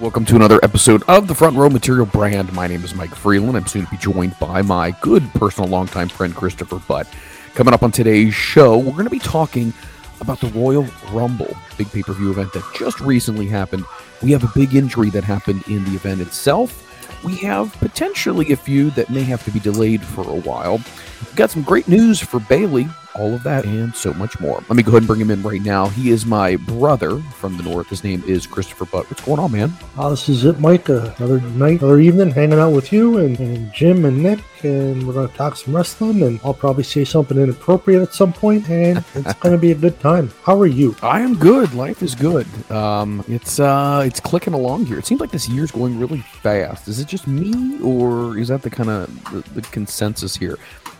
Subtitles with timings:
[0.00, 2.52] Welcome to another episode of the Front Row Material Brand.
[2.52, 3.56] My name is Mike Freeland.
[3.56, 7.08] I'm soon to be joined by my good personal longtime friend Christopher Butt.
[7.54, 9.72] Coming up on today's show, we're going to be talking
[10.20, 13.84] about the Royal Rumble, big pay per view event that just recently happened.
[14.22, 16.84] We have a big injury that happened in the event itself.
[17.24, 20.76] We have potentially a few that may have to be delayed for a while.
[20.76, 22.88] We've got some great news for Bayley
[23.18, 24.62] all of that and so much more.
[24.68, 25.88] Let me go ahead and bring him in right now.
[25.88, 27.88] He is my brother from the north.
[27.88, 29.10] His name is Christopher Butt.
[29.10, 29.72] What's going on, man?
[29.96, 30.88] Uh, this is it, Mike.
[30.88, 35.06] Uh, another night, another evening, hanging out with you and, and Jim and Nick, and
[35.06, 38.68] we're going to talk some wrestling, and I'll probably say something inappropriate at some point,
[38.68, 40.30] and it's going to be a good time.
[40.42, 40.96] How are you?
[41.02, 41.74] I am good.
[41.74, 42.46] Life is good.
[42.70, 44.98] Um, it's uh, it's clicking along here.
[44.98, 46.88] It seems like this year's going really fast.
[46.88, 50.58] Is it just me, or is that the kind of the, the consensus here?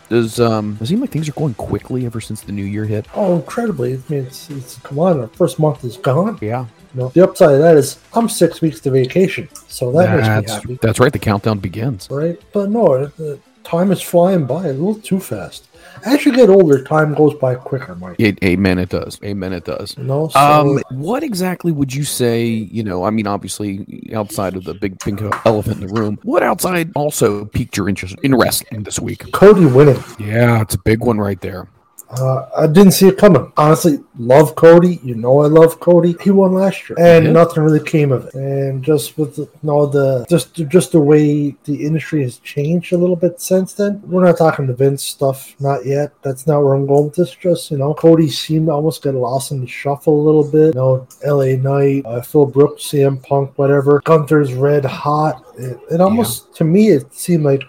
[0.09, 2.85] Does um does it seem like things are going quickly ever since the new year
[2.85, 3.05] hit?
[3.15, 3.93] Oh, incredibly!
[3.93, 6.39] I mean, it's, it's come on, our first month is gone.
[6.41, 10.09] Yeah, You know, the upside of that is I'm six weeks to vacation, so that
[10.15, 11.13] makes me that's, happy, that's right.
[11.13, 12.07] The countdown begins.
[12.09, 12.41] right?
[12.51, 15.68] But no, the time is flying by a little too fast.
[16.05, 18.15] As you get older, time goes by quicker, Mike.
[18.19, 18.79] It, amen.
[18.79, 19.19] It does.
[19.23, 19.53] Amen.
[19.53, 19.97] It does.
[19.97, 22.45] Know, so Um, what exactly would you say?
[22.45, 26.43] You know, I mean, obviously, outside of the big pink elephant in the room, what
[26.43, 29.31] outside also piqued your interest in wrestling this week?
[29.31, 30.03] Cody winning.
[30.19, 31.67] Yeah, it's a big one right there.
[32.11, 33.51] Uh, I didn't see it coming.
[33.55, 34.99] Honestly, love Cody.
[35.03, 36.15] You know I love Cody.
[36.23, 37.31] He won last year, and Yeah.
[37.31, 38.33] nothing really came of it.
[38.33, 42.93] And just with the, you know, the just just the way the industry has changed
[42.93, 44.01] a little bit since then.
[44.07, 46.11] We're not talking the Vince stuff, not yet.
[46.23, 47.35] That's not where I'm going with this.
[47.35, 50.73] Just you know, Cody seemed to almost get lost in the shuffle a little bit.
[50.73, 51.57] You know, L.A.
[51.57, 54.01] Knight, uh, Phil Brooks, CM Punk, whatever.
[54.03, 55.43] Gunther's red hot.
[55.59, 57.61] It, it almost to me it seemed like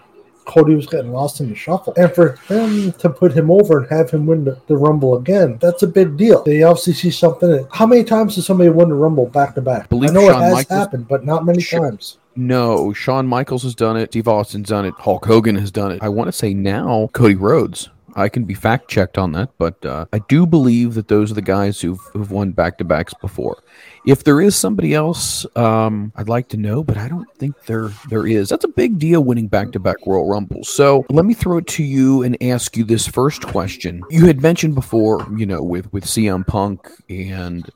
[0.51, 1.93] Cody was getting lost in the shuffle.
[1.97, 5.57] And for them to put him over and have him win the, the Rumble again,
[5.61, 6.43] that's a big deal.
[6.43, 7.65] They obviously see something.
[7.71, 9.87] How many times has somebody won the Rumble back to back?
[9.89, 11.79] Believe I know Shawn it has Michaels- happened, but not many Sure.
[11.79, 12.17] times.
[12.35, 14.11] No, Shawn Michaels has done it.
[14.11, 14.93] Steve Austin's done it.
[14.97, 16.01] Hulk Hogan has done it.
[16.01, 17.89] I want to say now Cody Rhodes.
[18.15, 21.35] I can be fact checked on that, but uh, I do believe that those are
[21.35, 23.63] the guys who've, who've won back to backs before.
[24.05, 27.89] If there is somebody else, um, I'd like to know, but I don't think there
[28.09, 28.49] there is.
[28.49, 30.69] That's a big deal winning back to back Royal Rumbles.
[30.69, 34.01] So let me throw it to you and ask you this first question.
[34.09, 37.69] You had mentioned before, you know, with with CM Punk and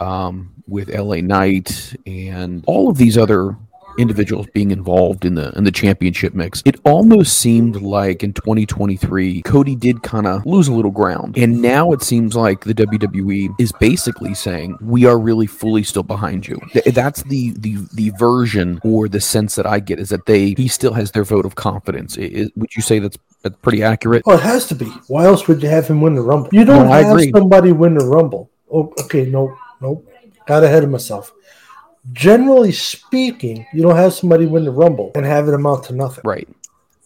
[0.00, 3.56] um, with LA Knight and all of these other
[3.98, 6.62] individuals being involved in the in the championship mix.
[6.64, 11.36] It almost seemed like in 2023 Cody did kind of lose a little ground.
[11.36, 16.02] And now it seems like the WWE is basically saying we are really fully still
[16.02, 16.60] behind you.
[16.72, 20.54] Th- That's the the the version or the sense that I get is that they
[20.56, 22.16] he still has their vote of confidence.
[22.16, 24.22] Would you say that's that's pretty accurate?
[24.26, 24.86] Oh, it has to be.
[25.08, 26.50] Why else would you have him win the Rumble?
[26.52, 28.50] You don't No, I have somebody win the Rumble.
[28.72, 30.02] Oh, okay, no, no,
[30.46, 31.32] got ahead of myself.
[32.12, 36.22] Generally speaking, you don't have somebody win the Rumble and have it amount to nothing.
[36.24, 36.48] Right.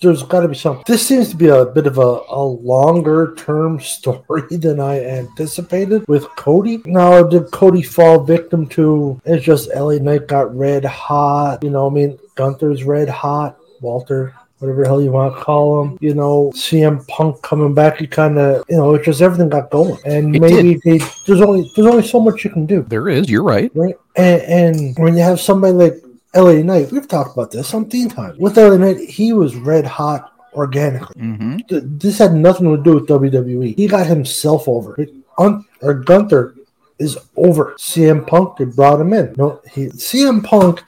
[0.00, 0.84] there's got to be something.
[0.86, 6.06] This seems to be a bit of a, a longer term story than I anticipated
[6.08, 6.82] with Cody.
[6.84, 11.62] Now, did Cody fall victim to it's just LA Knight got red hot?
[11.62, 14.34] You know, I mean, Gunther's red hot, Walter.
[14.62, 18.06] Whatever the hell you want to call him, you know, CM Punk coming back, you
[18.06, 21.68] kind of, you know, it's just everything got going, and It maybe they, there's only
[21.74, 23.72] there's only so much you can do There is, you're right.
[23.74, 23.96] right?
[24.14, 25.94] And, and when you have somebody like
[26.34, 28.36] LA Knight, we've talked about this on umpteen Time.
[28.38, 31.20] With LA Knight, he was red hot organically.
[31.20, 31.98] Mm-hmm.
[31.98, 33.76] This had nothing to do with WWE.
[33.76, 35.00] He got himself over.
[35.00, 36.54] It, Un- or Gunther
[36.98, 37.74] is over.
[37.78, 39.34] CM Punk, they brought him in.
[39.36, 40.84] No, he, CM Punk.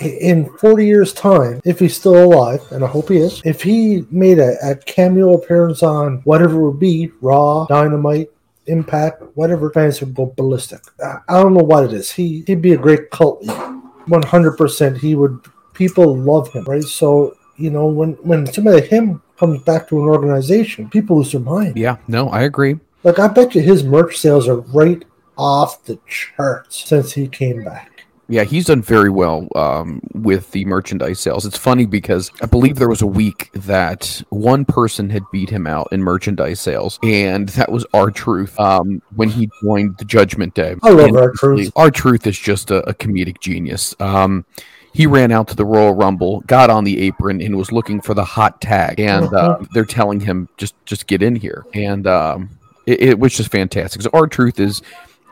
[0.00, 4.04] In 40 years' time, if he's still alive, and I hope he is, if he
[4.10, 8.30] made a, a cameo appearance on whatever it would be, Raw, Dynamite,
[8.66, 10.80] Impact, whatever, fans would go ballistic.
[11.02, 12.10] I, I don't know what it is.
[12.10, 13.72] He he'd be a great cult leader.
[14.06, 14.98] One hundred percent.
[14.98, 15.40] He would.
[15.72, 16.82] People love him, right?
[16.82, 21.32] So you know when when somebody like him comes back to an organization, people lose
[21.32, 21.76] their mind.
[21.76, 22.80] Yeah, no, I agree.
[23.04, 25.04] Like I bet you his merch sales are right
[25.38, 27.95] off the charts since he came back.
[28.28, 31.46] Yeah, he's done very well um, with the merchandise sales.
[31.46, 35.66] It's funny because I believe there was a week that one person had beat him
[35.66, 40.74] out in merchandise sales, and that was R-Truth um, when he joined the Judgment Day.
[40.82, 41.72] I love And R-Truth.
[41.76, 43.94] Our truth is just a, a comedic genius.
[44.00, 44.44] Um,
[44.92, 48.14] he ran out to the Royal Rumble, got on the apron, and was looking for
[48.14, 48.98] the hot tag.
[48.98, 53.36] And uh, they're telling him just just get in here, and um, it, it was
[53.36, 54.02] just fantastic.
[54.02, 54.82] So R-Truth is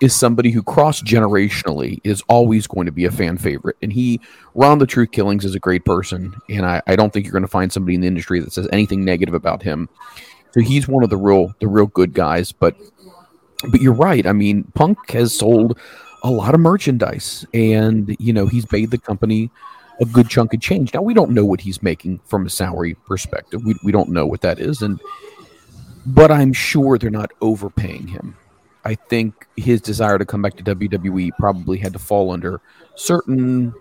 [0.00, 3.76] is somebody who cross generationally is always going to be a fan favorite.
[3.82, 4.20] And he,
[4.55, 6.35] Ron the Truth Killings, is a great person.
[6.49, 8.69] And I, I don't think you're going to find somebody in the industry that says
[8.73, 9.88] anything negative about him.
[10.52, 12.52] So he's one of the real the real good guys.
[12.52, 12.76] But
[13.70, 14.26] but you're right.
[14.26, 15.79] I mean, Punk has sold
[16.23, 19.50] a lot of merchandise, and you know he's paid the company
[20.00, 20.93] a good chunk of change.
[20.93, 23.64] Now we don't know what he's making from a salary perspective.
[23.64, 25.00] We we don't know what that is, and
[26.06, 28.37] but I'm sure they're not overpaying him.
[28.84, 32.60] I think his desire to come back to WWE probably had to fall under
[32.94, 33.72] certain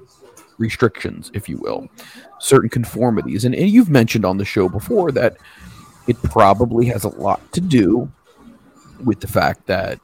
[0.58, 1.90] restrictions, if you will,
[2.40, 3.46] certain conformities.
[3.46, 5.38] And, and you've mentioned on the show before that
[6.08, 8.12] it probably has a lot to do
[9.04, 10.00] with the fact that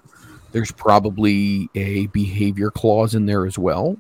[0.51, 3.97] there's probably a behavior clause in there as well.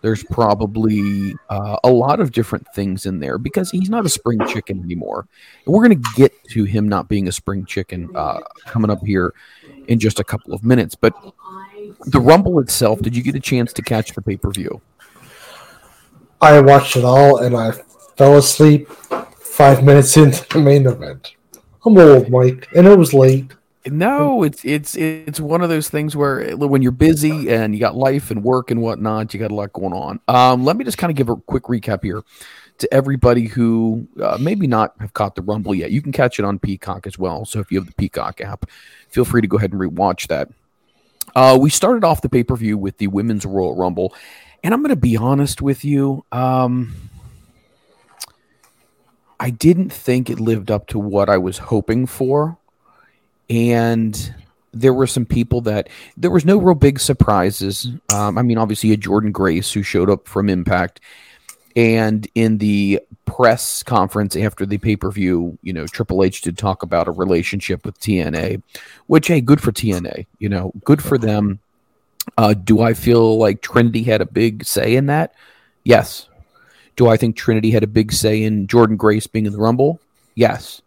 [0.00, 4.38] There's probably uh, a lot of different things in there because he's not a spring
[4.46, 5.26] chicken anymore.
[5.66, 9.04] And we're going to get to him not being a spring chicken uh, coming up
[9.04, 9.34] here
[9.88, 10.94] in just a couple of minutes.
[10.94, 11.14] But
[12.06, 14.80] the Rumble itself, did you get a chance to catch the pay per view?
[16.40, 17.72] I watched it all and I
[18.16, 18.88] fell asleep
[19.40, 21.34] five minutes into the main event.
[21.84, 23.52] I'm old, Mike, and it was late.
[23.86, 27.96] No, it's it's it's one of those things where when you're busy and you got
[27.96, 30.20] life and work and whatnot, you got a lot going on.
[30.28, 32.22] Um, let me just kind of give a quick recap here
[32.78, 35.90] to everybody who uh, maybe not have caught the Rumble yet.
[35.90, 37.44] You can catch it on Peacock as well.
[37.44, 38.66] So if you have the Peacock app,
[39.08, 40.48] feel free to go ahead and rewatch that.
[41.34, 44.14] Uh, we started off the pay per view with the Women's Royal Rumble,
[44.64, 46.24] and I'm going to be honest with you.
[46.32, 47.08] Um,
[49.40, 52.58] I didn't think it lived up to what I was hoping for.
[53.48, 54.34] And
[54.72, 57.88] there were some people that there was no real big surprises.
[58.12, 61.00] Um, I mean, obviously, a Jordynne Grace who showed up from Impact.
[61.78, 66.58] And in the press conference after the pay per view, you know, Triple H did
[66.58, 68.60] talk about a relationship with TNA,
[69.06, 71.60] which, hey, good for TNA, you know, good for them.
[72.36, 75.34] Uh, do I feel like Trinity had a big say in that?
[75.84, 76.28] Yes.
[76.96, 80.00] Do I think Trinity had a big say in Jordynne Grace being in the Rumble?
[80.34, 80.82] Yes.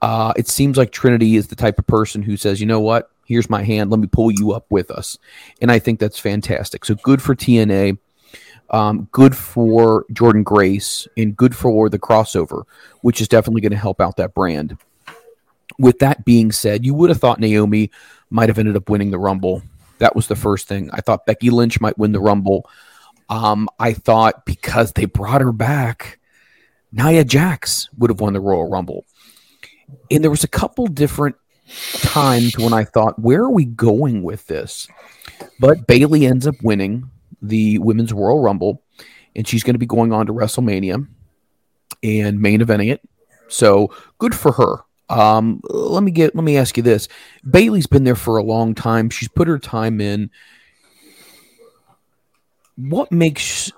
[0.00, 3.10] Uh, it seems like Trinity is the type of person who says, you know what?
[3.24, 3.90] Here's my hand.
[3.90, 5.18] Let me pull you up with us.
[5.60, 6.84] And I think that's fantastic.
[6.84, 7.98] So good for TNA.
[8.70, 12.64] Um, good for Jordynne Grace and good for the crossover,
[13.02, 14.76] which is definitely going to help out that brand.
[15.78, 17.90] With that being said, you would have thought Naomi
[18.30, 19.62] might have ended up winning the Rumble.
[19.98, 20.88] That was the first thing.
[20.92, 22.68] I thought Becky Lynch might win the Rumble.
[23.28, 26.18] Um, I thought because they brought her back,
[26.92, 29.04] Nia Jax would have won the Royal Rumble.
[30.10, 31.36] And there was a couple different
[31.92, 34.88] times when I thought, where are we going with this?
[35.58, 37.10] But Bayley ends up winning
[37.42, 38.82] the Women's Royal Rumble,
[39.34, 41.06] and she's going to be going on to WrestleMania
[42.02, 43.00] and main eventing it.
[43.48, 44.76] So good for her.
[45.08, 47.08] Um, let me get let me ask you this:
[47.48, 49.10] Bayley's been there for a long time.
[49.10, 50.30] She's put her time in
[52.76, 53.72] what makes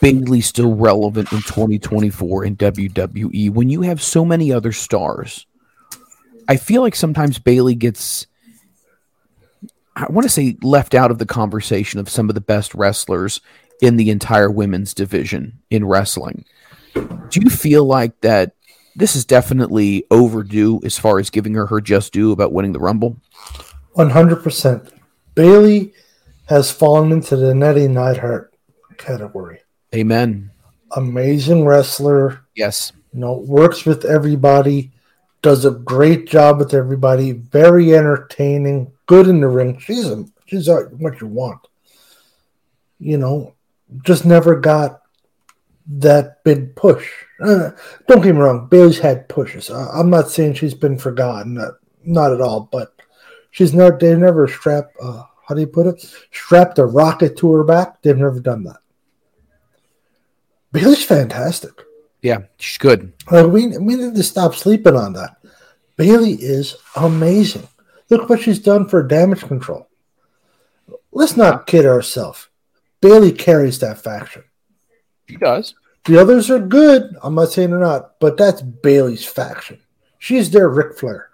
[0.00, 5.46] Bayley still relevant in 2024 in WWE when you have so many other stars?
[6.48, 8.26] I feel like sometimes Bayley gets
[9.98, 13.40] I want to say left out of the conversation of some of the best wrestlers
[13.82, 16.44] in the entire women's division in wrestling.
[16.94, 18.52] Do you feel like that
[18.94, 22.80] this is definitely overdue as far as giving her her just due about winning the
[22.80, 23.16] Rumble?
[23.96, 24.90] 100%.
[25.34, 25.92] Bayley
[26.46, 28.54] has fallen into the Nattie Neidhart
[28.96, 29.60] category.
[29.94, 30.50] Amen.
[30.92, 32.40] Amazing wrestler.
[32.54, 32.92] Yes.
[33.12, 34.92] You know, works with everybody,
[35.42, 39.78] does a great job with everybody, very entertaining, good in the ring.
[39.78, 41.66] She's a, she's a, what you want.
[43.00, 43.54] You know,
[44.04, 45.02] just never got
[45.86, 47.10] that big push.
[47.40, 47.70] Uh,
[48.06, 49.70] don't get me wrong, Bayley's had pushes.
[49.70, 51.74] Uh, I'm not saying she's been forgotten, not,
[52.04, 52.94] not at all, but
[53.50, 53.98] she's not.
[54.00, 56.04] They never strap uh, how do you put it?
[56.30, 58.02] Strapped a rocket to her back.
[58.02, 58.80] They've never done that.
[60.72, 61.72] Bayley's fantastic.
[62.20, 63.14] Yeah, she's good.
[63.30, 65.38] Like we we need to stop sleeping on that.
[65.96, 67.66] Bayley is amazing.
[68.10, 69.86] Look what she's done for Damage CTRL.
[71.12, 72.48] Let's not kid ourselves.
[73.00, 74.44] Bayley carries that faction.
[75.28, 75.74] She does.
[76.04, 77.16] The others are good.
[77.22, 79.78] I'm not saying they're not, but that's Bayley's faction.
[80.18, 81.28] She's their Ric Flair.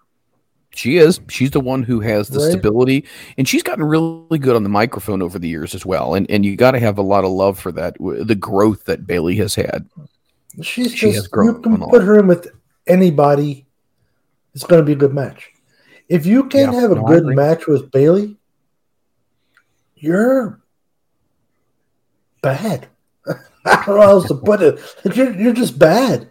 [0.75, 1.21] She is.
[1.28, 2.50] She's the one who has the right.
[2.50, 3.04] stability,
[3.38, 6.14] and she's gotten really good on the microphone over the years as well.
[6.14, 7.97] And and you got to have a lot of love for that.
[8.00, 9.88] The growth that Bayley has had.
[10.62, 11.28] She's she just.
[11.33, 12.49] you can put her in with
[12.88, 13.66] anybody.
[14.54, 15.54] It's going to be a good match.
[16.09, 18.37] If you can yeah, have a no, good match with Bayley,
[19.97, 20.61] you're
[22.43, 22.89] bad.
[23.27, 24.79] I don't know how else to put it.
[25.15, 26.31] You're, you're just bad.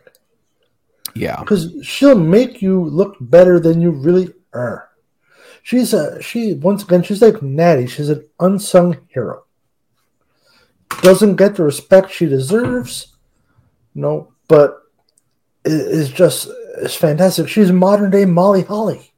[1.15, 1.39] Yeah.
[1.39, 4.89] Because she'll make you look better than you really are.
[5.63, 7.87] She's a she once again she's like Natty.
[7.87, 9.45] She's an unsung hero.
[11.01, 13.15] Doesn't get the respect she deserves.
[13.95, 14.81] No, but
[15.63, 16.49] is just
[16.79, 17.47] is fantastic.
[17.47, 19.12] She's modern day Molly Holly.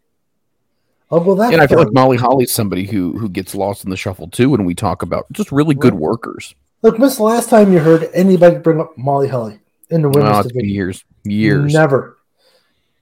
[1.12, 1.54] Oh, I'll go that.
[1.54, 4.50] And I feel like Molly Holly's somebody who who gets lost in the shuffle too
[4.50, 6.56] when we talk about just really good workers.
[6.82, 9.60] Look, when's the last time you heard anybody bring up Molly Holly
[9.90, 10.76] in the women's Well, it's been division?
[10.76, 11.74] years, years.
[11.74, 12.18] Never.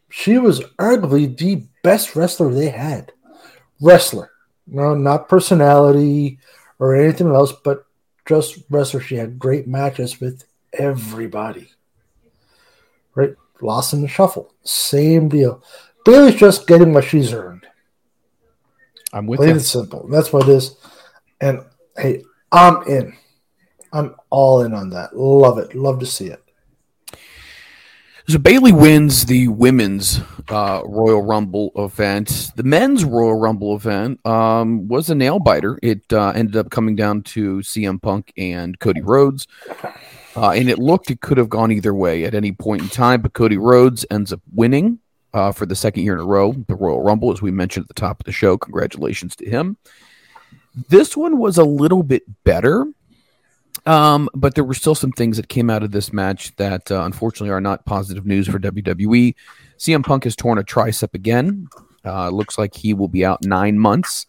[0.10, 3.12] She was arguably the best wrestler they had.
[3.82, 4.32] Wrestler.
[4.68, 6.40] No, not personality
[6.80, 7.86] or anything else, but
[8.26, 9.02] just wrestler.
[9.02, 11.70] She had great matches with everybody.
[13.16, 13.36] Right?
[13.62, 14.54] Lost in the shuffle.
[14.64, 15.64] Same deal.
[16.06, 17.66] Bayley's just getting what she's earned.
[19.14, 19.56] I'm with Plain you.
[19.56, 20.08] and simple.
[20.10, 20.76] That's what it is.
[21.40, 21.60] And
[21.98, 23.16] hey, I'm in.
[23.94, 25.16] I'm all in on that.
[25.16, 25.76] Love it.
[25.76, 26.44] Love to see it.
[28.28, 32.52] So Bayley wins the women's uh, Royal Rumble event.
[32.56, 35.78] The men's Royal Rumble event um, was a nail biter.
[35.84, 39.46] It uh, ended up coming down to CM Punk and Cody Rhodes,
[40.38, 43.22] uh, and it looked it could have gone either way at any point in time.
[43.22, 45.00] But Cody Rhodes ends up winning
[45.34, 47.88] uh, for the second year in a row the Royal Rumble, as we mentioned at
[47.88, 48.58] the top of the show.
[48.58, 49.78] Congratulations to him.
[50.90, 52.86] This one was a little bit better.
[53.86, 57.04] Um, but there were still some things that came out of this match that uh,
[57.04, 59.36] unfortunately are not positive news for WWE.
[59.78, 61.68] CM Punk has torn a tricep again.
[62.06, 64.26] Uh, looks like he will be out nine months,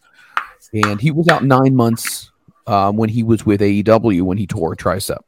[0.73, 2.31] and he was out nine months
[2.67, 5.19] uh, when he was with AEW when he tore a tricep.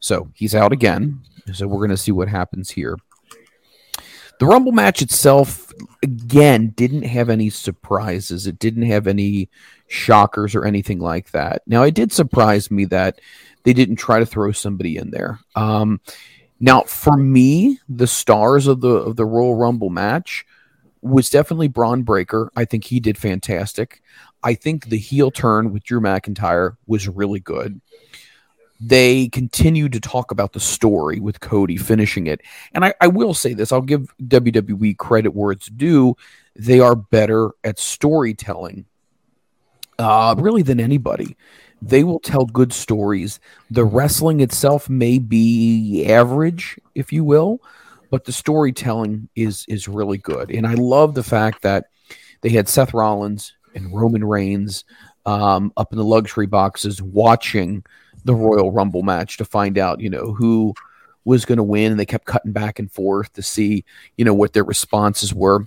[0.00, 1.20] So he's out again.
[1.52, 2.96] So we're going to see what happens here.
[4.40, 5.70] The Rumble match itself,
[6.02, 8.46] again, didn't have any surprises.
[8.46, 9.50] It didn't have any
[9.86, 11.60] shockers or anything like that.
[11.66, 13.20] Now, it did surprise me that
[13.64, 15.40] they didn't try to throw somebody in there.
[15.54, 16.00] Um,
[16.58, 20.46] now, for me, the stars of the of the Royal Rumble match
[21.02, 22.50] was definitely Bron Breakker.
[22.56, 24.02] I think he did fantastic.
[24.42, 27.82] I think the heel turn with Drew McIntyre was really good.
[28.80, 32.40] They continued to talk about the story with Cody finishing it.
[32.72, 36.16] And I, I will say this I'll give WWE credit where it's due.
[36.56, 38.86] They are better at storytelling,
[39.98, 41.36] uh, really, than anybody.
[41.82, 43.40] They will tell good stories.
[43.70, 47.60] The wrestling itself may be average, if you will,
[48.10, 50.50] but the storytelling is is really good.
[50.50, 51.86] And I love the fact that
[52.40, 54.84] they had Seth Rollins and Roman Reigns
[55.26, 57.84] um, up in the luxury boxes watching
[58.24, 60.74] the Royal Rumble match to find out, you know, who
[61.24, 61.92] was going to win.
[61.92, 63.84] And they kept cutting back and forth to see,
[64.16, 65.66] you know, what their responses were,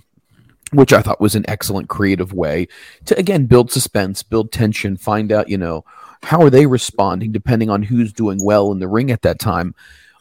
[0.72, 2.68] which I thought was an excellent creative way
[3.06, 5.84] to, again, build suspense, build tension, find out, you know,
[6.22, 9.74] how are they responding depending on who's doing well in the ring at that time.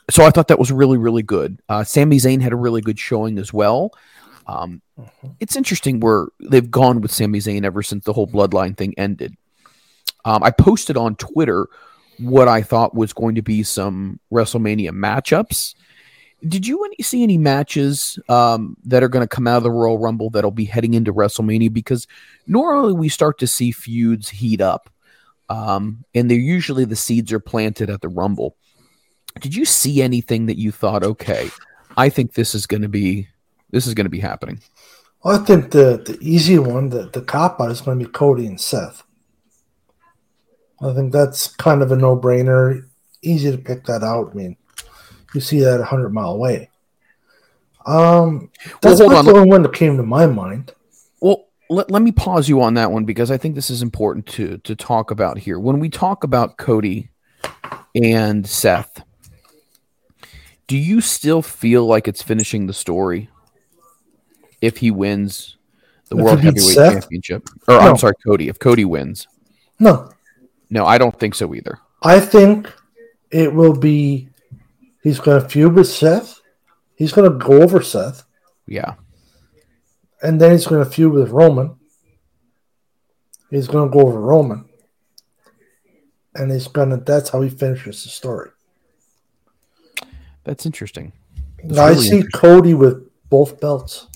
[0.10, 1.62] So I thought that was really, really good.
[1.70, 3.94] Uh, Sami Zayn had a really good showing as well.
[4.48, 4.82] Um,
[5.40, 9.36] it's interesting where they've gone with Sami Zayn ever since the whole bloodline thing ended.
[10.26, 11.68] Um, I posted on Twitter
[12.20, 15.76] what I thought was going to be some WrestleMania matchups.
[16.48, 19.72] Did you any, see any matches um, that are going to come out of the
[19.72, 21.72] Royal Rumble that'll be heading into WrestleMania?
[21.72, 22.06] Because
[22.48, 24.90] normally we start to see feuds heat up,
[25.50, 28.58] um, and they're usually the seeds are planted at the Rumble.
[29.40, 31.50] Did you see anything that you thought, okay,
[31.96, 33.30] I think this is going to be
[33.72, 34.62] this is going to be happening?
[35.24, 38.12] Well, I think the, the easy one, the, the cop out, is going to be
[38.12, 39.03] Cody and Seth.
[40.82, 42.86] I think that's kind of a no brainer.
[43.22, 44.32] Easy to pick that out.
[44.32, 44.58] I mean,
[45.34, 46.70] you see that a hundred mile away.
[47.86, 48.50] Um,
[48.82, 50.74] that's hold not the only one that came to my mind.
[51.20, 54.26] Well, let, let me pause you on that one because I think this is important
[54.28, 55.60] to to talk about here.
[55.60, 57.10] When we talk about Cody
[57.96, 59.04] and Seth,
[60.68, 63.30] do you still feel like it's finishing the story
[64.62, 65.58] if he wins
[66.10, 66.94] the If World Heavyweight Seth?
[66.94, 67.50] Championship?
[67.68, 67.80] Or No.
[67.80, 68.48] I'm sorry, Cody.
[68.48, 69.28] If Cody wins,
[69.80, 70.10] No,
[70.74, 71.80] no, I don't think so either.
[72.02, 72.72] I think
[73.32, 74.30] it will be.
[75.04, 76.42] He's going to feud with Seth.
[76.96, 78.24] He's going to go over Seth,
[78.68, 78.96] Yeah,
[80.22, 81.76] and then he's going to feud with Roman.
[83.50, 84.66] He's going to go over Roman,
[86.36, 86.98] and he's going to.
[86.98, 88.50] That's how he finishes the story.
[90.44, 91.14] that's interesting.
[91.64, 92.24] That's I really see.
[92.34, 94.08] Cody with both belts.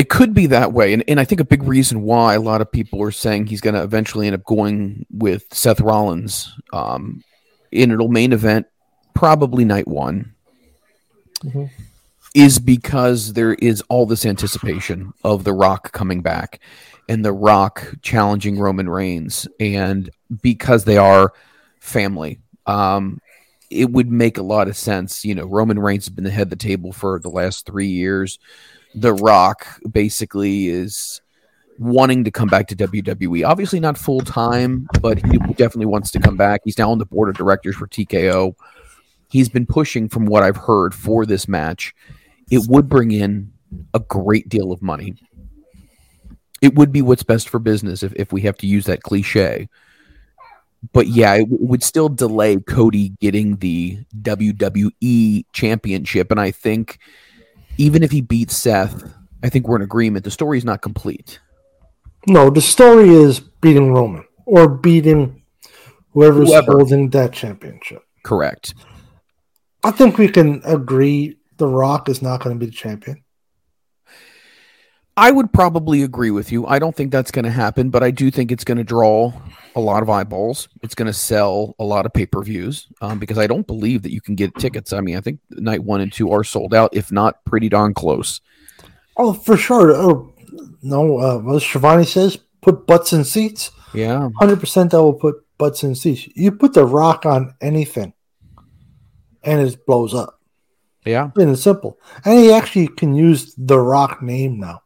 [0.00, 0.94] It could be that way.
[0.94, 3.60] And, and I think a big reason why a lot of people are saying he's
[3.60, 7.22] going to eventually end up going with Seth Rollins um,
[7.70, 8.66] in it'll main event,
[9.12, 10.32] probably night one,
[11.44, 11.68] Mhm.
[12.34, 16.60] is because there is all this anticipation of The Rock coming back
[17.06, 19.46] and The Rock challenging Roman Reigns.
[19.60, 20.08] And
[20.40, 21.34] because they are
[21.78, 23.20] family, um,
[23.68, 25.26] it would make a lot of sense.
[25.26, 27.88] You know, Roman Reigns has been the head of the table for the last three
[27.88, 28.38] years.
[28.94, 31.20] The Rock basically is
[31.78, 33.46] wanting to come back to WWE.
[33.46, 36.60] Obviously, not full time, but he definitely wants to come back.
[36.64, 38.54] He's now on the board of directors for TKO.
[39.30, 41.94] He's been pushing, from what I've heard, for this match.
[42.50, 43.52] It would bring in
[43.94, 45.14] a great deal of money.
[46.60, 49.68] It would be what's best for business if, if we have to use that cliche.
[50.92, 56.30] But yeah, it, w- would still delay Cody getting the WWE championship.
[56.30, 56.98] And I think
[57.76, 59.12] even if he beats Seth,
[59.42, 60.24] I think we're in agreement.
[60.24, 61.40] The story is not complete.
[62.26, 65.42] No, the story is beating Roman or beating
[66.12, 66.72] whoever's Whoever.
[66.72, 68.02] holding that championship.
[68.22, 68.74] Correct.
[69.82, 73.22] I think we can agree The Rock is not going to be the champion.
[75.16, 76.66] I would probably agree with you.
[76.66, 79.32] I don't think that's going to happen, but I do think it's going to draw
[79.76, 80.68] a lot of eyeballs.
[80.82, 84.02] It's going to sell a lot of pay per views um, because I don't believe
[84.02, 84.92] that you can get tickets.
[84.92, 87.94] I mean, I think night one and two are sold out, if not pretty darn
[87.94, 88.40] close.
[89.16, 89.92] Oh, for sure.
[89.94, 90.32] Oh,
[90.82, 93.70] no, uh, what Shivani says, put butts in seats.
[93.94, 94.28] Yeah.
[94.40, 96.26] 100% that will put butts in seats.
[96.34, 98.14] You put The Rock on anything
[99.42, 100.38] and it blows up.
[101.04, 101.28] Yeah.
[101.28, 101.98] Plain and simple.
[102.24, 104.82] And he actually can use The Rock name now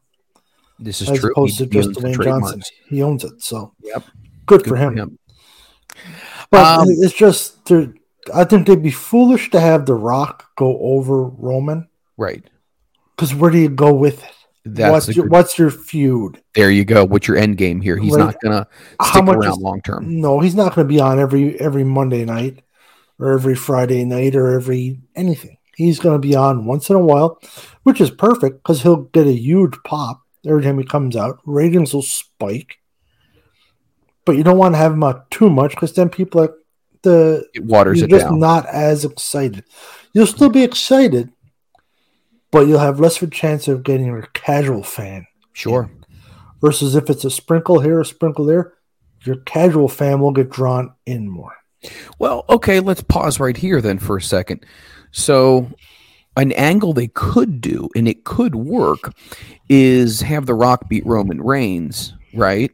[0.78, 1.32] This is as true.
[1.32, 2.22] opposed He- to just Dwayne.
[2.22, 2.62] Johnson.
[2.88, 3.42] He owns it.
[3.42, 4.04] So Yep.
[4.46, 4.96] Good, for him.
[4.96, 5.08] Yep.
[6.50, 7.70] But Um, it's just,
[8.34, 12.44] I think they'd be foolish to have The Rock go over Roman Right.
[13.16, 14.30] because where do you go with it?
[14.66, 16.40] That's what's, your, good- what's your feud?
[16.54, 17.04] there you go.
[17.04, 17.96] What's your end game here?
[17.98, 18.68] He's Like, not going to
[19.10, 20.20] stick around long term.
[20.20, 22.62] No, he's not going to be on every every Monday night
[23.18, 25.58] or every Friday night or every anything.
[25.76, 27.38] He's going to be on once in a while,
[27.82, 31.40] which is perfect because he'll get a huge pop every time he comes out.
[31.44, 32.76] Ratings will spike,
[34.25, 36.54] but you don't want to have them on too much because then people are
[37.02, 38.38] the It waters you're it just down.
[38.38, 39.64] not as excited.
[40.12, 41.31] You'll still be excited,
[42.50, 45.90] but you'll have less of a chance of getting a casual fan Sure.
[46.61, 48.73] versus if it's a sprinkle here, a sprinkle there.
[49.25, 51.52] Your casual fan will get drawn in more.
[52.19, 54.64] Well, okay, let's pause right here then for a second.
[55.12, 55.71] So,
[56.37, 59.14] an angle they could do, and it could work,
[59.69, 62.71] is have The Rock beat Roman Reigns, right?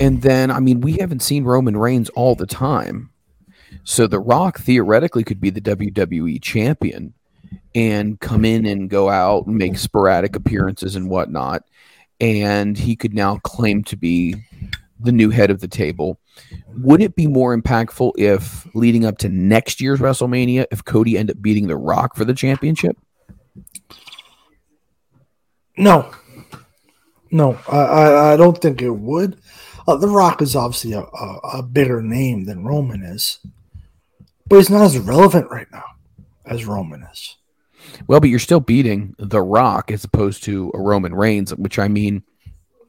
[0.00, 3.10] And then, I mean, we haven't seen Roman Reigns all the time.
[3.84, 7.14] So, The Rock theoretically could be the WWE champion
[7.74, 11.62] and come in and go out and make sporadic appearances and whatnot.
[12.18, 14.36] And he could now claim to be
[14.98, 16.18] the new head of the table
[16.76, 21.36] would it be more impactful if leading up to next year's WrestleMania if Cody ended
[21.36, 22.96] up beating The Rock for the championship?
[25.76, 26.10] No,
[27.30, 29.38] no, I, I, don't think it would.
[29.86, 33.38] Uh, the Rock is obviously a, a, a bigger name than Roman is,
[34.46, 35.84] but he's not as relevant right now
[36.44, 37.36] as Roman is.
[38.06, 41.88] Well, but you're still beating The Rock as opposed to a Roman Reigns, which I
[41.88, 42.22] mean,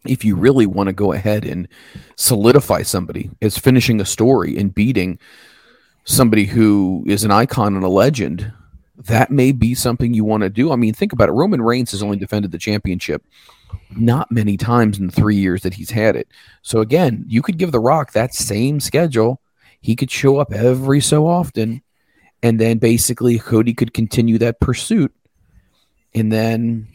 [0.06, 1.68] if you really want to go ahead and
[2.16, 5.20] solidify somebody as finishing a story and beating
[6.04, 8.52] somebody who is an icon and a legend,
[8.98, 10.72] that may be something you want to do.
[10.72, 11.34] I mean, think about it.
[11.34, 13.24] Roman Reigns has only defended the championship
[13.96, 16.28] not many times in the three years that he's had it.
[16.62, 19.42] So again, you could give The Rock that same schedule.
[19.82, 21.82] He could show up every so often,
[22.44, 25.14] and then basically Cody could continue that pursuit.
[26.14, 26.88] And then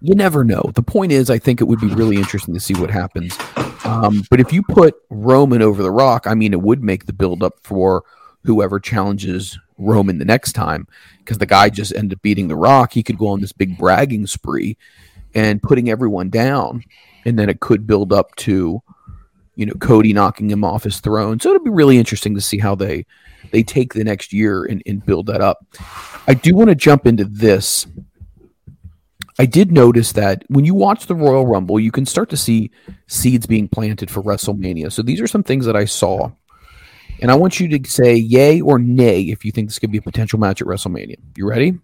[0.00, 0.70] you never know.
[0.74, 3.38] The point is, I think it would be really interesting to see what happens.
[3.84, 7.12] Um, but if you put Roman over The Rock, I mean, it would make the
[7.12, 8.04] build up for
[8.44, 10.86] whoever challenges Roman the next time
[11.18, 12.92] because the guy just ended up beating The Rock.
[12.92, 14.76] He could go on this big bragging spree
[15.34, 16.84] and putting everyone down,
[17.24, 18.82] and then it could build up to
[19.56, 21.40] you know Cody knocking him off his throne.
[21.40, 23.06] So it'll be really interesting to see how they
[23.50, 25.64] they take the next year and, and build that up.
[26.26, 27.86] I do want to jump into this.
[29.38, 32.70] I did notice that when you watch the Royal Rumble, you can start to see
[33.08, 34.92] seeds being planted for WrestleMania.
[34.92, 36.30] So these are some things that I saw.
[37.20, 39.98] And I want you to say yay or nay if you think this could be
[39.98, 41.16] a potential match at WrestleMania.
[41.36, 41.78] You ready?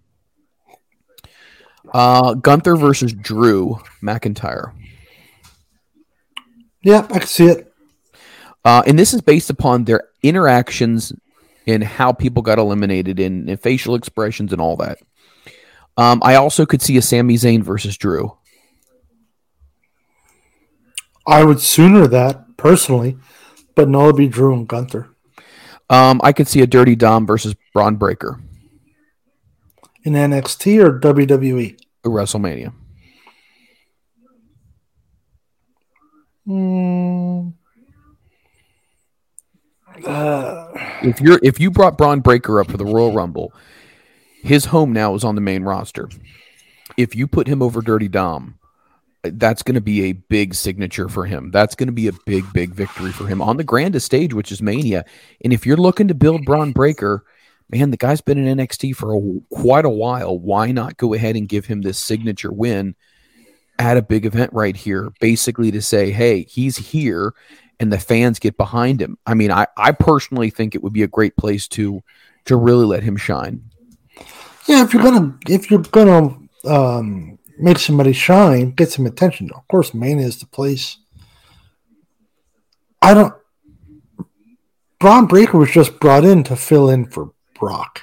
[1.92, 4.72] Uh, Gunther versus Drew McIntyre.
[6.82, 7.72] Yeah, I can see it.
[8.64, 11.12] Uh, and this is based upon their interactions
[11.66, 14.98] and how people got eliminated and, in facial expressions and all that.
[15.96, 18.36] Um, I also could see a Sami Zayn versus Drew.
[21.26, 23.18] I would sooner that personally,
[23.74, 25.08] but no, it'd be Drew and Gunther
[25.88, 28.40] Um, I could see a Dirty Dom versus Bron Breakker
[30.04, 30.98] in NXT or?
[30.98, 31.78] WWE.
[32.04, 32.72] WrestleMania.
[36.48, 37.52] Mm.
[40.06, 40.68] Uh,
[41.02, 43.52] If you're if you brought Bron Breakker up for the Royal Rumble,
[44.42, 46.08] his home now is on the main roster.
[46.96, 48.58] If you put him over Dirty Dom,
[49.22, 51.50] that's going to be a big signature for him.
[51.50, 54.50] That's going to be a big, big victory for him on the grandest stage, which
[54.50, 55.04] is Mania.
[55.44, 57.24] And if you're looking to build Bron Breakker,
[57.70, 60.38] man, the guy's been in NXT for a, quite a while.
[60.38, 62.94] Why not go ahead and give him this signature win
[63.78, 67.34] at a big event right here, basically to say, hey, he's here
[67.80, 69.16] and the fans get behind him.
[69.26, 72.02] I mean, I, I personally think it would be a great place to
[72.44, 73.62] to really let him shine.
[74.66, 79.50] Yeah, if you're gonna if you're gonna um, make somebody shine, get some attention.
[79.54, 80.98] Of course, Mania is the place.
[83.00, 83.34] I don't.
[84.98, 88.02] Bron Breakker was just brought in to fill in for Brock.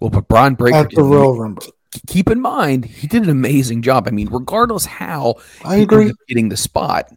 [0.00, 1.62] Well, but Bron Breakker at the Royal Rumble.
[2.06, 4.06] Keep in mind, he did an amazing job.
[4.06, 7.10] I mean, regardless how I agree getting the spot,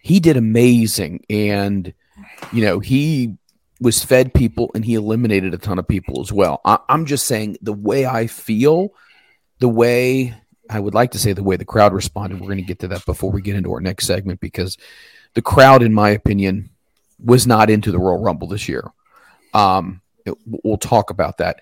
[0.00, 1.92] he did amazing, and
[2.52, 3.36] you know he
[3.80, 6.60] was fed people and he eliminated a ton of people as well.
[6.64, 8.90] I, I'm just saying the way I feel,
[9.58, 10.34] the way
[10.68, 12.40] I would like to say the way the crowd responded.
[12.40, 14.76] We're going to get to that before we get into our next segment because
[15.34, 16.70] the crowd, in my opinion,
[17.18, 18.84] was not into the Royal Rumble this year.
[19.52, 21.60] Um, it, we'll talk about that.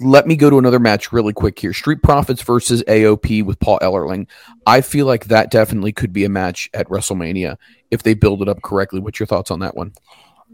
[0.00, 1.72] Let me go to another match really quick here.
[1.72, 4.26] Street Profits versus AOP with Paul Ellering.
[4.66, 7.56] I feel like that definitely could be a match at WrestleMania
[7.90, 8.98] if they build it up correctly.
[8.98, 9.92] What's your thoughts on that one?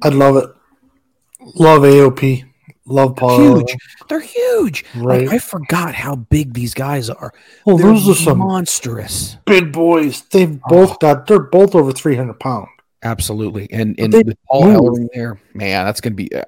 [0.02, 0.50] I'd love it.
[1.54, 2.44] Love AOP.
[2.84, 3.40] Love Paul.
[3.40, 3.76] Huge.
[4.08, 4.84] They're huge.
[4.96, 5.26] Right.
[5.26, 7.32] Like, I forgot how big these guys are.
[7.64, 9.36] Well, They're those are some monstrous.
[9.46, 10.22] big boys.
[10.22, 11.26] They've both got.
[11.26, 12.68] They're both over three hundred pounds.
[13.02, 13.68] Absolutely.
[13.70, 14.64] And and with Paul.
[14.64, 16.34] Ellering there, man, that's going to be.
[16.34, 16.42] Uh,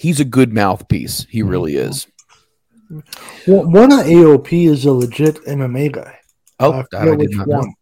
[0.00, 1.26] he's a good mouthpiece.
[1.28, 2.06] He really is.
[3.46, 6.18] Well, one of AOP is a legit MMA guy.
[6.58, 7.72] Oh, I that I did which not know.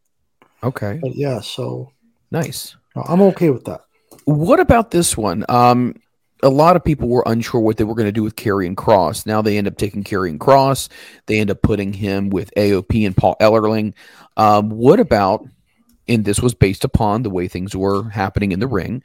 [0.65, 1.93] Okay, But yeah, so
[2.33, 2.77] nice.
[2.97, 3.83] I'm okay with that.
[4.25, 5.45] What about this one?
[5.49, 5.95] Um,
[6.43, 9.25] a lot of people were unsure what they were going to do with Karrion Kross.
[9.25, 10.89] Now they end up taking Karrion Kross.
[11.27, 13.95] They end up putting him with AOP and Paul Ellering.
[14.37, 15.47] Um, what about,
[16.09, 19.05] and this was based upon the way things were happening in the ring,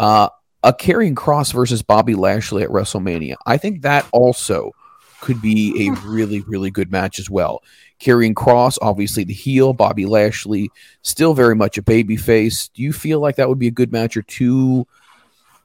[0.00, 0.28] uh,
[0.62, 3.36] a Karrion Kross versus Bobby Lashley at WrestleMania.
[3.46, 4.72] I think that also
[5.20, 7.62] could be a really, really good match as well.
[8.00, 10.70] Karrion Kross, obviously the heel, Bobby Lashley,
[11.02, 12.68] still very much a baby face.
[12.68, 14.86] Do you feel like that would be a good match or too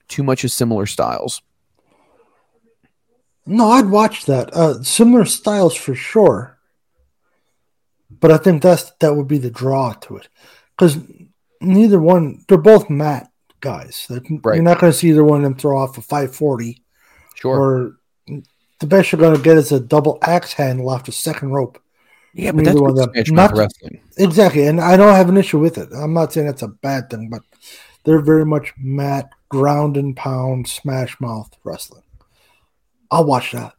[0.08, 1.42] too much of similar styles?
[3.46, 4.54] No, I'd watch that.
[4.54, 6.58] Uh, similar styles for sure.
[8.10, 10.30] But I think that's that would be the draw to it,
[10.78, 10.98] because
[11.60, 13.30] neither one they're both mat
[13.64, 14.06] guys.
[14.10, 14.56] That Right.
[14.56, 16.84] You're not going to see either one of them throw off a 540,
[17.36, 17.58] Sure.
[17.58, 17.98] or
[18.80, 21.80] the best you're going to get is a double axe handle off the second rope.
[22.34, 23.26] yeah, but that's one of what them.
[23.26, 24.02] Smash Not- wrestling.
[24.18, 25.90] Exactly, and I don't have an issue with it.
[25.94, 27.42] I'm not saying that's a bad thing, but
[28.04, 32.04] they're very much mat ground and pound smash mouth wrestling.
[33.10, 33.74] I'll watch that.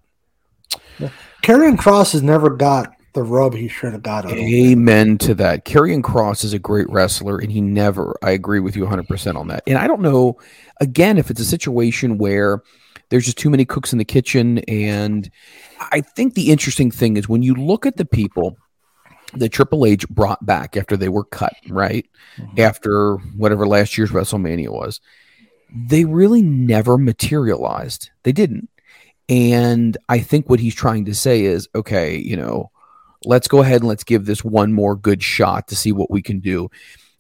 [1.42, 4.27] Karrion Kross has never got the rub he should have got.
[4.27, 5.64] Amen to that.
[5.64, 9.48] Karrion Kross is a great wrestler, and he never, I agree with you 100% on
[9.48, 9.62] that.
[9.66, 10.37] And I don't know,
[10.81, 12.62] again, if it's a situation where
[13.11, 14.59] there's just too many cooks in the kitchen.
[14.61, 15.31] And
[15.79, 18.57] I think the interesting thing is when you look at the people
[19.35, 22.07] that Triple H brought back after they were cut, right?
[22.38, 22.59] Mhm.
[22.59, 25.00] After whatever last year's WrestleMania was,
[25.74, 28.11] they really never materialized.
[28.22, 28.68] They didn't.
[29.29, 32.70] And I think what he's trying to say is okay, you know,
[33.24, 36.22] let's go ahead and let's give this one more good shot to see what we
[36.22, 36.70] can do.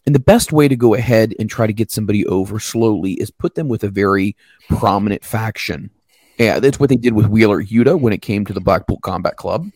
[0.06, 3.30] And the best way to go ahead and try to get somebody over slowly is
[3.30, 4.36] put them with a very
[4.68, 5.90] prominent faction.
[6.38, 9.36] Yeah, that's what they did with Wheeler Yuta when it came to the Blackpool Combat
[9.36, 9.70] Club.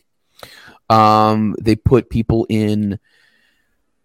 [0.89, 2.99] Um, they put people in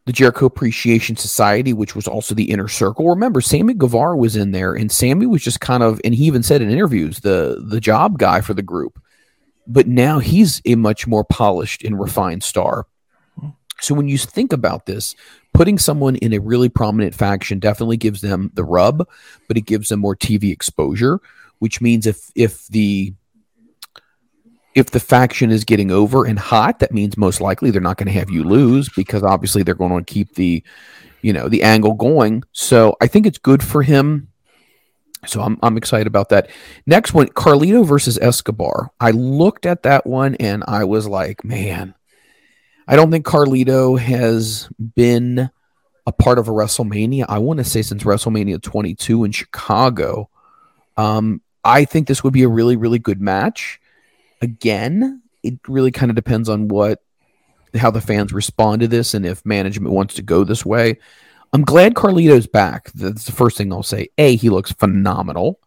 [0.07, 3.09] the Jericho Appreciation Society, which was also the inner circle.
[3.09, 6.43] Remember, Sammy Guevara was in there, and Sammy was just kind of, and he even
[6.43, 9.01] said in interviews, the the job guy for the group.
[9.67, 12.87] But now he's a much more polished and refined star.
[13.81, 15.15] So when you think about this,
[15.53, 19.07] putting someone in a really prominent faction definitely gives them the rub,
[19.49, 21.21] but it gives them more TV exposure,
[21.59, 23.15] which means if if the
[24.75, 28.09] if the faction is getting over and hot, that means most likely they're not going
[28.13, 30.63] to have you lose because obviously they're going to keep the
[31.23, 32.43] you know the angle going.
[32.53, 34.29] So I think it's good for him.
[35.27, 36.51] So I'm I'm excited about that.
[36.87, 38.91] Next one, Carlito versus Escobar.
[39.01, 41.95] I looked at that one and I was like, man,
[42.87, 45.51] I don't think Carlito has been
[46.07, 47.25] a part of a WrestleMania.
[47.29, 50.29] I want to say since WrestleMania 22 in Chicago.
[50.97, 53.81] Um, I think this would be a really, really good match.
[54.43, 57.01] Again, it really kind of depends on what
[57.75, 60.99] how the fans respond to this and if management wants to go this way.
[61.55, 62.91] I'm glad Carlito's back.
[62.95, 64.09] That's the first thing I'll say.
[64.19, 65.61] A, he looks phenomenal.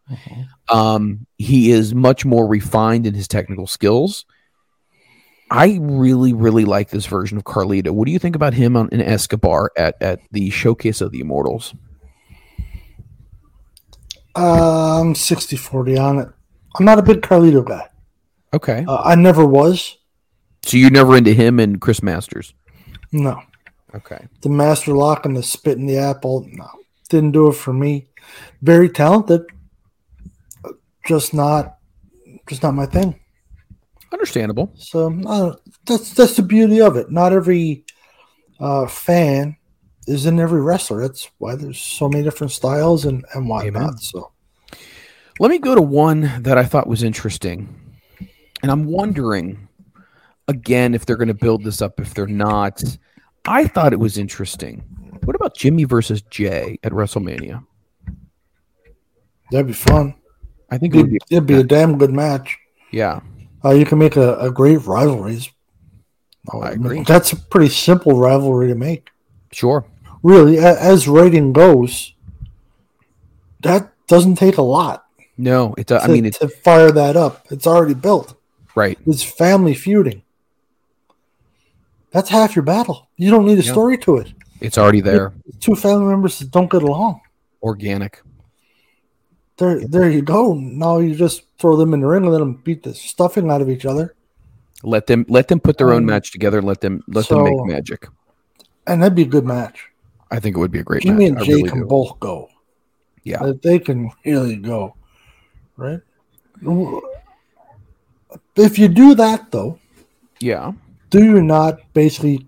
[0.68, 4.26] Um, he is much more refined in his technical skills.
[5.50, 7.92] I really, really like this version of Carlito.
[7.92, 11.22] What do you think about him on in Escobar at, at the showcase of the
[11.22, 11.74] Immortals?
[14.36, 16.28] Um, 60 40 on it.
[16.78, 17.88] I'm not a big Carlito guy.
[18.54, 18.84] Okay.
[18.86, 19.98] Uh, I never was.
[20.66, 22.54] So you're never into him and Chris Masters.
[23.14, 23.42] No.
[23.96, 24.28] Okay.
[24.42, 26.70] The master lock and the spit in the apple, no,
[27.10, 28.08] didn't do it for me.
[28.62, 29.46] Very talented,
[31.06, 31.78] just not,
[32.48, 33.20] just not my thing.
[34.12, 34.72] Understandable.
[34.76, 37.12] So uh, that's that's the beauty of it.
[37.12, 37.84] Not every
[38.60, 39.58] uh, fan
[40.08, 41.02] is in every wrestler.
[41.02, 43.76] That's why there's so many different styles and and whatnot.
[43.76, 43.98] Amen.
[43.98, 44.32] So
[45.40, 47.68] Let me go to one that I thought was interesting.
[48.64, 49.68] And I'm wondering
[50.48, 52.82] again if they're going to build this up, if they're not.
[53.48, 54.80] I thought it was interesting.
[55.24, 57.64] What about Jimmy versus Jay at WrestleMania?
[59.52, 60.14] that'd be fun.
[60.70, 61.36] I think it would It'd, be.
[61.36, 62.58] it'd be a damn good match.
[62.92, 63.22] Yeah.
[63.64, 65.50] Uh, you can make a, a great rivalries.
[66.52, 67.04] Oh, I agree.
[67.04, 69.10] That's a pretty simple rivalry to make.
[69.52, 69.86] Sure.
[70.24, 72.14] Really, a- as rating goes,
[73.62, 75.06] that doesn't take a lot.
[75.38, 76.04] No, it does.
[76.04, 78.36] I mean, it's to fire that up, it's already built.
[78.76, 78.98] right.
[79.06, 80.24] It's family feuding.
[82.12, 83.08] That's half your battle.
[83.18, 83.72] You don't need a Yeah.
[83.72, 84.34] story to it.
[84.62, 85.34] It's already there.
[85.60, 87.22] Two family members that don't get along.
[87.62, 88.22] Organic.
[89.58, 90.54] There, there you go.
[90.54, 93.62] Now you just throw them in the ring and let them beat the stuffing out
[93.62, 94.14] of each other,
[94.84, 96.62] Let them let them put their own Um, match together.
[96.62, 98.08] Let them let so- them make magic.
[98.86, 99.88] and that'd be a good match.
[100.30, 101.30] I think it would be a great Jimmy match.
[101.32, 101.86] and I Jay really can do.
[101.88, 102.50] both go.
[103.24, 103.52] Yeah.
[103.64, 104.96] They can really go,
[105.76, 106.00] right?
[108.56, 109.80] If you do that, though,
[110.40, 110.74] Yeah.
[111.10, 112.48] Do you not basically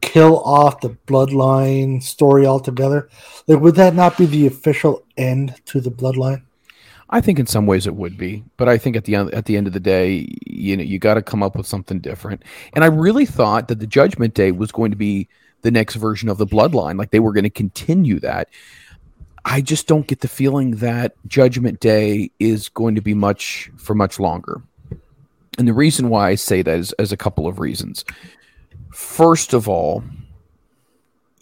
[0.00, 3.08] kill off the bloodline story altogether?
[3.46, 6.42] Like, would that not be the official end to the bloodline?
[7.10, 9.46] I think in some ways it would be, but I think at the end at
[9.46, 12.44] the end of the day, you know, you got to come up with something different.
[12.72, 15.28] And I really thought that the Judgment Day was going to be
[15.62, 18.48] the next version of the Bloodline, like they were going to continue that.
[19.44, 23.94] I just don't get the feeling that Judgment Day is going to be much for
[23.94, 24.62] much longer.
[25.60, 28.06] And the reason why I say that is, is a couple of reasons.
[28.94, 30.02] First of all,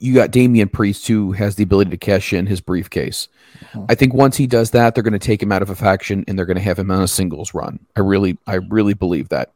[0.01, 3.29] you got Damian Priest who has the ability to cash in his briefcase.
[3.63, 3.87] Uh-huh.
[3.89, 6.25] I think once he does that, they're going to take him out of a faction
[6.27, 7.79] and they're going to have him on a singles run.
[7.95, 9.53] I really, I really believe that.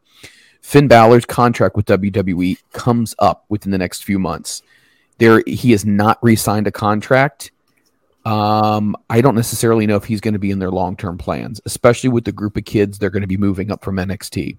[0.60, 4.62] Finn Balor's contract with WWE comes up within the next few months.
[5.18, 7.50] There, he has not re-signed a contract.
[8.24, 12.10] Um, I don't necessarily know if he's going to be in their long-term plans, especially
[12.10, 14.58] with the group of kids they're going to be moving up from NXT.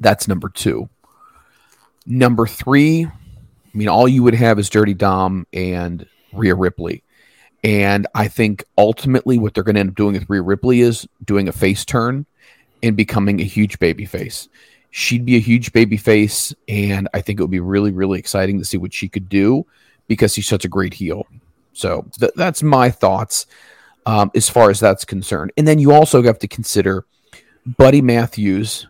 [0.00, 0.88] That's number two.
[2.06, 3.10] Number three, I
[3.72, 7.04] mean, all you would have is Dirty Dom and Rhea Ripley.
[7.64, 11.06] And I think ultimately what they're going to end up doing with Rhea Ripley is
[11.24, 12.26] doing a face turn
[12.82, 14.48] and becoming a huge baby face.
[14.90, 18.58] She'd be a huge baby face, and I think it would be really, really exciting
[18.58, 19.64] to see what she could do
[20.06, 21.26] because she's such a great heel.
[21.72, 23.46] So th- that's my thoughts
[24.06, 25.52] um, as far as that's concerned.
[25.56, 27.04] And then you also have to consider
[27.64, 28.86] Buddy Matthews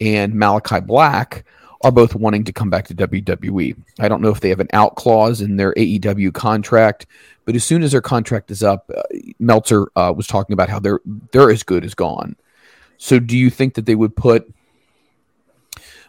[0.00, 1.44] and Malakai Black
[1.82, 3.76] are both wanting to come back to WWE.
[4.00, 7.06] I don't know if they have an out clause in their AEW contract,
[7.44, 9.02] but as soon as their contract is up, uh,
[9.38, 12.36] Meltzer uh, was talking about how they're they're as good as gone.
[12.96, 14.50] So, do you think that they would put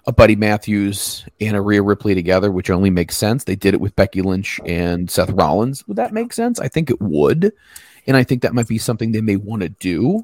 [0.08, 3.44] a Buddy Matthews and a Rhea Ripley together, which only makes sense?
[3.44, 5.88] They did it with Becky Lynch and Seth Rollins.
[5.88, 6.60] Would that make sense?
[6.60, 7.52] I think it would,
[8.08, 10.24] and I think that might be something they may want to do.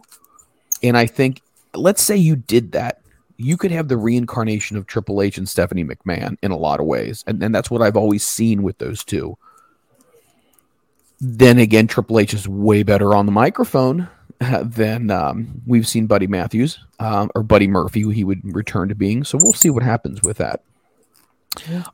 [0.84, 1.42] And I think,
[1.74, 3.02] let's say you did that
[3.42, 6.86] you could have the reincarnation of Triple H and Stephanie McMahon in a lot of
[6.86, 7.24] ways.
[7.28, 9.38] And, and that's what I've always seen with those two.
[11.20, 14.10] Then again, Triple H is way better on the microphone
[14.64, 18.96] than um, we've seen Buddy Matthews um, or Buddy Murphy, who he would return to
[18.96, 19.24] being.
[19.24, 20.64] So we'll see what happens with that.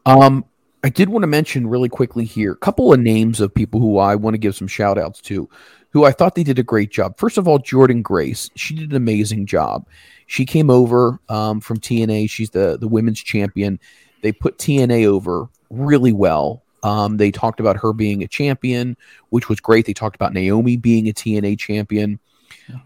[0.05, 0.45] Um,
[0.83, 3.97] I did want to mention really quickly here a couple of names of people who
[3.97, 5.49] I want to give some shout outs to,
[5.89, 7.17] who I thought they did a great job.
[7.17, 8.49] First of all, Jordynne Grace.
[8.55, 9.85] She did an amazing job.
[10.27, 12.29] She came over um, from TNA.
[12.29, 13.79] She's the the women's champion.
[14.21, 16.63] They put TNA over really well.
[16.83, 18.95] Um, they talked about her being a champion,
[19.29, 19.85] which was great.
[19.85, 22.19] They talked about Naomi being a TNA champion.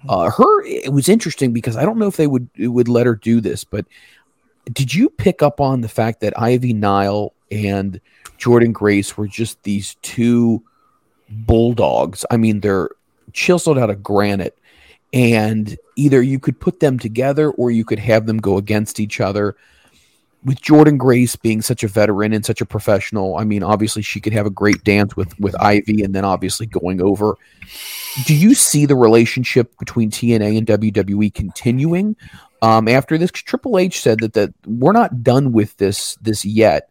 [0.07, 3.15] Uh, her it was interesting because I don't know if they would would let her
[3.15, 3.85] do this, but
[4.71, 7.99] did you pick up on the fact that Ivy Nile and
[8.37, 10.63] Jordynne Grace were just these two
[11.29, 12.25] bulldogs?
[12.29, 12.89] I mean, they're
[13.33, 14.57] chiseled out of granite
[15.13, 19.19] and either you could put them together or you could have them go against each
[19.19, 19.55] other.
[20.43, 24.19] With Jordynne Grace being such a veteran and such a professional, I mean, obviously she
[24.19, 27.35] could have a great dance with with Ivy, and then obviously going over.
[28.25, 32.15] Do you see the relationship between TNA and WWE continuing
[32.61, 33.31] um, after this?
[33.31, 36.89] Triple H said that that we're not done with this this yet.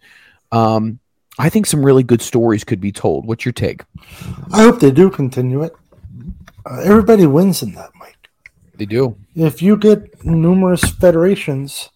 [0.52, 1.00] Um,
[1.38, 3.26] I think some really good stories could be told.
[3.26, 3.82] What's your take?
[4.52, 5.74] I hope they do continue it.
[6.66, 8.28] Uh, everybody wins in that, Mike.
[8.76, 9.16] They do.
[9.34, 11.90] If you get numerous federations,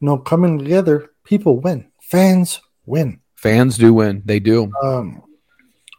[0.00, 1.90] know, coming together, people win.
[2.00, 3.20] Fans win.
[3.34, 4.22] Fans do win.
[4.24, 4.70] They do.
[4.82, 5.22] Um,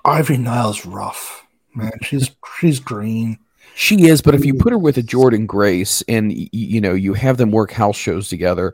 [0.06, 1.92] Ivy Nile's rough, man.
[2.04, 3.40] She's she's green.
[3.76, 7.14] She is, but if you put her with a Jordynne Grace and you know you
[7.14, 8.74] have them work house shows together,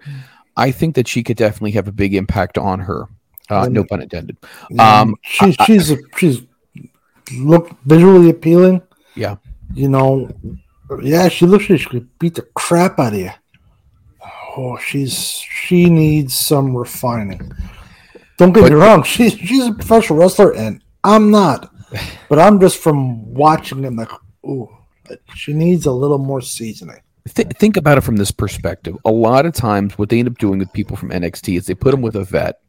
[0.55, 3.07] I think that she could definitely have a big impact on her.
[3.49, 4.37] Uh, no pun intended.
[4.79, 6.41] Um, she's she's a, she's
[7.37, 8.81] look visually appealing.
[9.15, 9.35] Yeah.
[9.73, 10.29] You know,
[11.01, 13.31] yeah, she looks like she could beat the crap out of you.
[14.55, 17.51] Oh, she's she needs some refining.
[18.37, 21.71] Don't get But- me wrong, she's she's a professional wrestler and I'm not.
[22.29, 24.09] But I'm just from watching them like,
[24.45, 24.67] ooh,
[25.35, 26.97] she needs a little more seasoning.
[27.31, 28.97] Th- think about it from this perspective.
[29.05, 31.75] A lot of times, what they end up doing with people from NXT is they
[31.75, 32.59] put them with a vet,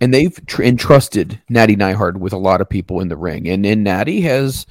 [0.00, 3.64] and they've tr- entrusted Nattie Neidhart with a lot of people in the ring, and
[3.64, 4.66] and Nattie has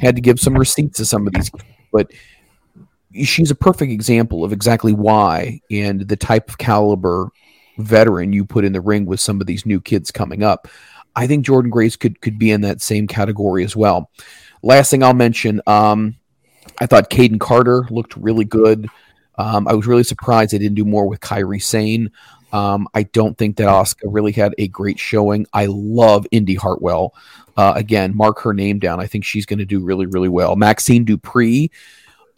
[0.00, 1.50] had to give some receipts to some of these,
[1.92, 2.10] but
[3.14, 7.30] she's a perfect example of exactly why and the type of caliber
[7.78, 10.68] veteran you put in the ring with some of these new kids coming up.
[11.16, 14.10] I think Jordynne Grace could could be in that same category as well.
[14.62, 16.16] Last thing I'll mention, um,
[16.78, 18.88] I thought Kayden Carter looked really good.
[19.38, 22.10] Um, I was really surprised they didn't do more with Kairi Sane.
[22.52, 25.46] Um, I don't think that Oscar really had a great showing.
[25.52, 27.14] I love Indi Hartwell.
[27.56, 29.00] Uh, again, mark her name down.
[29.00, 30.56] I think she's going to do really, really well.
[30.56, 31.70] Maxxine Dupri,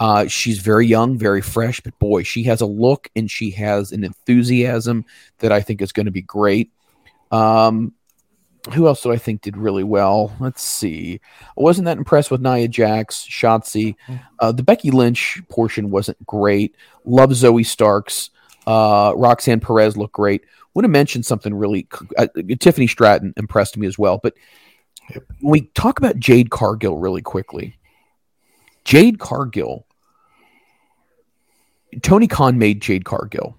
[0.02, 3.92] uh, she's very young, very fresh, but boy, she has a look and she has
[3.92, 5.04] an enthusiasm
[5.38, 6.72] that I think is going to be great.
[7.30, 7.92] Um,
[8.72, 10.34] who else did I think did really well?
[10.40, 11.20] Let's see.
[11.56, 13.94] I wasn't that impressed with Nia Jax, Shotzi.
[14.40, 16.74] Uh, the Becky Lynch portion wasn't great.
[17.04, 18.30] Love Zoey Starks.
[18.66, 20.44] Uh, Roxanne Perez looked great.
[20.74, 21.86] Want to mention something really.
[22.18, 22.26] Uh,
[22.58, 24.18] Tiffany Stratton impressed me as well.
[24.18, 24.34] But
[25.40, 27.78] when we talk about Jade Cargill really quickly,
[28.84, 29.86] Jade Cargill,
[32.00, 33.56] Tony Khan made Jade Cargill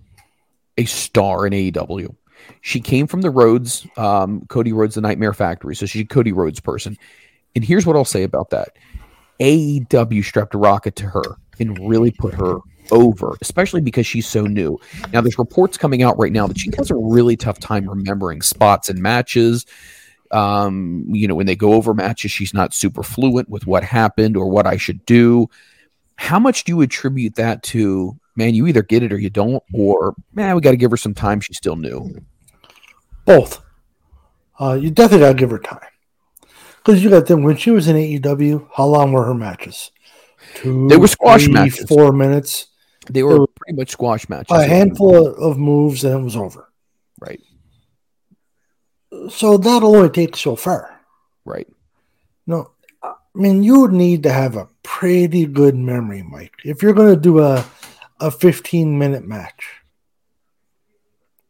[0.78, 2.16] a star in AEW.
[2.62, 5.76] She came from the Rhodes, um, Cody Rhodes, the Nightmare Factory.
[5.76, 6.98] So she's a Cody Rhodes person.
[7.56, 8.70] And here's what I'll say about that
[9.40, 12.58] AEW strapped a rocket to her and really put her
[12.92, 14.80] over, especially because she's so new.
[15.12, 18.42] Now, there's reports coming out right now that she has a really tough time remembering
[18.42, 19.66] spots and matches.
[20.32, 24.36] Um, you know, when they go over matches, she's not super fluent with what happened
[24.36, 25.48] or what I should do.
[26.16, 28.20] How much do you attribute that to?
[28.36, 30.98] Man, you either get it or you don't, or man, we got to give her
[30.98, 31.40] some time.
[31.40, 32.16] She's still new.
[33.26, 33.62] Both.
[34.60, 35.80] Uh, you definitely gotta give her time.
[36.78, 39.92] Because you got them when she was in AEW, how long were her matches?
[40.56, 41.88] Two, They were squash three, matches.
[41.88, 42.68] Four minutes.
[43.10, 44.52] They were pretty much squash matches.
[44.52, 46.70] A handful of, of moves and it was over.
[47.20, 47.40] Right,
[49.30, 51.00] So that'll only take so far.
[51.46, 51.68] right.
[52.46, 56.54] No, I mean you would need to have a pretty good memory, Mike.
[56.66, 57.66] If you're going to do a
[58.24, 59.68] a 15 minute match,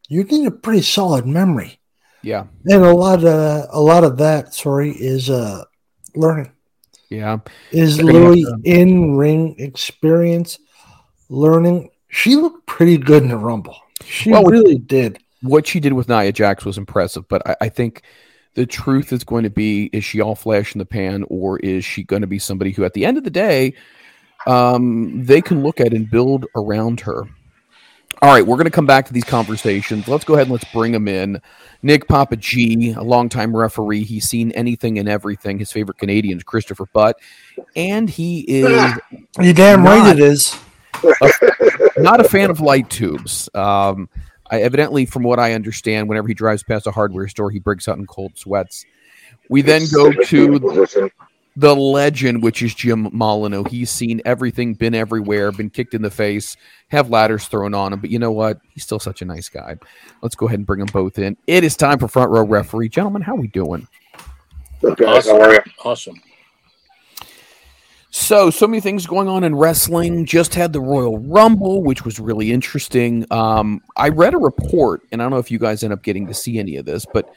[0.09, 1.79] you need a pretty solid memory,
[2.21, 5.63] Yeah, and a lot of a lot of that, sorry, is uh
[6.15, 6.51] learning.
[7.09, 7.37] yeah.
[7.71, 10.59] Is They're gonna have literally in ring experience,
[11.29, 11.89] learning.
[12.09, 13.77] She looked pretty good in the Rumble.
[14.03, 15.19] She Well, really did.
[15.41, 18.03] what she did with Nia Jax was impressive, but I, I think
[18.55, 21.83] the truth is going to be is she all flash in the pan or is
[21.83, 23.73] she going to be somebody who at the end of the day
[24.47, 27.23] um, they can look at and build around her.
[28.21, 30.07] All right, we're going to come back to these conversations.
[30.07, 31.41] Let's go ahead and let's bring them in.
[31.81, 34.03] Nick Papa G, a longtime referee.
[34.05, 35.59] He's seen anything and everything.
[35.59, 37.19] His favorite Canadian is Christopher Butt.
[37.75, 38.93] And he is
[39.41, 40.57] You damn Not- right it is.
[41.97, 43.49] not a fan of light tubes.
[43.53, 44.07] Um,
[44.49, 47.89] I, evidently, from what I understand, whenever he drives past a hardware store, he breaks
[47.89, 48.85] out in cold sweats.
[49.49, 51.09] We then go to position.
[51.55, 53.65] The legend, which is Jim Molyneux.
[53.69, 56.57] He's seen everything, been everywhere, been kicked in the face,
[56.89, 57.99] have ladders thrown on him.
[57.99, 58.59] But you know what?
[58.69, 59.77] He's still such a nice guy.
[60.21, 61.37] Let's go ahead and bring them both in.
[61.47, 63.21] It is time for front row referee, gentlemen.
[63.21, 63.87] How we doing?
[64.97, 65.61] Guys, how are you?
[65.85, 66.19] Awesome.
[68.15, 70.25] So, so many things going on in wrestling.
[70.25, 73.25] Just had the Royal Rumble, which was really interesting.
[73.31, 76.27] Um, I read a report, and I don't know if you guys end up getting
[76.27, 77.33] to see any of this, but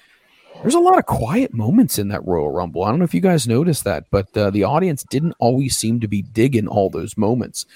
[0.66, 2.82] there's a lot of quiet moments in that Royal Rumble.
[2.82, 6.00] I don't know if you guys noticed that, but uh, the audience didn't always seem
[6.00, 7.66] to be digging all those moments.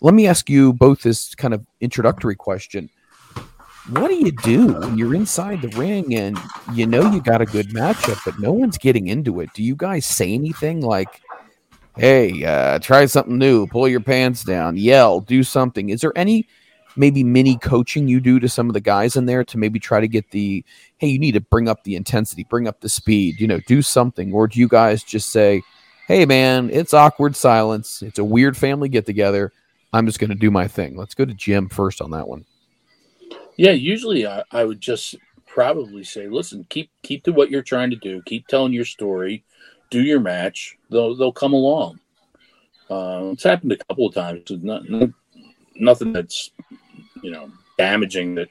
[0.00, 2.88] Let me ask you both this kind of introductory question.
[3.90, 6.38] What do you do when you're inside the ring and
[6.72, 9.50] you know you got a good matchup, but no one's getting into it?
[9.52, 11.20] Do you guys say anything like,
[11.98, 15.90] hey, uh, try something new, pull your pants down, yell, do something.
[15.90, 16.48] Is there any
[17.00, 20.00] maybe mini coaching you do to some of the guys in there to maybe try
[20.00, 20.62] to get the,
[20.98, 23.80] hey, you need to bring up the intensity, bring up the speed, you know, do
[23.80, 24.32] something?
[24.32, 25.62] Or do you guys just say,
[26.06, 28.02] hey, man, it's awkward silence.
[28.02, 29.50] It's a weird family get together.
[29.94, 30.96] I'm just going to do my thing.
[30.96, 32.44] Let's go to Jim first on that one.
[33.56, 37.90] Yeah, usually I, I would just probably say, "Listen, keep keep to what you're trying
[37.90, 38.22] to do.
[38.24, 39.44] Keep telling your story.
[39.90, 40.78] Do your match.
[40.90, 41.98] They'll they'll come along."
[42.88, 44.44] Uh, it's happened a couple of times.
[44.48, 45.10] Not, not
[45.74, 46.52] nothing that's
[47.22, 48.48] you know damaging that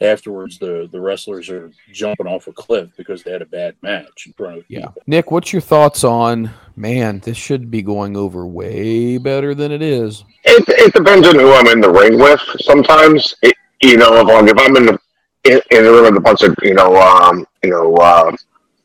[0.00, 4.26] afterwards the the wrestlers are jumping off a cliff because they had a bad match
[4.26, 4.86] in front of Yeah.
[4.86, 5.02] people.
[5.06, 9.82] Nick, what's your thoughts on man, this should be going over way better than it
[9.82, 10.24] is.
[10.44, 12.40] It, it depends on who I'm in the ring with.
[12.60, 14.98] Sometimes, it, you know, if I'm, if I'm in the
[15.44, 18.34] in, in the room with a bunch of you know, um, you know, uh,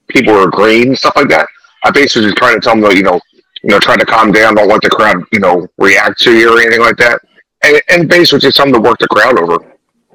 [0.10, 1.48] people who are green stuff like that,
[1.84, 3.20] I basically just trying to tell them, that you know,
[3.64, 6.56] you know, try to calm down, don't let the crowd, you know, react to you
[6.56, 7.22] or anything like that,
[7.68, 9.74] and, and basically just tell them to work the crowd over.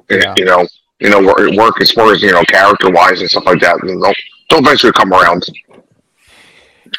[0.09, 0.33] Yeah.
[0.37, 0.67] You know,
[0.99, 1.21] you know,
[1.55, 3.81] work, as far as you know, character wise and stuff like that.
[3.81, 4.13] And they'll,
[4.49, 5.45] they'll eventually come around.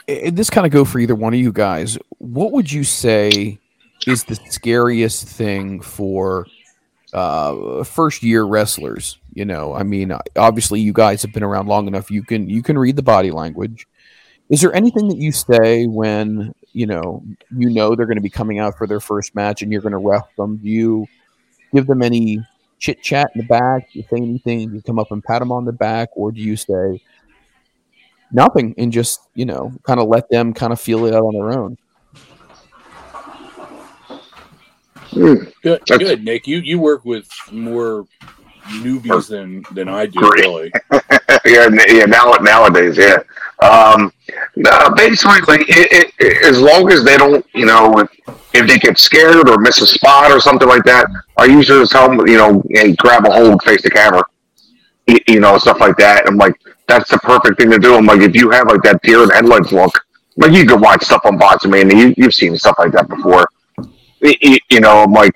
[0.09, 1.99] I- this kind of go for either one of you guys.
[2.19, 3.59] What would you say
[4.07, 6.47] is the scariest thing for
[7.13, 9.19] uh, first year wrestlers?
[9.33, 12.11] You know, I mean, obviously you guys have been around long enough.
[12.11, 13.87] You can you can read the body language.
[14.51, 17.23] Is there anything that you say when you know
[17.57, 19.93] you know they're going to be coming out for their first match and you're going
[19.93, 20.59] to ref them?
[20.59, 21.07] Do you
[21.73, 22.41] give them any
[22.79, 23.91] chit chat in the back?
[23.93, 24.69] Do you say anything?
[24.69, 27.01] Do you come up and pat them on the back, or do you say
[28.33, 31.33] nothing and just you know kind of let them kind of feel it out on
[31.33, 31.79] their own?
[35.11, 35.35] Hmm.
[35.63, 36.47] Good, good, Nick.
[36.47, 38.07] You you work with more
[38.69, 40.45] newbies than than I do, Great.
[40.45, 40.73] really.
[41.45, 42.05] yeah, yeah.
[42.07, 43.19] Now nowadays, yeah.
[43.63, 44.13] Um,
[44.97, 48.09] basically, it, it, as long as they don't, you know, if,
[48.53, 51.07] if they get scared or miss a spot or something like that,
[51.39, 54.23] I usually just tell them, you know, hey, grab a hold, face the camera,
[55.07, 56.27] you, you know, stuff like that.
[56.27, 56.55] I'm like,
[56.89, 57.95] that's the perfect thing to do.
[57.95, 59.93] I'm like, if you have like that deer in headlights look,
[60.37, 63.47] like you can watch stuff on Boxing Man, you, you've seen stuff like that before.
[64.21, 65.33] Y- y- You know, I'm like,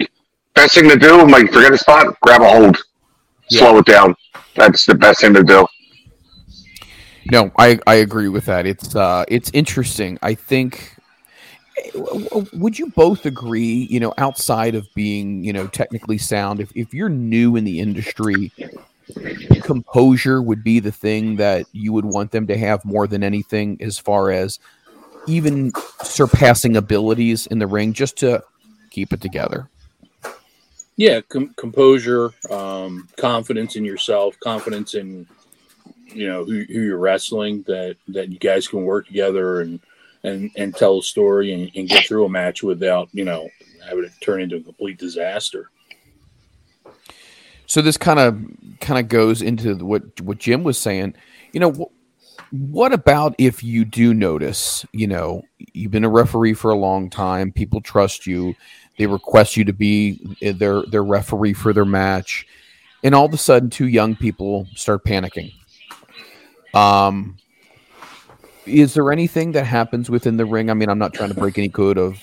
[0.55, 1.21] best thing to do.
[1.21, 2.77] I'm like, forget a spot, grab a hold,
[3.51, 4.15] slow it down.
[4.55, 5.67] That's the best thing to do.
[7.31, 8.67] No, I, I agree with that.
[8.67, 10.19] It's uh it's interesting.
[10.23, 10.97] I think
[12.55, 16.93] would you both agree, you know, outside of being, you know, technically sound, if, if
[16.93, 18.53] you're new in the industry,
[19.63, 23.79] composure would be the thing that you would want them to have more than anything
[23.81, 24.59] as far as
[25.27, 25.73] even
[26.03, 28.43] surpassing abilities in the ring just to
[28.91, 29.69] keep it together.
[30.99, 35.29] Yeah, com- composure, um, confidence in yourself, confidence in
[36.07, 37.63] you know who, who you're wrestling.
[37.69, 39.79] That that you guys can work together and
[40.25, 43.49] and and tell a story and, and get through a match without you know
[43.87, 45.71] having it turn into a complete disaster.
[47.67, 48.45] So this kind of
[48.81, 51.15] kind of goes into what what Jim was saying.
[51.53, 54.85] You know, wh- what about if you do notice?
[54.93, 55.43] You know,
[55.75, 57.53] you've been a referee for a long time.
[57.53, 58.57] People trust you.
[58.99, 62.47] They request you to be eh, their their referee for their match,
[63.03, 65.53] and all of a sudden, two young people start panicking.
[66.75, 67.37] Um,
[68.67, 70.71] is there anything that happens within the ring?
[70.71, 72.23] I mean, I'm not trying to break any code of.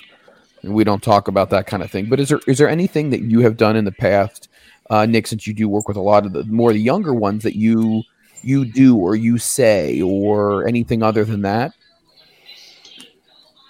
[0.63, 2.07] We don't talk about that kind of thing.
[2.07, 4.49] But is there is there anything that you have done in the past?
[4.89, 7.43] uh, Nick, since you do work with a lot of the more the younger ones
[7.43, 8.03] that you
[8.41, 11.73] you do or you say or anything other than that?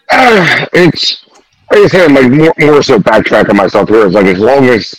[0.09, 1.24] Uh, it's
[1.71, 4.05] I said, I'm like more, more so backtracking myself here.
[4.05, 4.95] It's like as long as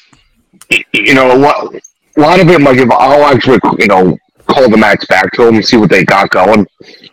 [0.93, 4.69] you know a lot, a lot of it, like if I'll actually you know call
[4.69, 6.67] the match back to them and see what they got going.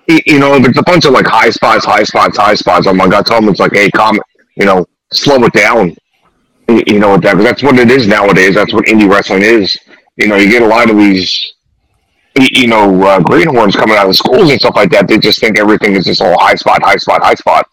[0.08, 2.98] You know, if it's a bunch of like high spots, high spots, high spots, I'm
[2.98, 4.20] like I tell them it's like, hey, calm,
[4.56, 5.96] you know, slow it down.
[6.68, 7.38] You know that?
[7.38, 8.56] That's what it is nowadays.
[8.56, 9.78] That's what indie wrestling is.
[10.16, 11.54] You know, you get a lot of these.
[12.36, 15.08] You know, uh, greenhorns coming out of schools and stuff like that.
[15.08, 17.68] They just think everything is just all high spot, high spot, high spot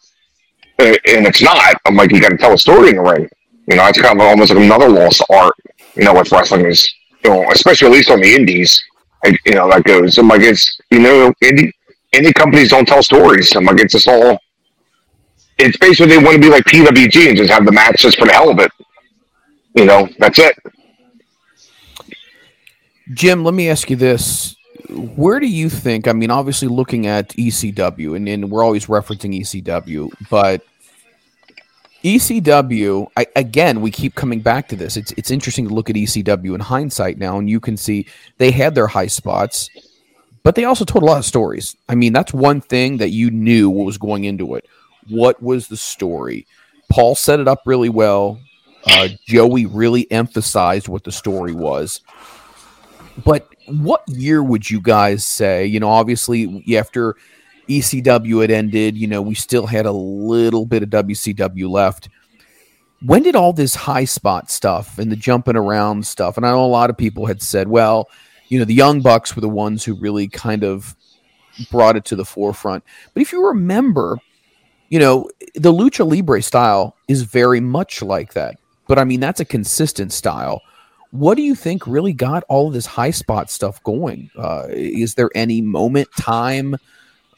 [0.86, 1.76] and it's not.
[1.86, 3.28] I'm like, you got to tell a story in the ring.
[3.68, 5.54] You know, it's kind of almost like another lost art.
[5.94, 6.92] You know, with wrestling is,
[7.24, 8.80] you know, especially at least on the indies.
[9.44, 10.18] You know, that goes.
[10.18, 11.70] I'm like, it's you know, indie
[12.12, 13.54] indie companies don't tell stories.
[13.54, 14.38] I'm like, it's just all.
[15.58, 18.32] It's basically they want to be like PWG and just have the matches for the
[18.32, 18.72] hell of it.
[19.74, 20.56] You know, that's it.
[23.12, 24.56] Jim, let me ask you this.
[24.88, 29.38] Where do you think, I mean, obviously looking at ECW, and, and we're always referencing
[29.38, 30.62] ECW, but
[32.03, 34.96] ECW, I, again, we keep coming back to this.
[34.96, 38.07] It's, it's interesting to look at ECW in hindsight now, and you can see
[38.38, 39.68] they had their high spots,
[40.42, 41.76] but they also told a lot of stories.
[41.88, 44.66] I mean, that's one thing that you knew what was going into it.
[45.09, 46.46] What was the story?
[46.88, 48.40] Paul set it up really well.
[48.86, 52.01] Uh, Joey really emphasized what the story was.
[53.24, 55.66] But what year would you guys say?
[55.66, 57.16] You know, obviously after
[57.70, 62.08] ECW had ended, you know, we still had a little bit of WCW left.
[63.00, 66.36] When did all this high spot stuff and the jumping around stuff?
[66.36, 68.10] And I know a lot of people had said, well,
[68.48, 70.96] you know, the Young Bucks were the ones who really kind of
[71.70, 72.82] brought it to the forefront.
[73.14, 74.18] But if you remember,
[74.88, 78.58] you know, the lucha libre style is very much like that.
[78.88, 80.60] But I mean, that's a consistent style.
[81.12, 84.30] What do you think really got all of this high spot stuff going?
[84.36, 86.76] Uh, is there any moment, time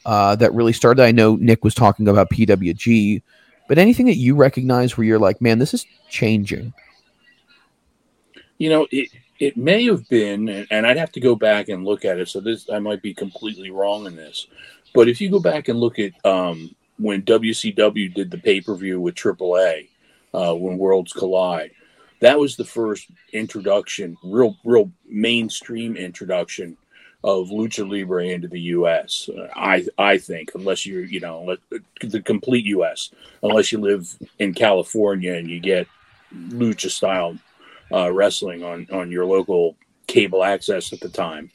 [0.05, 1.03] uh, that really started?
[1.03, 3.21] I know Nick was talking about PWG,
[3.67, 6.73] but anything that you recognize where you're like, man, this is changing?
[8.57, 12.05] You know, it, it may have been, and I'd have to go back and look
[12.05, 12.29] at it.
[12.29, 14.47] So this, I might be completely wrong in this,
[14.93, 18.75] but if you go back and look at um, when WCW did the pay per
[18.75, 19.89] view with AAA,
[20.33, 21.71] uh, when Worlds Collide,
[22.19, 26.77] that was the first introduction, real, real mainstream introduction
[27.23, 29.29] of lucha libre into the U.S.
[29.29, 31.55] Uh, I I think, unless you're you know
[32.01, 33.11] the complete U.S.
[33.41, 35.87] Unless you live in California and you get
[36.33, 37.37] lucha style
[37.91, 39.75] uh, wrestling on on your local
[40.07, 41.49] cable access at the time.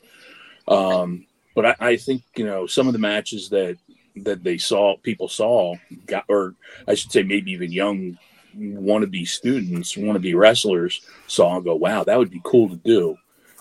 [0.66, 3.78] Um, but I, I, think you know some of the matches that
[4.16, 5.74] that they saw people saw
[6.06, 6.54] got, or
[6.86, 8.18] I should say maybe even young
[8.56, 13.16] wannabe students, wannabe wrestlers saw and go, wow, that would be cool to do,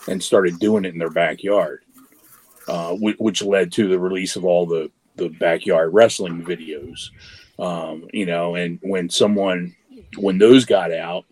[0.08, 1.84] and started doing it in their backyard,
[2.68, 7.10] uh, which, which, led to the release of all the the backyard wrestling videos.
[7.60, 9.76] Um, you know, and when someone
[10.18, 11.26] when those got out,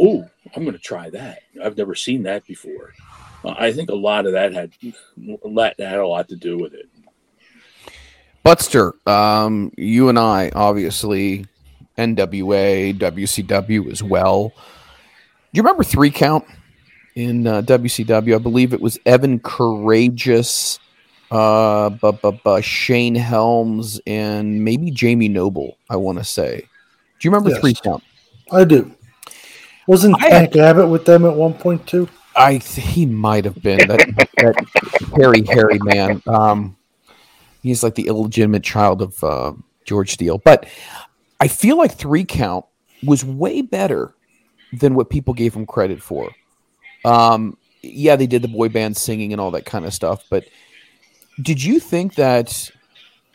[0.00, 1.40] oh, I'm going to try that.
[1.62, 2.92] I've never seen that before.
[3.44, 4.72] Uh, I think a lot of that had
[5.16, 6.88] that had a lot to do with it.
[8.42, 11.46] Butster, um, you and I obviously
[11.96, 14.48] NWA, WCW as well.
[14.48, 16.44] Do you remember three count
[17.14, 18.34] in uh, WCW?
[18.34, 20.78] I believe it was Evan Karagias,
[21.30, 25.78] uh, bu- bu- bu- Shane Helms, and maybe Jamie Noble.
[25.88, 26.60] I want to say.
[26.60, 28.02] Do you remember yes, three count?
[28.50, 28.94] I do.
[29.86, 32.08] Wasn't I Tank had, Abbott with them at one point too?
[32.36, 33.98] I think he might have been that
[34.36, 34.56] that
[35.16, 36.22] hairy hairy man.
[36.26, 36.76] Um,
[37.62, 39.52] he's like the illegitimate child of uh,
[39.84, 40.66] George Steele, but
[41.40, 42.64] I feel like three count
[43.04, 44.14] was way better
[44.72, 46.30] than what people gave him credit for.
[47.04, 50.44] Um, yeah, they did the boy band singing and all that kind of stuff, but
[51.40, 52.70] did you think that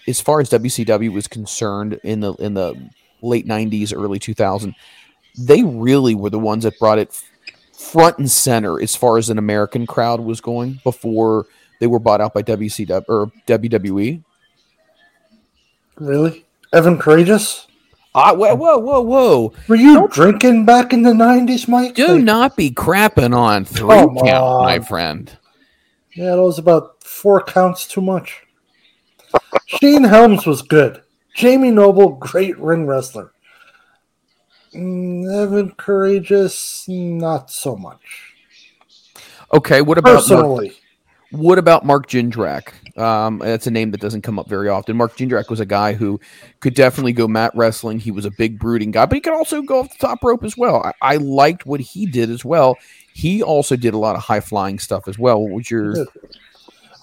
[0.08, 2.90] as far as WCW was concerned in the in the
[3.22, 4.76] late 90s early 2000s
[5.38, 7.22] they really were the ones that brought it
[7.78, 11.46] front and center as far as an American crowd was going before
[11.80, 14.24] they were bought out by WCW or WWE.
[15.98, 17.67] Really, Evan Karagias?
[18.18, 19.54] Uh, whoa, whoa, whoa, whoa!
[19.68, 21.94] Were you Don't, drinking back in the nineties, Mike?
[21.94, 24.64] Do like, not be crapping on three count, on.
[24.64, 25.38] my friend.
[26.16, 28.42] Yeah, that was about four counts too much.
[29.68, 31.04] Shane Helms was good.
[31.36, 33.34] Jamie Noble, great ring wrestler.
[34.74, 38.34] Mm, Evan Karagias, not so much.
[39.54, 40.70] Okay, what about personally?
[41.32, 42.70] Mark, what about Mark Jindrak?
[42.98, 44.98] Um, that's a name that doesn't come up very often.
[44.98, 46.20] Mark Jindrak was a guy who
[46.62, 48.00] could definitely go mat wrestling.
[48.00, 50.44] He was a big brooding guy, but he could also go off the top rope
[50.44, 50.82] as well.
[50.84, 52.76] I, I liked what he did as well.
[53.14, 55.42] He also did a lot of high flying stuff as well.
[55.42, 56.08] What was your?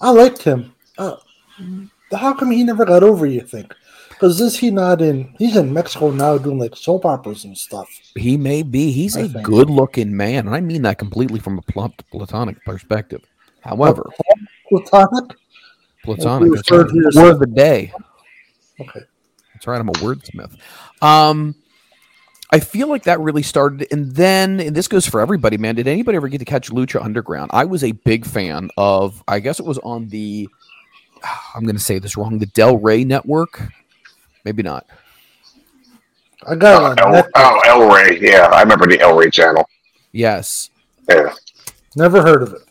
[0.01, 0.73] I liked him.
[0.97, 1.15] Uh,
[2.11, 3.25] how come he never got over?
[3.25, 3.73] You think?
[4.09, 5.33] Because is he not in?
[5.37, 7.89] He's in Mexico now doing like soap operas and stuff.
[8.15, 8.91] He may be.
[8.91, 13.25] He's I a good-looking man, and I mean that completely from a plump platonic perspective.
[13.59, 14.09] However,
[14.69, 15.35] platonic,
[16.05, 16.53] platonic.
[16.53, 16.91] That's right.
[17.15, 17.91] Word of the day.
[18.79, 19.01] Okay,
[19.53, 19.79] that's right.
[19.79, 20.57] I'm a wordsmith.
[21.01, 21.55] Um,
[22.51, 25.75] I feel like that really started, and then and this goes for everybody, man.
[25.75, 27.51] Did anybody ever get to catch Lucha Underground?
[27.53, 29.23] I was a big fan of.
[29.27, 30.47] I guess it was on the.
[31.55, 32.37] I'm going to say this wrong.
[32.37, 33.61] The Del Rey Network.
[34.43, 34.85] Maybe not.
[36.47, 38.19] I got oh, El, oh, El Rey.
[38.21, 39.67] Yeah, I remember the El Rey channel.
[40.11, 40.69] Yes.
[41.09, 41.33] Yeah.
[41.95, 42.61] Never heard of it.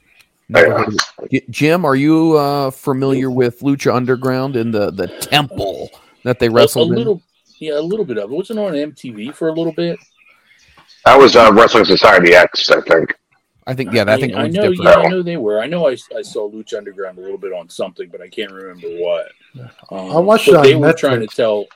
[0.49, 0.79] Never yeah.
[0.79, 0.99] heard of
[1.31, 1.51] it.
[1.51, 5.91] Jim, are you uh, familiar with Lucha Underground and the the temple
[6.25, 7.23] that they wrestled a, a little.
[7.61, 8.35] Yeah, a little bit of it.
[8.35, 9.99] Wasn't on MTV for a little bit.
[11.05, 13.15] That was uh, Wrestling Society X, I think.
[13.67, 14.71] I think yeah, I, I think I know.
[14.71, 15.61] Yeah, I know they were.
[15.61, 18.53] I know I, I saw Lucha Underground a little bit on something, but I can't
[18.53, 19.29] remember what.
[19.91, 20.63] Um, I watched it.
[20.63, 20.99] They were Netflix.
[20.99, 21.67] trying to tell.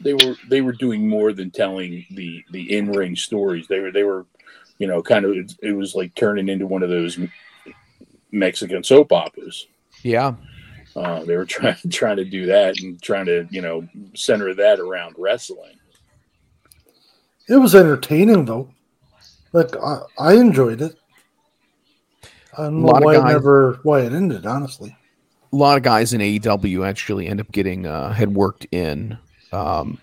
[0.00, 3.68] They were they were doing more than telling the the in ring stories.
[3.68, 4.26] They were they were,
[4.78, 7.18] you know, kind of it, it was like turning into one of those
[8.32, 9.66] Mexican soap operas.
[10.02, 10.34] Yeah.
[10.96, 14.80] Uh, they were trying trying to do that and trying to you know center that
[14.80, 15.76] around wrestling.
[17.48, 18.70] It was entertaining though.
[19.52, 20.96] Like I, I enjoyed it.
[22.56, 24.46] I don't know why guys, it never why it ended.
[24.46, 24.96] Honestly,
[25.52, 29.18] a lot of guys in AEW actually end up getting uh, had worked in
[29.52, 29.98] um,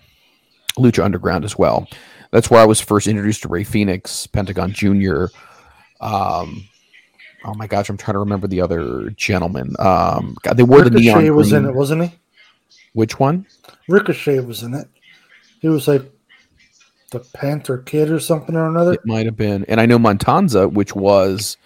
[0.78, 1.88] Lucha Underground as well.
[2.30, 5.30] That's where I was first introduced to Rey Fenix, Pentagon Junior,
[6.00, 6.68] um,
[7.44, 9.74] oh my gosh, I'm trying to remember the other gentleman.
[9.78, 11.16] Um, God, they wore the neon.
[11.18, 12.12] Ricochet neon was in it, wasn't he?
[12.94, 13.46] Which one?
[13.88, 14.88] Ricochet was in it.
[15.60, 16.02] He was like
[17.10, 18.94] the Panther Kid or something or another.
[18.94, 21.56] It might have been, and I know Matanza, which was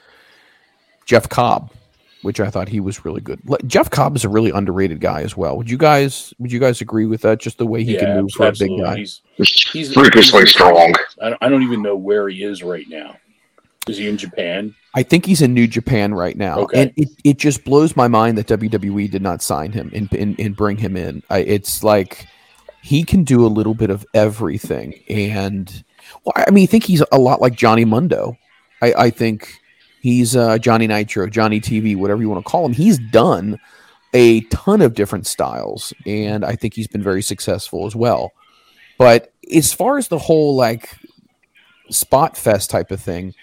[1.04, 1.70] Jeff Cobb,
[2.22, 3.40] which I thought he was really good.
[3.66, 5.56] Jeff Cobb is a really underrated guy as well.
[5.56, 7.38] Would you guys Would you guys agree with that?
[7.40, 8.98] Just the way he can move for a big guy.
[8.98, 10.94] He's, He's he's freakishly he's- strong.
[11.20, 13.16] I don't, I don't even know where he is right now.
[13.88, 14.74] Is he in Japan?
[14.94, 16.82] I think he's in New Japan right now, Okay.
[16.82, 20.38] and it, it just blows my mind that WWE did not sign him and and,
[20.38, 21.22] and bring him in.
[21.30, 22.26] I, it's like
[22.82, 25.84] he can do a little bit of everything, and
[26.24, 28.36] well, I mean, I think he's a lot like Johnny Mundo.
[28.80, 29.52] I, I think
[30.00, 32.72] he's uh, Johnny Nitro, Johnny TV, whatever you want to call him.
[32.72, 33.58] He's done
[34.14, 38.32] a ton of different styles, and I think he's been very successful as well.
[38.98, 40.90] But as far as the whole like
[41.90, 43.34] spot fest type of thing,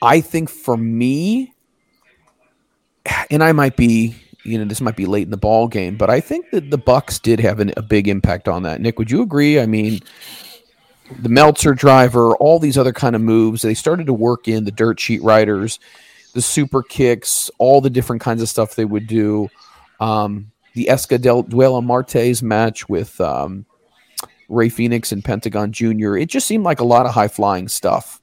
[0.00, 1.52] I think for me,
[3.30, 6.10] and I might be, you know, this might be late in the ball game, but
[6.10, 8.80] I think that the Bucks did have an, a big impact on that.
[8.80, 9.60] Nick, would you agree?
[9.60, 10.00] I mean,
[11.18, 14.70] the Meltzer driver, all these other kind of moves, they started to work in the
[14.70, 15.80] dirt sheet riders,
[16.34, 19.48] the super kicks, all the different kinds of stuff they would do.
[20.00, 23.66] Um, the Escadel Martes match with um,
[24.48, 26.16] Rey Fenix and Pentagon Jr.
[26.16, 28.20] It just seemed like a lot of high flying stuff.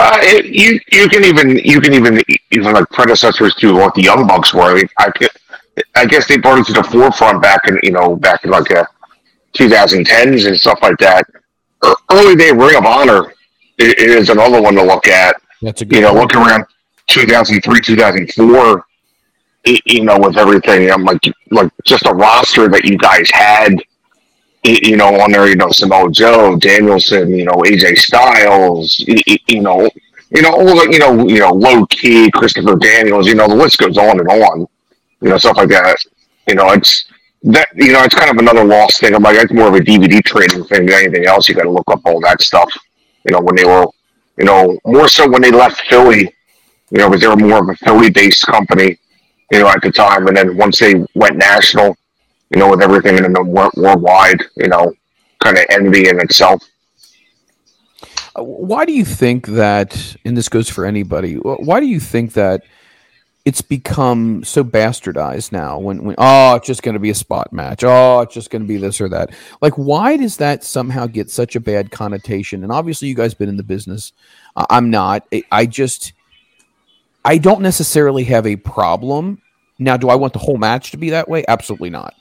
[0.00, 2.22] Uh, it, you you can even you can even
[2.52, 4.62] even like predecessors to what the Young Bucks were.
[4.62, 5.10] I, mean, I,
[5.96, 8.70] I guess they brought it to the forefront back in you know back in like
[8.70, 8.84] uh
[9.54, 11.26] 2010s and stuff like that.
[12.12, 13.34] Early day Ring of Honor
[13.78, 15.34] is another one to look at.
[15.62, 16.64] That's a good You know, look around
[17.08, 18.84] 2003, 2004.
[19.84, 23.74] You know, with everything, I'm like like just a roster that you guys had.
[24.64, 29.88] You know, on there, you know, Samoa Joe, Danielson, you know, AJ Styles, you know,
[30.30, 33.54] you know, all the, you know, you know, low key, Christopher Daniels, you know, the
[33.54, 34.66] list goes on and on,
[35.20, 35.96] you know, stuff like that.
[36.46, 37.06] You know, it's
[37.44, 39.14] that, you know, it's kind of another lost thing.
[39.14, 41.48] I'm like, it's more of a DVD trading thing than anything else.
[41.48, 42.70] You got to look up all that stuff,
[43.24, 43.86] you know, when they were,
[44.36, 46.34] you know, more so when they left Philly,
[46.90, 48.98] you know, because they were more of a Philly based company,
[49.52, 50.26] you know, at the time.
[50.26, 51.96] And then once they went national,
[52.50, 54.92] you know, with everything in then wor- worldwide, you know,
[55.42, 56.62] kind of envy in itself.
[58.36, 62.32] Uh, Why do you think that, and this goes for anybody, why do you think
[62.34, 62.62] that
[63.48, 67.50] it's become so bastardized now when, when oh, it's just going to be a spot
[67.50, 67.82] match.
[67.82, 69.30] Oh, it's just going to be this or that.
[69.62, 72.62] Like, why does that somehow get such a bad connotation?
[72.62, 74.12] And obviously, you guys been in the business.
[74.54, 75.26] I'm not.
[75.50, 76.12] I just,
[77.24, 79.40] I don't necessarily have a problem.
[79.78, 81.44] Now, do I want the whole match to be that way?
[81.48, 82.14] Absolutely not.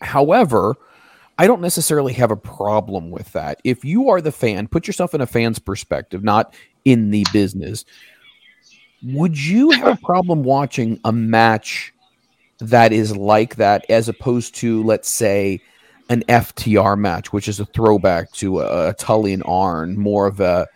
[0.00, 0.76] However,
[1.38, 3.60] I don't necessarily have a problem with that.
[3.62, 7.84] If you are the fan, put yourself in a fan's perspective, not in the business.
[9.04, 11.94] Would you have a problem watching a match
[12.58, 15.60] that is like that as opposed to, let's say,
[16.08, 20.40] an FTR match, which is a throwback to a, a Tully and Arn, more of
[20.40, 20.66] a,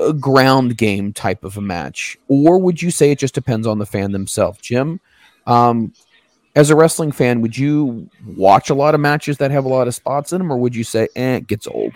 [0.00, 2.16] a ground game type of a match?
[2.28, 4.58] Or would you say it just depends on the fan themselves?
[4.60, 5.00] Jim,
[5.46, 5.92] um,
[6.54, 9.88] as a wrestling fan, would you watch a lot of matches that have a lot
[9.88, 11.92] of spots in them, or would you say, eh, it gets old?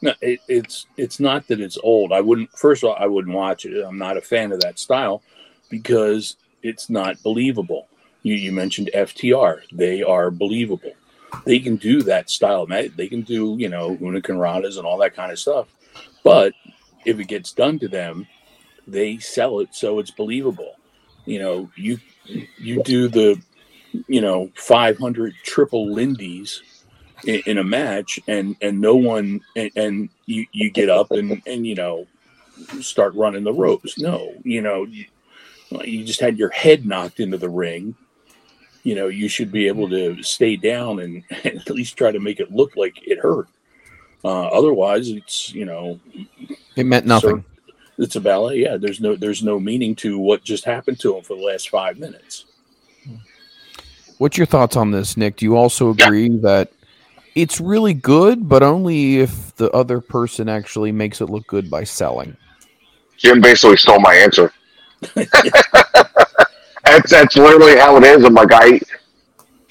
[0.00, 2.12] No, it, it's it's not that it's old.
[2.12, 2.50] I wouldn't.
[2.58, 3.84] First of all, I wouldn't watch it.
[3.84, 5.22] I'm not a fan of that style
[5.70, 7.86] because it's not believable.
[8.22, 9.60] You you mentioned FTR.
[9.72, 10.92] They are believable.
[11.44, 12.66] They can do that style.
[12.66, 15.68] They can do you know Ranas and all that kind of stuff.
[16.24, 16.52] But
[17.04, 18.26] if it gets done to them,
[18.86, 20.74] they sell it so it's believable.
[21.26, 21.98] You know, you
[22.58, 23.40] you do the
[24.08, 26.62] you know 500 triple Lindys
[27.26, 31.42] in, in a match and and no one and, and you you get up and
[31.46, 32.06] and you know
[32.80, 33.98] start running the ropes.
[33.98, 35.06] No you know you,
[35.84, 37.94] you just had your head knocked into the ring.
[38.82, 42.40] You know you should be able to stay down and, at least try to make
[42.40, 43.48] it look like it hurt.
[44.24, 45.98] Uh, otherwise it's you know
[46.76, 47.44] It meant nothing.
[47.98, 48.58] it's a ballet.
[48.58, 51.70] Yeah there's no there's no meaning to what just happened to him for the last
[51.70, 52.46] five minutes
[54.22, 55.38] What's your thoughts on this, Nick?
[55.38, 56.70] Do you also agree that
[57.34, 61.82] it's really good, but only if the other person actually makes it look good by
[61.82, 62.36] selling?
[63.16, 64.52] Jim basically stole my answer.
[65.16, 68.24] that's that's literally how it is.
[68.24, 68.80] I'm like I,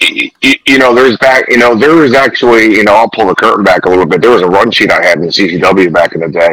[0.02, 3.64] you know, there's back, you know, there was actually, you know, I'll pull the curtain
[3.64, 4.20] back a little bit.
[4.20, 6.52] There was a run sheet I had in the CCW back in the day.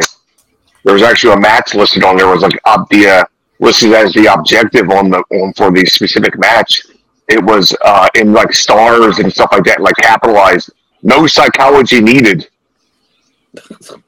[0.84, 2.28] There was actually a match listed on there.
[2.28, 3.24] Was like up the uh,
[3.58, 6.86] listed as the objective on the on for the specific match.
[7.28, 10.70] It was uh, in like stars and stuff like that, like capitalized.
[11.02, 12.48] No psychology needed.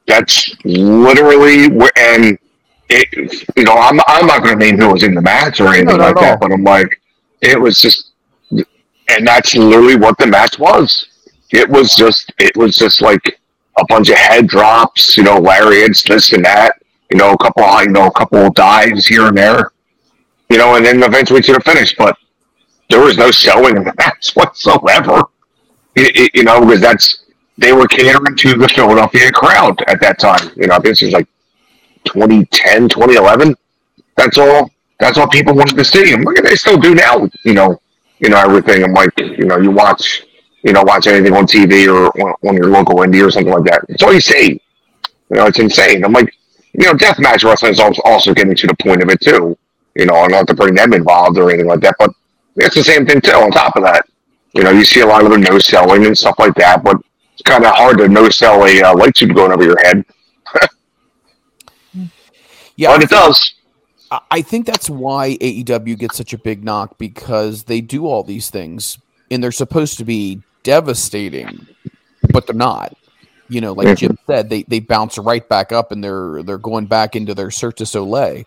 [0.06, 2.38] That's literally where, and
[2.88, 5.68] it, you know, I'm I'm not going to name who was in the match or
[5.68, 6.38] anything like that, all.
[6.38, 7.00] but I'm like,
[7.40, 8.12] it was just,
[8.50, 11.08] and that's literally what the match was.
[11.50, 13.40] It was just, it was just like
[13.78, 16.74] a bunch of head drops, you know, lariats, this and that,
[17.10, 19.72] you know, a couple, you know, a couple of dives here and there,
[20.50, 21.94] you know, and then eventually to the finish.
[21.96, 22.16] But
[22.90, 25.22] there was no selling in the match whatsoever,
[25.94, 27.18] It- it- you know, because that's
[27.58, 30.50] they were catering to the Philadelphia crowd at that time.
[30.56, 31.26] You know, this is like
[32.06, 33.54] 2010, 2011.
[34.16, 34.70] That's all.
[35.00, 36.12] That's all people wanted to see.
[36.12, 37.28] And look at they still do now.
[37.44, 37.80] You know,
[38.20, 38.84] you know everything.
[38.84, 40.22] I'm like, you know, you watch,
[40.62, 43.64] you know, watch anything on TV or on, on your local indie or something like
[43.64, 43.82] that.
[43.88, 44.60] It's all you see.
[45.30, 46.04] You know, it's insane.
[46.04, 46.32] I'm like,
[46.72, 49.56] you know, deathmatch wrestling is also getting to the point of it too.
[49.94, 52.10] You know, I'm not to bring them involved or anything like that, but
[52.56, 53.32] it's the same thing too.
[53.32, 54.04] On top of that,
[54.52, 56.96] you know, you see a lot of the no selling and stuff like that, but
[57.32, 60.04] it's kind of hard to no sell a uh, light tube going over your head,
[62.76, 63.54] Yeah, but it does.
[64.30, 68.50] I- think that's why AEW gets such a big knock because they do all these
[68.50, 68.98] things
[69.30, 71.66] and they're supposed to be devastating,
[72.30, 72.94] but they're not.
[73.48, 76.86] You know, like Jim said, they they bounce right back up and they're they're going
[76.86, 78.44] back into their Cirque du Soleil.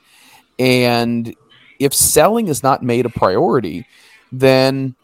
[0.58, 1.36] And
[1.80, 3.88] if selling is not made a priority,
[4.32, 4.96] then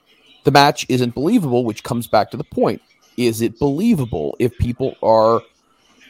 [0.43, 2.81] the match isn't believable, which comes back to the point.
[3.17, 5.41] Is it believable if people are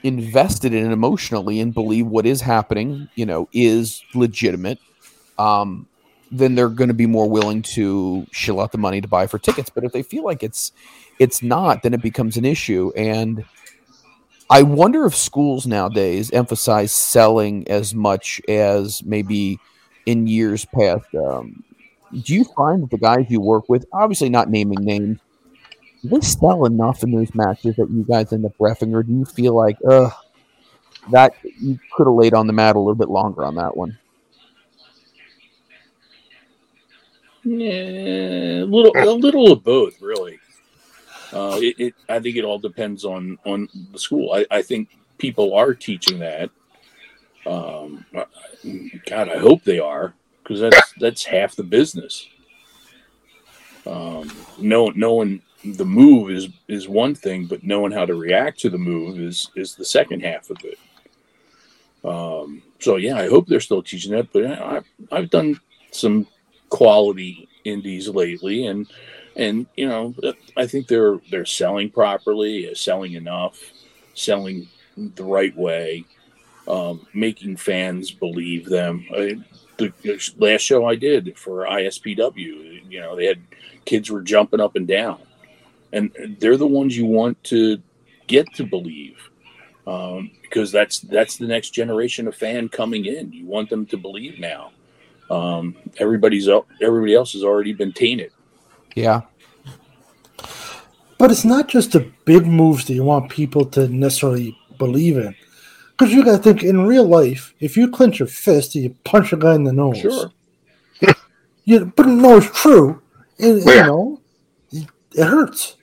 [0.03, 4.79] invested in it emotionally and believe what is happening, you know, is legitimate,
[5.37, 5.87] um,
[6.31, 9.37] then they're going to be more willing to shill out the money to buy for
[9.37, 9.69] tickets.
[9.69, 10.71] But if they feel like it's
[11.19, 12.91] it's not, then it becomes an issue.
[12.95, 13.43] And
[14.49, 19.59] I wonder if schools nowadays emphasize selling as much as maybe
[20.05, 21.13] in years past.
[21.15, 21.63] Um,
[22.11, 25.19] do you find that the guys you work with, obviously not naming names,
[26.01, 29.13] do they sell enough in those matches that you guys end up refing, or do
[29.13, 30.11] you feel like, ugh,
[31.11, 33.97] that you could have laid on the mat a little bit longer on that one?
[37.43, 40.39] Yeah, a little, a little of both, really.
[41.33, 44.33] Uh, it, it, I think it all depends on on the school.
[44.33, 46.49] I, I think people are teaching that.
[47.45, 48.05] Um,
[49.05, 50.13] God, I hope they are
[50.43, 52.27] because that's that's half the business.
[53.85, 58.69] Um, know, knowing the move is is one thing, but knowing how to react to
[58.69, 60.79] the move is is the second half of it.
[62.03, 64.31] Um, so yeah, I hope they're still teaching that.
[64.31, 65.59] But I, I've I've done
[65.91, 66.27] some
[66.69, 68.87] quality indies lately, and
[69.35, 70.15] and you know
[70.57, 73.59] I think they're they're selling properly, uh, selling enough,
[74.13, 74.67] selling
[74.97, 76.05] the right way,
[76.67, 79.05] um, making fans believe them.
[79.15, 79.37] I,
[79.77, 83.41] the last show I did for ISPW, you know, they had
[83.85, 85.19] kids were jumping up and down,
[85.91, 87.81] and they're the ones you want to
[88.27, 89.17] get to believe.
[89.87, 93.31] Um, because that's that's the next generation of fan coming in.
[93.31, 94.71] You want them to believe now.
[95.29, 98.31] Um, everybody's el- everybody else has already been tainted.
[98.95, 99.21] Yeah.
[101.17, 105.35] But it's not just the big moves that you want people to necessarily believe in.
[106.01, 108.95] Because you got to think in real life, if you clench your fist and you
[109.03, 110.31] punch a guy in the nose, Sure.
[111.65, 112.99] you, but no, it's true.
[113.37, 113.71] And, Yeah.
[113.71, 114.21] You know,
[114.71, 115.75] it it hurts.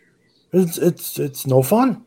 [0.53, 2.05] It's it's it's no fun.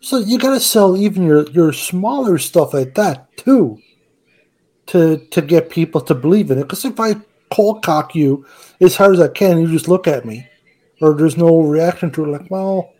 [0.00, 3.82] So you got to sell even your your smaller stuff like that too,
[4.86, 6.62] to to get people to believe in it.
[6.62, 7.16] Because if I
[7.50, 8.46] cold cock you
[8.80, 10.46] as hard as I can, you just look at me,
[11.00, 12.28] or there's no reaction to it.
[12.28, 12.92] Like, well,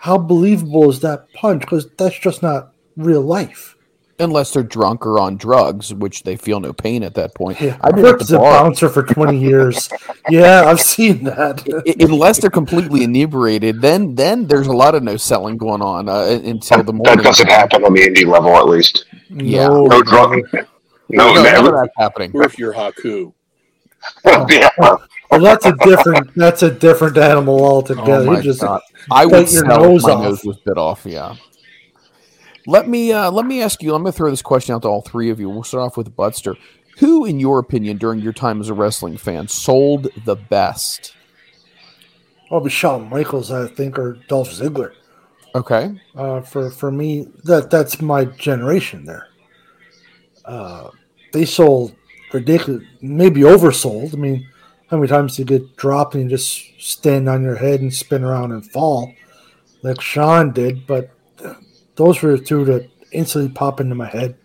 [0.00, 1.60] how believable is that punch?
[1.60, 3.76] Because that's just not real life.
[4.20, 7.60] Unless they're drunk or on drugs, which they feel no pain at that point.
[7.60, 9.88] Yeah, I've I've been worked as a bouncer for twenty years.
[10.30, 11.66] yeah, I've seen that.
[12.00, 16.40] Unless they're completely inebriated, then then there's a lot of no selling going on uh,
[16.44, 17.16] until the morning.
[17.16, 19.04] That doesn't happen on the indie level, at least.
[19.30, 19.66] Yeah.
[19.66, 20.46] No, No drunk.
[20.52, 21.72] No, No, never.
[21.72, 22.30] that's happening.
[22.34, 23.32] Or if you're Haku,
[24.24, 24.68] yeah.
[24.78, 26.32] Well, that's a different.
[26.36, 28.12] That's a different animal altogether.
[28.12, 28.80] Oh my You just God.
[29.10, 30.22] I bite would your sell nose my off.
[30.22, 31.04] nose was bit off.
[31.04, 31.34] Yeah.
[32.66, 33.94] Let me uh, let me ask you.
[33.94, 35.50] I'm going to throw this question out to all three of you.
[35.50, 36.56] We'll start off with Butster.
[36.98, 41.14] Who, in your opinion, during your time as a wrestling fan, sold the best?
[42.50, 44.92] I'll be Shawn Michaels, I think, or Dolph Ziggler.
[45.54, 46.00] Okay.
[46.14, 49.04] Uh, for for me, that that's my generation.
[49.04, 49.28] There,
[50.44, 50.90] uh,
[51.32, 51.94] they sold
[52.32, 54.14] ridiculous, maybe oversold.
[54.14, 54.48] I mean,
[54.88, 57.92] how many times do you get dropped and you just stand on your head and
[57.92, 59.12] spin around and fall,
[59.82, 60.86] like Shawn did?
[60.86, 61.10] But
[61.96, 64.36] those were the two that instantly pop into my head,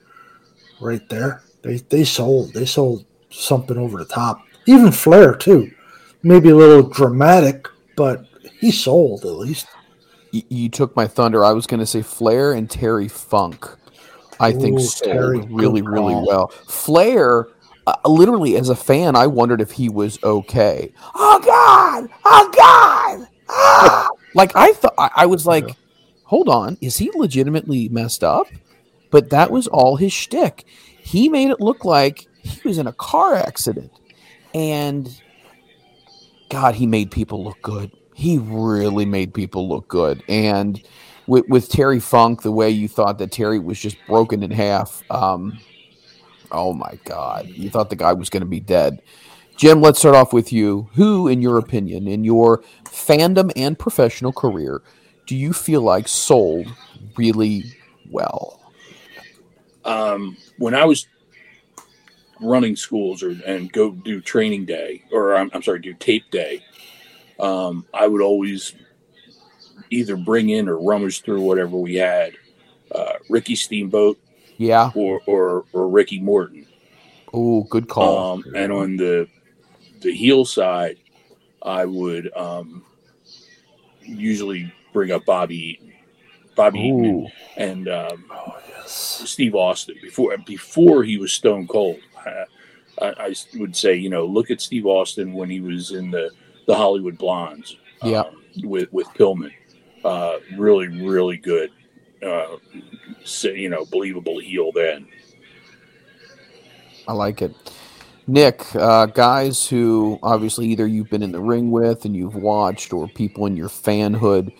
[0.79, 1.43] right there.
[1.61, 2.53] They they sold.
[2.53, 4.41] They sold something over the top.
[4.65, 5.71] Even Flair too,
[6.23, 8.25] maybe a little dramatic, but
[8.59, 9.67] he sold at least.
[10.33, 11.43] Y- you took my thunder.
[11.43, 13.67] I was going to say Flair and Terry Funk.
[14.39, 16.47] I think sold Terry, really, really well.
[16.47, 17.47] Flair,
[17.87, 20.93] uh, literally as a fan, I wondered if he was okay.
[21.15, 22.09] Oh God!
[22.23, 23.27] Oh God!
[23.49, 24.09] Ah!
[24.35, 25.75] like I thought, I, I was like,
[26.29, 28.45] hold on, is he legitimately messed up?
[29.09, 30.63] But that was all his shtick.
[30.99, 33.91] He made it look like he was in a car accident,
[34.53, 35.09] and
[36.49, 37.91] God, he made people look good.
[38.13, 40.79] He really made people look good, and
[41.25, 45.01] with, with Terry Funk, the way you thought that Terry was just broken in half.
[45.09, 45.57] Um,
[46.51, 49.01] oh my God, you thought the guy was going to be dead.
[49.57, 50.89] Jim, let's start off with you.
[50.93, 54.83] Who, in your opinion, in your fandom and professional career,
[55.29, 56.67] do you feel like sold
[57.15, 57.63] really
[58.09, 58.59] well?
[59.85, 61.07] um, when I was
[62.41, 66.63] running schools or and go do training day or I'm, I'm sorry, do tape day,
[67.39, 68.73] um, I would always
[69.91, 72.33] either bring in or rummage through whatever we had,
[72.93, 74.17] uh, Ricky Steamboat
[74.57, 74.89] Yeah.
[74.95, 76.65] or or, or Ricky Morton.
[77.31, 78.33] Oh, good call.
[78.33, 79.27] Um, and on the
[80.01, 80.97] the heel side,
[81.61, 82.83] I would um,
[84.01, 85.93] usually bring up Bobby Eaton,
[86.55, 87.27] Bobby Eaton,
[87.57, 89.21] and um, Oh yes.
[89.25, 91.99] Steve Austin before before he was Stone Cold.
[93.01, 96.31] I, I would say, you know, look at Steve Austin when he was in the
[96.67, 97.77] the Hollywood Blondes.
[98.03, 98.21] Yeah.
[98.21, 99.51] um, with with Pillman,
[100.03, 101.71] uh, really really good.
[102.21, 102.57] Uh,
[103.43, 105.07] you know, believable heel then.
[107.07, 107.55] I like it.
[108.27, 112.93] Nick, uh, guys who obviously either you've been in the ring with and you've watched,
[112.93, 114.53] or people in your fanhood,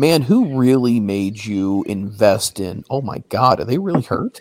[0.00, 2.84] man, who really made you invest in?
[2.90, 4.40] Oh my God, are they really hurt?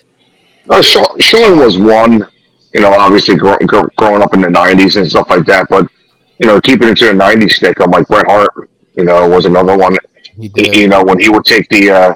[0.69, 2.25] Uh, Shawn, Shawn was one,
[2.73, 5.67] you know, obviously grow, grow, growing up in the '90s and stuff like that.
[5.69, 5.87] But
[6.39, 8.69] you know, keeping it to the '90s stick, I'm like Bret Hart.
[8.95, 9.97] You know, was another one.
[10.37, 12.15] You know, when he would take the, uh,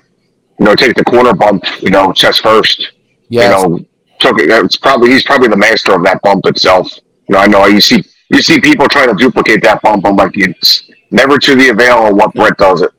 [0.59, 2.93] you know, take the corner bump, you know, chest first.
[3.27, 3.61] Yes.
[3.61, 3.85] You know,
[4.19, 4.49] took it.
[4.49, 6.97] It's probably he's probably the master of that bump itself.
[7.27, 10.05] You know, I know you see you see people trying to duplicate that bump.
[10.05, 12.91] I'm like, it's never to the avail of what Bret does it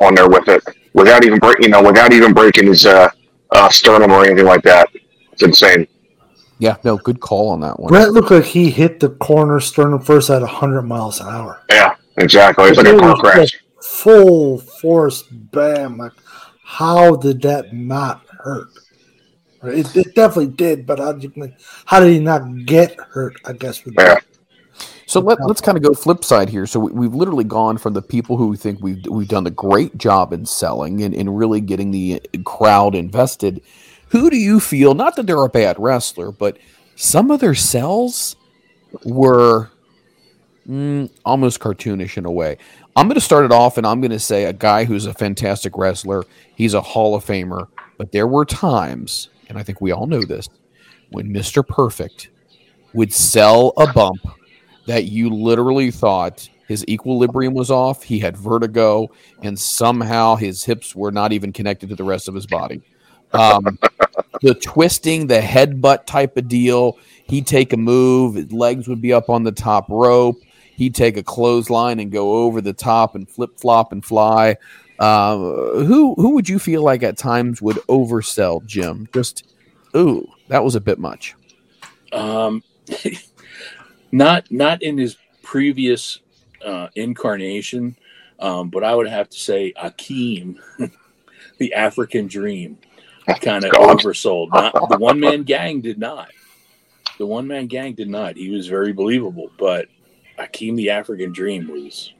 [0.00, 0.62] on there with it
[0.94, 3.08] without even break, you know, without even breaking his uh,
[3.50, 4.88] uh, sternum or anything like that.
[5.32, 5.86] It's insane.
[6.58, 7.88] yeah, no, good call on that one.
[7.88, 11.62] Bret looked like he hit the corner sternum first at 100 miles an hour.
[11.70, 12.66] Yeah, exactly.
[12.68, 13.36] It's like a car was crash.
[13.36, 15.98] like full force bam.
[15.98, 16.12] Like,
[16.64, 18.68] how did that not hurt?
[19.62, 21.32] It, it definitely did, but how did,
[21.86, 23.40] how did he not get hurt?
[23.44, 23.84] I guess.
[23.84, 24.18] Would be- Yeah.
[25.08, 26.66] So let, let's kind of go flip side here.
[26.66, 29.96] So we, we've literally gone from the people who think we've we've done a great
[29.96, 33.62] job in selling and, and really getting the crowd invested.
[34.08, 34.92] Who do you feel?
[34.92, 36.58] Not that they're a bad wrestler, but
[36.94, 38.36] some of their sells
[39.02, 39.70] were
[40.68, 42.58] mm, almost cartoonish in a way.
[42.94, 45.14] I'm going to start it off, and I'm going to say a guy who's a
[45.14, 46.24] fantastic wrestler.
[46.54, 50.22] He's a Hall of Famer, but there were times, and I think we all know
[50.22, 50.50] this,
[51.12, 51.66] when Mr.
[51.66, 52.28] Perfect
[52.92, 54.20] would sell a bump
[54.88, 59.10] that you literally thought his equilibrium was off, he had vertigo,
[59.42, 62.80] and somehow his hips were not even connected to the rest of his body.
[63.34, 63.78] Um,
[64.40, 66.98] the twisting, the headbutt type of deal.
[67.26, 70.40] He'd take a move, his legs would be up on the top rope.
[70.74, 74.56] He'd take a clothesline and go over the top and flip flop and fly.
[74.98, 79.06] Uh, who who would you feel like at times would oversell Jim?
[79.12, 79.52] Just
[79.94, 81.34] ooh, that was a bit much.
[82.12, 82.62] Um,
[84.12, 86.20] not not in his previous
[86.64, 87.96] uh, incarnation,
[88.38, 90.56] um, but I would have to say Akeem,
[91.58, 92.78] the African Dream,
[93.40, 94.50] kind of oversold.
[94.52, 96.30] Not, the one man gang did not.
[97.18, 98.36] The one man gang did not.
[98.36, 99.88] He was very believable, but
[100.38, 102.12] Akeem, the African Dream, was.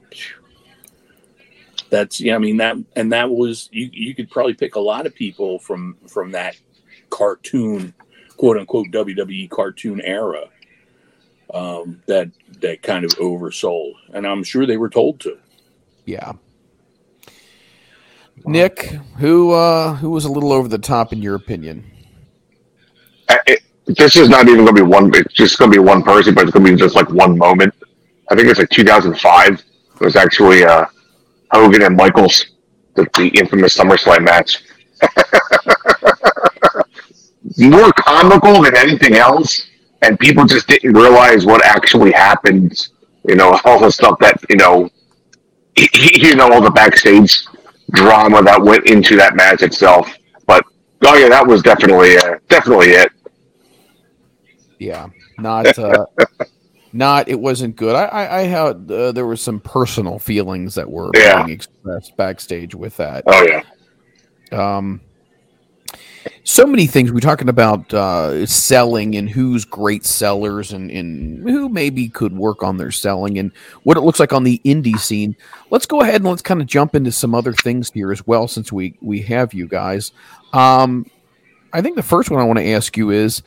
[1.89, 2.35] That's yeah.
[2.35, 3.89] I mean that, and that was you.
[3.91, 6.55] You could probably pick a lot of people from from that
[7.09, 7.95] cartoon,
[8.37, 10.49] quote unquote WWE cartoon era
[11.53, 12.29] um, that
[12.61, 15.37] that kind of oversold, and I'm sure they were told to.
[16.05, 16.33] Yeah.
[18.45, 18.83] Nick,
[19.17, 21.85] who uh who was a little over the top in your opinion?
[23.47, 23.63] It-
[23.97, 25.09] this is not even going to be one.
[25.15, 27.35] It's just going to be one person, but it's going to be just like one
[27.35, 27.73] moment.
[28.29, 29.49] I think it's like 2005.
[29.49, 29.63] It
[29.99, 30.85] was actually uh,
[31.51, 32.51] Hogan and Michaels,
[32.95, 34.61] the, the infamous SummerSlam match.
[37.57, 39.65] More comical than anything else,
[40.01, 42.89] and people just didn't realize what actually happened.
[43.27, 44.89] You know, all the stuff that you know,
[45.75, 47.45] you know, all the backstage
[47.91, 50.09] drama that went into that match itself.
[50.45, 50.63] But
[51.05, 53.11] oh yeah, that was definitely uh, definitely it.
[54.79, 56.05] Yeah, not uh
[56.93, 57.95] not it wasn't good.
[57.95, 61.43] I I, I had uh, there were some personal feelings that were Yeah.
[61.43, 63.23] being expressed backstage with that.
[63.27, 63.61] Oh yeah.
[64.51, 65.01] Um
[66.43, 67.11] so many things.
[67.11, 72.63] We're talking about uh, selling and who's great sellers and, and who maybe could work
[72.63, 73.51] on their selling and
[73.83, 75.35] what it looks like on the indie scene.
[75.69, 78.47] Let's go ahead and let's kind of jump into some other things here as well
[78.47, 80.11] since we we have you guys.
[80.53, 81.05] Um,
[81.73, 83.43] i think the first one i want to ask you is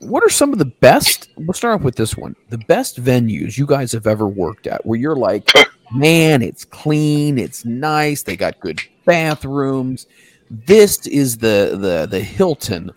[0.00, 3.56] what are some of the best we'll start off with this one the best venues
[3.56, 5.50] you guys have ever worked at where you're like
[5.92, 10.06] man it's clean it's nice they got good bathrooms
[10.50, 12.90] this is the the the Hilton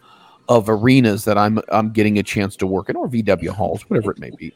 [0.50, 4.12] of arenas that I'm I'm getting a chance to work in, or VFW halls, whatever
[4.12, 4.54] it may be.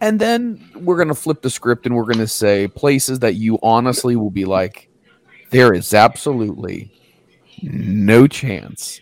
[0.00, 4.16] And then we're gonna flip the script and we're gonna say places that you honestly
[4.16, 4.88] will be like,
[5.50, 6.92] there is absolutely
[7.62, 9.00] no chance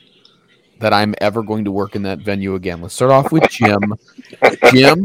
[0.79, 2.83] that I'm ever going to work in that venue again.
[2.83, 3.95] Let's start off with Jim.
[4.73, 5.03] Jim,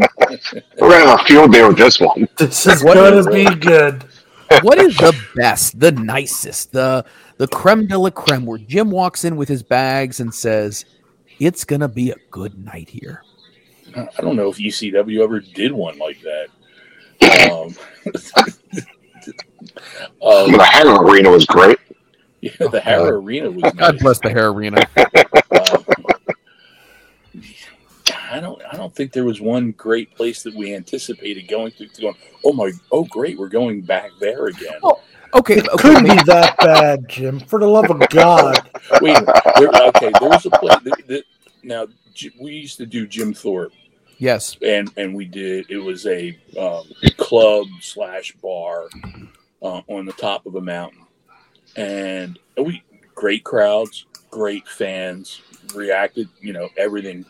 [0.79, 2.27] We're gonna have a field day with this one.
[2.37, 4.03] This is What gonna is- be good.
[4.61, 7.05] What is the best, the nicest, the
[7.37, 10.85] the creme de la creme where Jim walks in with his bags and says,
[11.39, 13.23] It's gonna be a good night here.
[13.95, 16.47] I don't know if ECW ever did one like that.
[17.51, 17.75] Um,
[20.21, 21.77] um, The Hanging Arena was great.
[22.41, 24.01] yeah, the Hara Arena was God nice.
[24.01, 24.87] bless the Hara arena.
[25.49, 25.85] Um,
[28.37, 28.61] I don't.
[28.71, 31.87] I don't think there was one great place that we anticipated going to.
[31.87, 32.15] to going,
[32.45, 32.71] oh my!
[32.91, 33.37] Oh great!
[33.37, 34.79] We're going back there again.
[34.83, 35.01] Oh,
[35.33, 37.39] Okay, It okay, couldn't be that bad, Jim.
[37.39, 38.69] For the love of God.
[39.01, 39.17] Wait.
[39.57, 40.11] There, okay.
[40.19, 40.79] There was a place.
[40.83, 41.23] That, that,
[41.63, 41.87] now
[42.39, 43.73] we used to do Jim Thorpe,
[44.17, 44.57] yes.
[44.61, 45.69] and and we did.
[45.69, 46.83] It was a um,
[47.17, 48.87] club slash bar
[49.61, 51.05] uh, on the top of a mountain,
[51.75, 52.83] and we
[53.13, 55.41] great crowds, great fans,
[55.75, 56.29] reacted.
[56.39, 57.25] You know everything,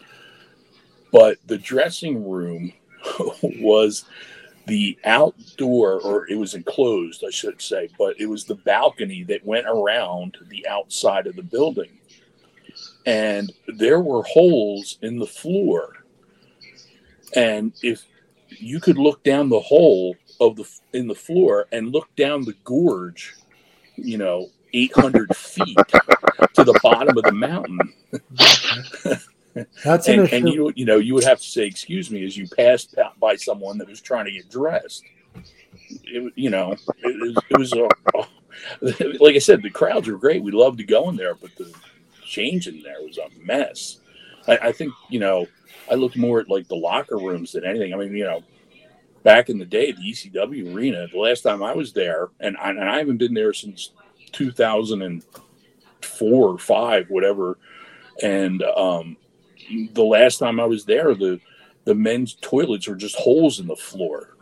[1.11, 2.73] but the dressing room
[3.41, 4.05] was
[4.67, 9.45] the outdoor, or it was enclosed, I should say, but it was the balcony that
[9.45, 11.97] went around the outside of the building.
[13.05, 16.03] And there were holes in the floor.
[17.35, 18.03] And if
[18.49, 22.55] you could look down the hole of the in the floor and look down the
[22.63, 23.35] gorge,
[23.95, 25.77] you know, 800 feet
[26.53, 27.93] to the bottom of the mountain,
[29.83, 32.37] That's an and, and you you know you would have to say excuse me as
[32.37, 35.03] you passed by someone that was trying to get dressed.
[36.03, 36.81] It, you know, it,
[37.21, 37.87] was- it was a,
[39.21, 40.43] like I said, the crowds were great.
[40.43, 41.73] We loved to go in there, but the
[42.25, 43.97] change in there was a mess.
[44.47, 45.47] I, I think you know
[45.89, 47.93] I looked more at like the locker rooms than anything.
[47.93, 48.43] I mean, you know,
[49.23, 51.07] back in the day, the ECW arena.
[51.11, 53.91] The last time I was there, and I, and I haven't been there since
[54.33, 57.57] 2004 or five, whatever.
[58.23, 59.15] And um,
[59.93, 61.39] the last time I was there, the
[61.86, 64.34] the men's toilets were just holes in the floor.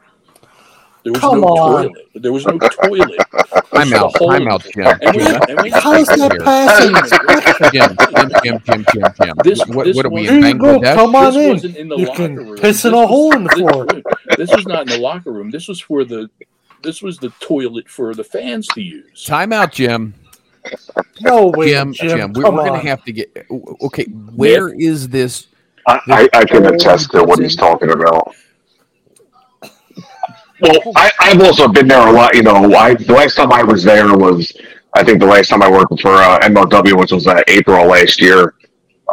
[1.04, 1.84] There was Come no on.
[1.84, 2.08] toilet.
[2.16, 3.20] There was no toilet.
[3.74, 4.18] I'm Just a out.
[4.18, 4.84] hole I'm in out, the Jim.
[4.84, 4.98] floor.
[5.04, 6.40] And we, Jim, and we, How is that Here.
[6.42, 7.70] passing inspection?
[7.72, 9.36] Jim, Jim, Jim, Jim, Jim, Jim.
[9.44, 10.96] This- what, this what are we was- in Here you go, Bangladesh?
[10.96, 11.50] come on this in.
[11.52, 12.58] wasn't in the You locker can room.
[12.58, 13.86] piss in This a was- hole in the this- floor.
[14.38, 15.52] This was not in the locker room.
[15.52, 16.28] This was for the
[16.82, 19.24] this was the toilet for the fans to use.
[19.26, 20.14] Time out, Jim.
[21.22, 22.10] No way, Jim, Jim.
[22.10, 22.34] Jim.
[22.34, 23.46] we, come we're going to have to get.
[23.82, 25.48] Okay, where is this?
[25.88, 28.36] I, I, I can attest to what he's talking about.
[30.62, 32.36] Well, I, I've also been there a lot.
[32.36, 34.56] You know, I, the last time I was there was,
[34.94, 38.22] I think, the last time I worked for uh, MLW, which was uh, April last
[38.22, 38.56] year.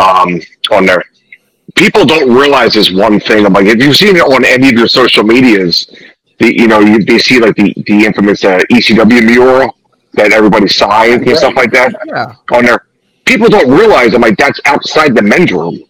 [0.00, 0.40] Um,
[0.70, 1.05] on there,
[1.74, 3.44] people don't realize this one thing.
[3.44, 5.86] I'm like, if you've seen it on any of your social medias,
[6.38, 9.76] the you know, you they see like the the infamous uh, ECW mural
[10.15, 12.35] that everybody signs and stuff like that Yeah.
[12.57, 12.87] on there.
[13.25, 14.15] People don't realize.
[14.15, 15.81] I'm like, that's outside the men's room.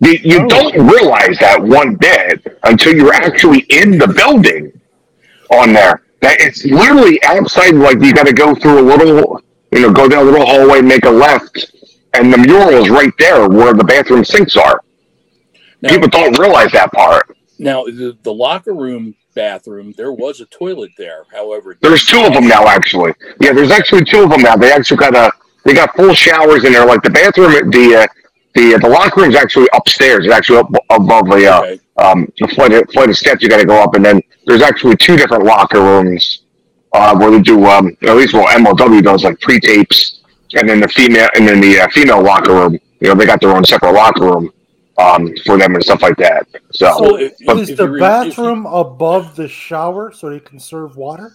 [0.00, 0.48] You, you Oh.
[0.48, 4.72] don't realize that one bit until you're actually in the building
[5.50, 6.02] on there.
[6.20, 7.74] That it's literally outside.
[7.74, 9.40] Like you got to go through a little,
[9.72, 11.72] you know, go down a little hallway, make a left,
[12.14, 14.80] and the mural is right there where the bathroom sinks are.
[15.80, 17.36] Now, People don't realize that part.
[17.58, 21.24] now the, the locker room bathroom, there was a toilet there.
[21.32, 23.12] However, There's two of them now, actually.
[23.40, 24.56] Yeah, there's actually two of them now.
[24.56, 25.32] They actually got a
[25.64, 26.84] they got full showers in there.
[26.86, 28.06] Like the bathroom, the uh,
[28.54, 30.24] the the locker room's actually upstairs.
[30.26, 31.80] It's actually up above the uh, Okay.
[31.98, 33.42] um the flight of, flight of steps.
[33.42, 36.42] You got to go up, and then there's actually two different locker rooms
[36.92, 40.20] uh, where they do um at least well MLW does like pre tapes,
[40.54, 42.78] and then the female and then the uh, female locker room.
[43.00, 44.52] You know, they got their own separate locker room
[45.02, 46.46] um for them and stuff like that.
[46.72, 50.60] So, So if- is if the you re- bathroom above the shower so you can
[50.60, 51.32] serve water?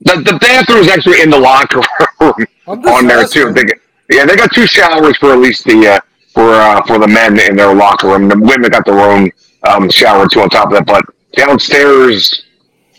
[0.00, 1.82] the the bathroom is actually in the locker
[2.20, 2.34] room.
[2.66, 3.42] On there asking.
[3.48, 3.52] too.
[3.52, 3.78] They get,
[4.10, 6.00] yeah, they got two showers for at least the uh,
[6.34, 8.28] for uh, for the men in their locker room.
[8.28, 9.30] The women got their own
[9.68, 10.86] um, shower too on top of that.
[10.86, 11.04] But
[11.36, 12.44] downstairs,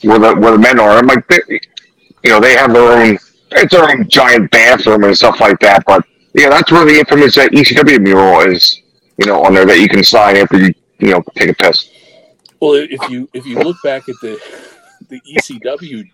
[0.04, 3.18] where the where the men are, I'm like, they, you know, they have their own
[3.54, 5.84] it's their own giant bathroom and stuff like that.
[5.86, 6.06] But
[6.36, 8.81] yeah, that's where the infamous uh, ECW mural is.
[9.22, 11.92] You know, on there that you can sign after you you know take a test.
[12.60, 14.42] Well, if you if you look back at the
[15.10, 16.10] the ECW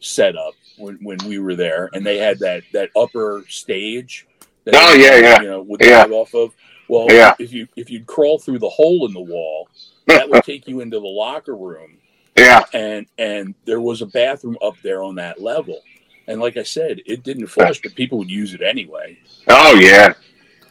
[0.00, 4.26] setup when, when we were there, and they had that that upper stage.
[4.64, 5.40] That Oh, yeah, yeah.
[5.42, 6.06] You know, would Yeah.
[6.06, 6.54] off of.
[6.88, 7.34] Well, Yeah.
[7.38, 9.68] if you if you'd crawl through the hole in the wall,
[10.06, 11.98] that would take you into the locker room,
[12.38, 15.82] Yeah, and and there was a bathroom up there on that level.
[16.26, 19.18] And like I said, it didn't flush, but people would use it anyway.
[19.46, 20.14] Oh yeah,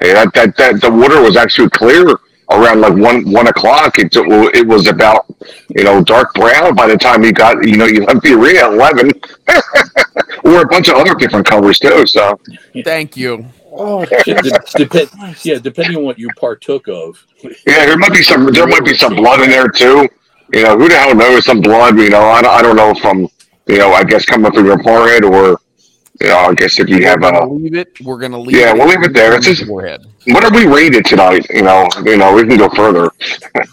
[0.02, 0.14] yeah.
[0.26, 2.06] That, that that the water was actually clear
[2.52, 3.98] around like one one o'clock.
[4.00, 5.26] It it was about
[5.76, 8.60] you know dark brown by the time you got you know you left the arena
[8.60, 9.12] at eleven,
[10.44, 12.06] or a bunch of other different colors too.
[12.06, 12.40] So
[12.84, 13.46] Thank you.
[13.78, 15.10] Oh, It depend-
[15.44, 17.22] yeah, depending on what you partook of.
[17.44, 20.08] yeah, there might be some there might be some blood in there too.
[20.54, 21.98] You know who the hell knows some blood?
[21.98, 23.28] You know I don't, I don't know from
[23.68, 25.60] you know I guess coming from your forehead or
[26.22, 28.00] you know I guess if you We're have gonna a leave it.
[28.02, 28.56] We're gonna leave.
[28.56, 29.36] Yeah, it we'll leave it there.
[29.36, 30.06] It's just- forehead.
[30.28, 31.46] what are we rated tonight?
[31.50, 33.10] You know you know we can go further.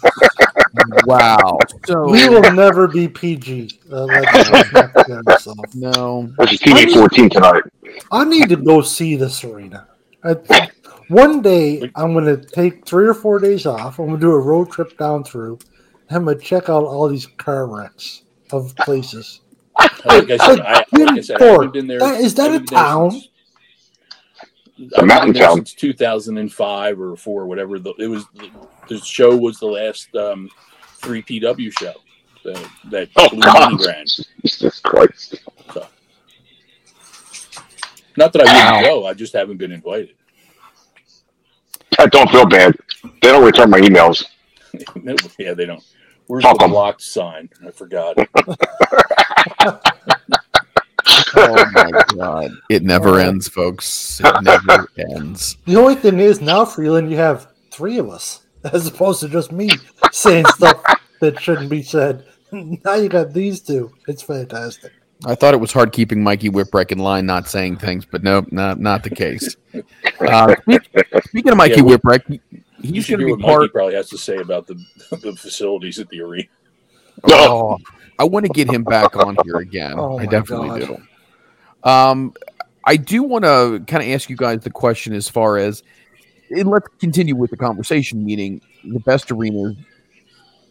[1.05, 1.59] Wow.
[1.85, 3.79] So We will never be PG.
[3.91, 5.21] Uh, let me know.
[5.25, 5.57] Myself.
[5.75, 6.33] no.
[6.39, 7.63] This is TV fourteen tonight.
[8.11, 9.87] I need to go see this arena.
[10.23, 10.35] I,
[11.09, 13.99] one day, I'm going to take three or four days off.
[13.99, 15.59] I'm going to do a road trip down through.
[16.09, 19.41] I'm going to check out all these car wrecks of places.
[20.05, 21.99] Like I said, I, like I, said, I haven't been there.
[21.99, 23.11] That- is that I a haven't been there town?
[23.11, 23.27] since-
[24.95, 25.55] a I've mountain town.
[25.57, 27.79] since 2005 or four, whatever.
[27.79, 28.49] The, it was the,
[28.89, 30.49] the show was the last um,
[30.97, 31.93] three PW show
[32.43, 34.05] that that Oh Blue God, Mountain ran.
[34.41, 35.35] Jesus Christ!
[38.17, 38.75] Not that I Wow.
[38.77, 40.15] wouldn't go, I just haven't been invited.
[41.99, 42.75] I don't feel bad.
[43.03, 44.25] They don't return my emails.
[45.39, 45.83] yeah, they don't.
[46.27, 46.71] Where's Fuck the 'em.
[46.71, 47.49] blocked sign?
[47.65, 48.17] I forgot.
[51.35, 52.51] Oh my god.
[52.69, 54.21] It never ends, folks.
[54.23, 55.57] It never ends.
[55.65, 59.51] The only thing is, now, Freeland, you have three of us, as opposed to just
[59.51, 59.69] me
[60.11, 60.81] saying stuff
[61.21, 62.25] that shouldn't be said.
[62.51, 63.91] Now you got these two.
[64.07, 64.91] It's fantastic.
[65.25, 68.51] I thought it was hard keeping Mikey Whipwreck in line, not saying things, but nope,
[68.51, 69.55] not not the case.
[70.19, 70.53] Uh,
[71.25, 72.39] speaking of Mikey Yeah, Whipwreck, you
[72.91, 73.73] he's should going hear to what be Mikey part.
[73.73, 74.75] probably has to say about the
[75.21, 76.47] the facilities at the arena.
[77.25, 77.77] Oh,
[78.17, 79.93] I want to get him back on here again.
[79.97, 80.99] Oh I definitely God.
[81.83, 81.89] do.
[81.89, 82.33] Um,
[82.85, 85.83] I do want to kind of ask you guys the question as far as
[86.49, 88.25] and let's continue with the conversation.
[88.25, 89.75] Meaning the best arenas,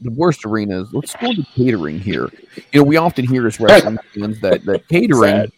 [0.00, 0.92] the worst arenas.
[0.92, 2.28] Let's go into catering here.
[2.72, 5.50] You know, we often hear as wrestling fans that that catering.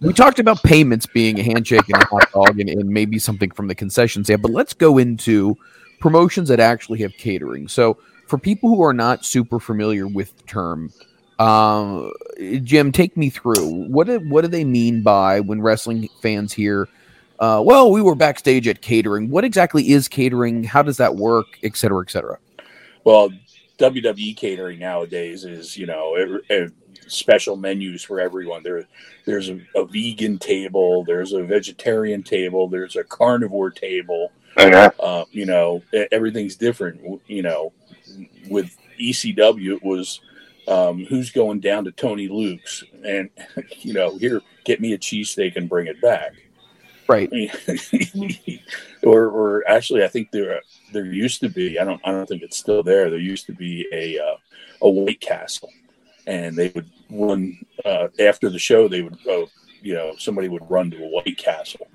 [0.00, 3.50] We talked about payments being a handshake and a hot dog, and, and maybe something
[3.50, 4.42] from the concession stand.
[4.42, 5.56] But let's go into
[6.00, 7.68] promotions that actually have catering.
[7.68, 10.92] So, for people who are not super familiar with the term,
[11.38, 12.12] um,
[12.62, 16.88] Jim, take me through what do, what do they mean by when wrestling fans hear?
[17.38, 19.30] Uh, well, we were backstage at catering.
[19.30, 20.64] What exactly is catering?
[20.64, 22.38] How does that work, et cetera, et cetera?
[23.04, 23.30] Well,
[23.78, 26.72] WWE catering nowadays is you know ev- ev-
[27.08, 28.62] special menus for everyone.
[28.62, 28.86] There,
[29.24, 34.32] there's a, a vegan table, there's a vegetarian table, there's a carnivore table.
[34.56, 34.90] Yeah.
[34.98, 37.20] Uh, you know, everything's different.
[37.26, 37.72] You know,
[38.48, 40.20] with ECW, it was
[40.66, 43.30] um, who's going down to Tony Luke's, and
[43.78, 46.32] you know, here, get me a cheesesteak and bring it back.
[47.08, 47.30] Right.
[49.02, 50.60] or, or actually, I think there
[50.92, 51.78] there used to be.
[51.78, 52.00] I don't.
[52.04, 53.08] I don't think it's still there.
[53.08, 54.36] There used to be a uh,
[54.82, 55.70] a White Castle,
[56.26, 58.88] and they would run uh, after the show.
[58.88, 59.48] They would, go,
[59.82, 61.86] you know, somebody would run to a White Castle.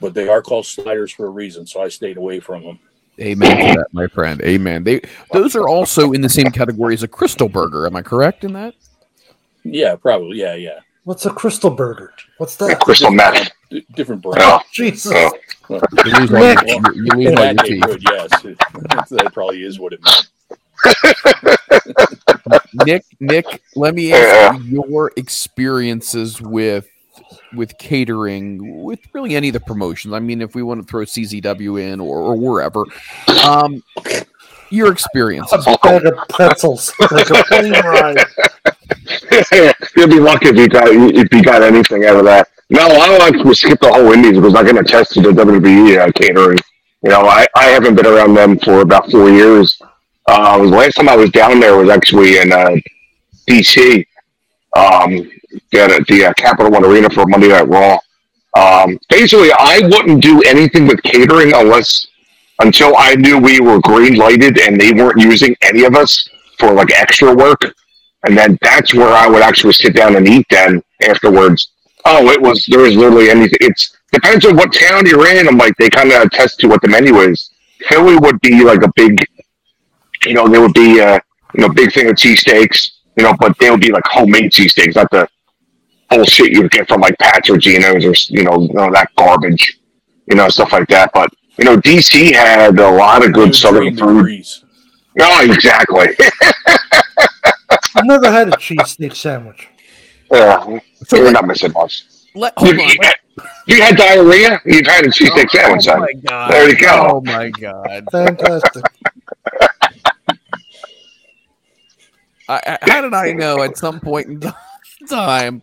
[0.00, 2.78] But they are called sliders for a reason, so I stayed away from them.
[3.20, 4.42] Amen to that, my friend.
[4.42, 4.82] Amen.
[4.82, 5.00] They
[5.32, 7.86] those are also in the same category as a Krystal Burger.
[7.86, 8.74] Am I correct in that?
[9.62, 10.38] Yeah, probably.
[10.38, 10.80] Yeah, yeah.
[11.04, 12.12] What's a Krystal burger?
[12.38, 12.80] What's Yeah, that?
[12.80, 13.50] crystal meth.
[13.94, 14.40] Different brand.
[14.42, 15.12] Oh, Jesus.
[15.14, 15.32] oh.
[15.70, 15.80] You
[16.12, 17.70] lose all your, you, you lose all that your teeth.
[17.80, 18.30] neighborhood, yes,
[19.10, 20.30] that probably is what it meant.
[22.84, 26.88] Nick, Nick, let me ask you your experiences with
[27.54, 30.12] with catering, with really any of the promotions.
[30.12, 32.84] I mean, if we want to throw CZW in or, or wherever,
[33.44, 33.82] um,
[34.70, 35.66] your experiences.
[35.66, 38.18] A bag of pretzels, like a plane ride.
[39.96, 42.48] You'll be lucky if you got if you got anything out of that.
[42.70, 45.98] No, I like to skip the whole Indies because I can attest to the WWE
[45.98, 46.58] uh, catering.
[47.02, 49.80] You know, I, I haven't been around them for about four years.
[50.26, 52.76] The last time I was down there was actually in uh,
[53.48, 54.06] DC.
[54.76, 55.30] Um,
[55.72, 57.98] at the uh, Capital One Arena for Monday Night Raw.
[58.56, 62.06] Um, basically, I wouldn't do anything with catering unless
[62.60, 66.28] until I knew we were green lighted and they weren't using any of us
[66.58, 67.60] for like extra work.
[68.26, 70.46] and then that's where I would actually sit down and eat.
[70.48, 71.72] Then afterwards,
[72.04, 73.58] oh, it was there was literally anything.
[73.60, 75.46] It's depends on what town you're in.
[75.48, 77.50] I'm like they kind of attest to what the menu is.
[77.88, 79.26] Philly would be like a big,
[80.26, 81.14] you know, there would be a
[81.54, 84.94] you know big thing of cheesesteaks, you know, but they would be like homemade cheesesteaks,
[84.96, 85.28] not the
[86.10, 89.08] bullshit you would get from like Pat's or Geno's or you know, you know that
[89.16, 89.80] garbage,
[90.26, 91.10] you know, stuff like that.
[91.14, 94.16] But you know, DC had a lot of good southern food.
[94.16, 94.64] degrees.
[95.20, 96.08] Oh, exactly.
[97.96, 99.68] I've never had a cheesesteak sandwich.
[100.32, 102.04] yeah, So you're like, not missing much.
[102.34, 102.78] let, You, on.
[102.78, 103.14] you let- had,
[103.68, 104.60] you had diarrhea.
[104.64, 105.88] You've had a cheesesteak oh sandwich.
[105.88, 106.00] oh son.
[106.00, 106.50] my god!
[106.52, 107.08] There you go.
[107.14, 108.04] Oh my god!
[108.12, 108.82] Fantastic.
[112.48, 114.52] I, I- how did I know at some point in
[115.08, 115.62] time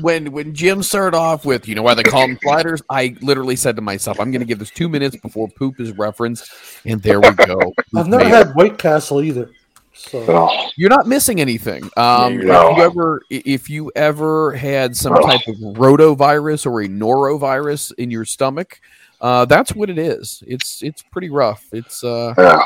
[0.00, 2.82] when when Jim started off with you know why they call them sliders?
[2.90, 5.92] I literally said to myself, I'm going to give this two minutes before poop is
[5.92, 6.50] referenced,
[6.84, 7.58] and there we go.
[7.96, 8.46] I've never Made it.
[8.46, 9.50] had White Castle either.
[9.96, 11.88] So Oh, You're not missing anything.
[11.96, 12.42] Um, you're.
[12.50, 15.24] If you ever, if you ever had some Oh.
[15.24, 18.80] type of rotavirus or a norovirus in your stomach,
[19.20, 20.42] uh, that's what it is.
[20.48, 21.64] It's it's pretty rough.
[21.72, 22.64] It's uh, yeah.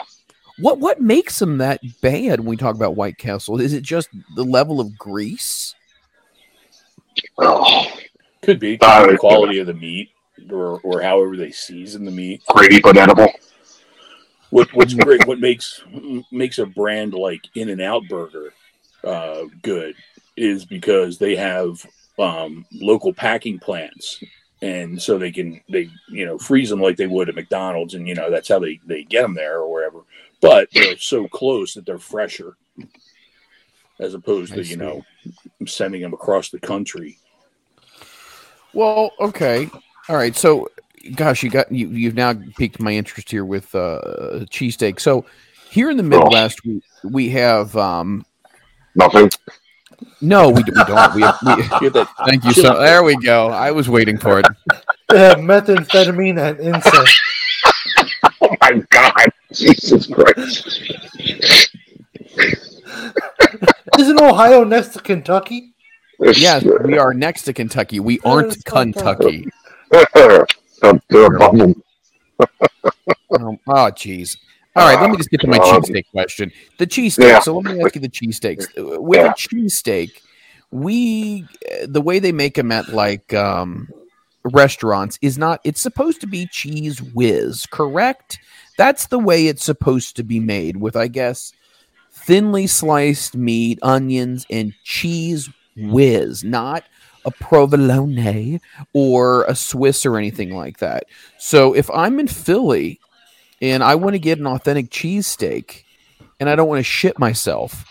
[0.60, 3.60] What what makes them that bad when we talk about White Castle?
[3.60, 5.74] Is it just the level of grease?
[7.38, 7.86] Oh,
[8.42, 10.10] Could be, could Uh, the quality of the meat,
[10.50, 12.42] or or however they season the meat.
[12.48, 13.32] great but edible.
[14.50, 15.26] What what's great?
[15.26, 15.82] What makes
[16.32, 18.52] makes a brand like In and Out Burger
[19.04, 19.94] uh, good
[20.36, 21.84] is because they have
[22.18, 24.22] um, local packing plants,
[24.62, 28.08] and so they can they you know freeze them like they would at McDonald's, and
[28.08, 29.98] you know that's how they they get them there or wherever.
[30.40, 32.56] But they're so close that they're fresher,
[33.98, 35.04] as opposed to you know
[35.66, 37.18] sending them across the country.
[38.72, 39.68] Well, okay,
[40.08, 40.36] all right.
[40.36, 40.70] So,
[41.14, 41.88] gosh, you got you.
[41.88, 45.00] You've now piqued my interest here with uh, cheesesteak.
[45.00, 45.24] So,
[45.70, 48.24] here in the Midwest, we we have um,
[48.94, 49.30] Nothing.
[50.20, 51.14] no, we, we don't.
[51.14, 52.52] We, have, we Get that thank you.
[52.52, 53.48] So there we go.
[53.48, 54.46] I was waiting for it.
[55.08, 57.20] they have methamphetamine and incest.
[58.40, 58.87] Oh my God.
[59.52, 60.82] Jesus Christ.
[63.98, 65.74] Isn't Ohio next to Kentucky?
[66.20, 68.00] Yes, we are next to Kentucky.
[68.00, 69.46] We aren't it's Kentucky.
[69.90, 71.74] Don't do a bubble.
[72.40, 74.36] Um, oh, jeez.
[74.76, 76.52] All right, let me just get to my Um, cheesesteak question.
[76.78, 77.22] The cheesesteak.
[77.28, 77.40] yeah.
[77.40, 78.66] So let me ask you the cheesesteaks.
[78.78, 79.30] Uh, With Yeah.
[79.30, 80.10] a cheesesteak,
[80.70, 83.88] we uh, the way they make them at like um,
[84.44, 85.60] restaurants is not.
[85.64, 88.38] It's supposed to be Cheez Whiz, correct?
[88.78, 90.78] That's the way it's supposed to be made.
[90.78, 91.52] With I guess
[92.10, 96.84] thinly sliced meat, onions, and Cheez Whiz, not
[97.24, 98.60] a provolone
[98.92, 101.04] or a Swiss or anything like that.
[101.38, 103.00] So if I'm in Philly
[103.60, 105.82] and I want to get an authentic cheesesteak
[106.40, 107.84] and I don't want to shit myself,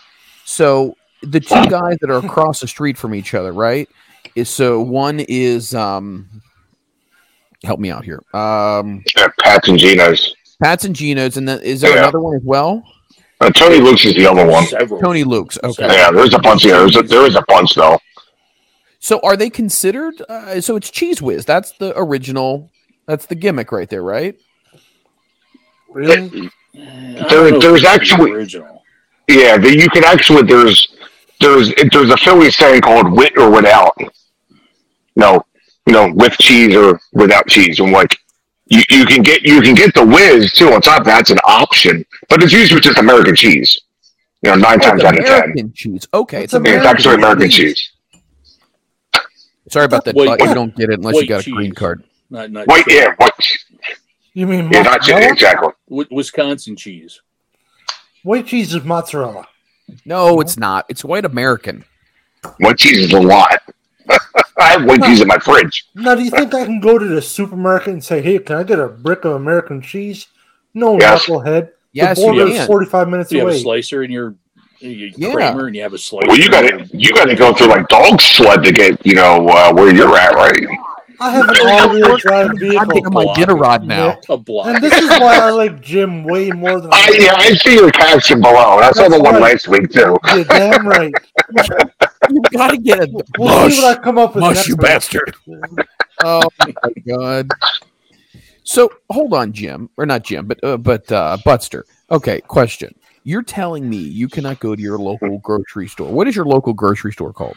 [0.44, 3.88] so the two guys that are across the street from each other, right?
[4.34, 6.28] Is so one is um
[7.64, 8.22] help me out here.
[8.34, 10.34] Um Yeah, Pat's and Geno's.
[10.62, 11.98] Pat's and Geno's, and then is there Yeah.
[12.02, 12.82] another one as well?
[13.40, 14.66] Uh, Tony Luke's is the other one.
[14.66, 15.00] several.
[15.00, 15.58] Tony Luke's.
[15.62, 15.86] Okay.
[15.86, 16.64] Yeah, there's a bunch.
[16.64, 17.98] Yeah, there's a, there is a bunch though.
[18.98, 20.20] So are they considered?
[20.28, 21.44] Uh, so it's Cheez Whiz.
[21.44, 22.70] That's the original.
[23.06, 24.34] That's the gimmick right there, right?
[25.90, 26.50] Really?
[26.74, 28.82] I There- don't know if there's it's the actually- original.
[29.28, 30.88] Yeah, the, you can actually there's
[31.40, 33.94] there's there's a Philly saying called "with or without."
[35.16, 35.44] No,
[35.86, 38.16] no, with cheese or without cheese, and like
[38.68, 41.04] you, you can get you can get the whiz too on top.
[41.04, 43.80] That's an option, but it's usually just American cheese.
[44.42, 46.06] You know, nine Oh, times it's out of ten, American cheese.
[46.14, 46.86] Okay, it's It's Yeah, it's American.
[46.96, 47.90] actually American cheese.
[49.12, 49.22] cheese.
[49.70, 51.72] Sorry about that, White- but you don't get it unless you white got a green
[51.72, 52.04] card.
[52.30, 53.32] Not, not White, yeah, white,
[54.34, 55.68] You mean yeah, not cheese, exactly.
[55.88, 57.20] Wisconsin cheese.
[58.22, 59.46] White cheese is mozzarella.
[60.04, 60.84] No, it's not.
[60.88, 61.84] It's white American.
[62.58, 63.60] White cheese is a lot.
[64.58, 65.86] I have white cheese in my fridge.
[65.94, 68.62] Now, do you think I can go to the supermarket and say, "Hey, can I
[68.64, 70.26] get a brick of American cheese"?
[70.74, 71.24] No, Yes.
[71.26, 71.70] knucklehead.
[71.92, 72.66] Yes, the you border is can.
[72.66, 74.34] forty-five minutes Do you have a slicer in your,
[74.80, 75.32] your Yeah.
[75.32, 76.28] Kramer, and you have a slicer.
[76.28, 79.14] Well, you got to you got to go through like dog sled to get you
[79.14, 80.66] know uh, where you're at, right?
[81.20, 82.78] I have an all-wheel drive vehicle.
[82.78, 84.08] I'm vehicle, getting my dinner rod now.
[84.08, 84.28] Nick.
[84.28, 84.66] a block.
[84.66, 87.90] and this is why I like Jim way more than I, yeah, I see your
[87.90, 88.78] caption below.
[88.78, 89.42] I saw the one right.
[89.42, 90.16] last week too.
[90.34, 91.14] You're damn right.
[92.30, 93.10] You gotta get it.
[93.38, 94.42] We'll see what I come up with.
[94.42, 94.82] mush, you week.
[94.82, 95.34] bastard.
[96.22, 96.72] Oh my
[97.06, 97.48] god.
[98.64, 101.86] So hold on, Jim, or not Jim, but uh, but uh, Butster.
[102.10, 102.94] Okay, question.
[103.24, 106.12] You're telling me you cannot go to your local grocery store.
[106.12, 107.56] What is your local grocery store called?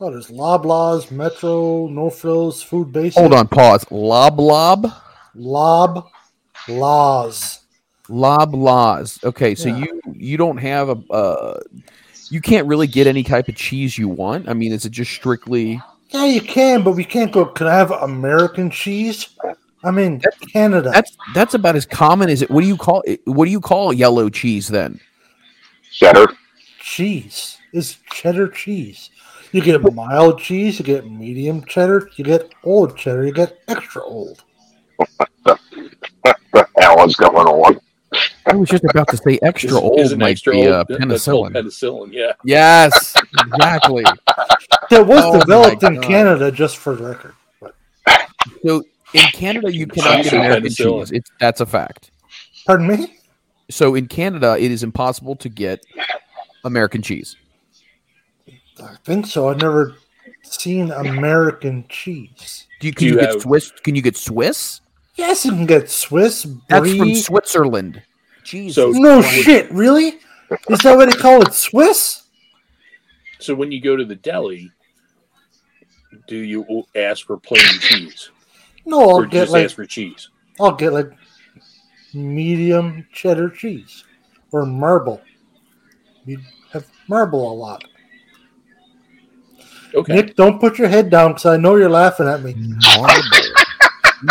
[0.00, 3.16] Oh, there's Loblaws, Metro, No Frills, Food Basics.
[3.16, 3.84] Hold on, pause.
[3.90, 4.92] Lob Lob?
[5.34, 6.06] Lob
[6.68, 7.60] Laws.
[8.08, 9.18] Lob Laws.
[9.24, 9.78] Okay, so Yeah.
[9.78, 11.60] you you don't have a uh
[12.30, 14.48] you can't really get any type of cheese you want.
[14.48, 15.80] I mean, is it just strictly?
[16.10, 17.46] Yeah, you can, but we can't go.
[17.46, 19.30] Can I have American cheese?
[19.82, 20.90] I mean, that's, Canada.
[20.92, 22.50] That's that's about as common as it.
[22.50, 23.20] What do you call it?
[23.24, 25.00] What do you call yellow cheese then?
[25.90, 26.28] Cheddar.
[26.80, 29.10] cheese is cheddar cheese.
[29.52, 34.02] You get mild cheese, you get medium cheddar, you get old cheddar, you get extra
[34.02, 34.42] old.
[34.96, 37.80] What the hell is going on?
[38.46, 40.84] I was just about to say extra Is- old is might extra be old- uh,
[40.88, 42.08] that- that's called penicillin.
[42.08, 42.32] penicillin, yeah.
[42.44, 44.04] Yes, exactly.
[44.90, 47.34] That was Oh my developed in Canada, just for the record.
[47.60, 47.74] But,
[48.64, 51.00] So in Canada, you cannot get American penicillin.
[51.00, 51.12] cheese.
[51.12, 52.10] It's that's a fact.
[52.66, 53.18] pardon me?
[53.70, 55.84] So in Canada, it is impossible to get
[56.64, 57.36] American cheese.
[58.82, 59.48] I think so.
[59.48, 59.94] I've never
[60.42, 62.66] seen American cheese.
[62.80, 63.70] Do you, can Do you, you get Swiss?
[63.82, 64.80] Can you get Swiss?
[65.16, 68.02] Yes, you can get Swiss, That's from Switzerland.
[68.44, 68.74] Jesus.
[68.76, 69.44] So- No Christ.
[69.44, 70.18] shit, really?
[70.70, 71.52] Is that what they call it?
[71.52, 72.22] Swiss?
[73.40, 74.70] So when you go to the deli,
[76.26, 78.30] do you ask for plain cheese
[78.86, 80.30] No, I'll or get just like ask for cheese?
[80.60, 81.10] I'll get like
[82.14, 84.04] medium cheddar cheese
[84.52, 85.20] or marble.
[86.24, 86.40] You
[86.72, 87.84] have marble a lot.
[89.94, 90.14] Okay.
[90.14, 92.54] Nick, don't put your head down because I know you're laughing at me.
[92.96, 93.22] Marble.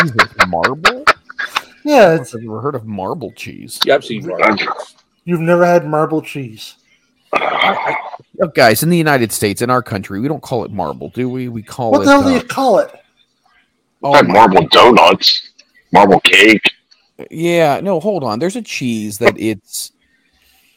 [0.03, 1.05] Jesus, marble?
[1.83, 3.79] Yeah, I've it's, never heard of marble cheese.
[3.85, 4.95] Yeah, I've seen marbles.
[5.25, 6.75] you've never had marble cheese.
[7.33, 11.29] Oh, guys, in the United States, in our country, we don't call it marble, do
[11.29, 11.49] we?
[11.49, 12.05] We call What it.
[12.05, 12.91] the hell do uh, you call it?
[14.03, 15.49] oh, I've had marble donuts,
[15.91, 16.61] marble cake.
[17.31, 18.39] yeah, no, hold on.
[18.39, 19.91] There's a cheese that it's.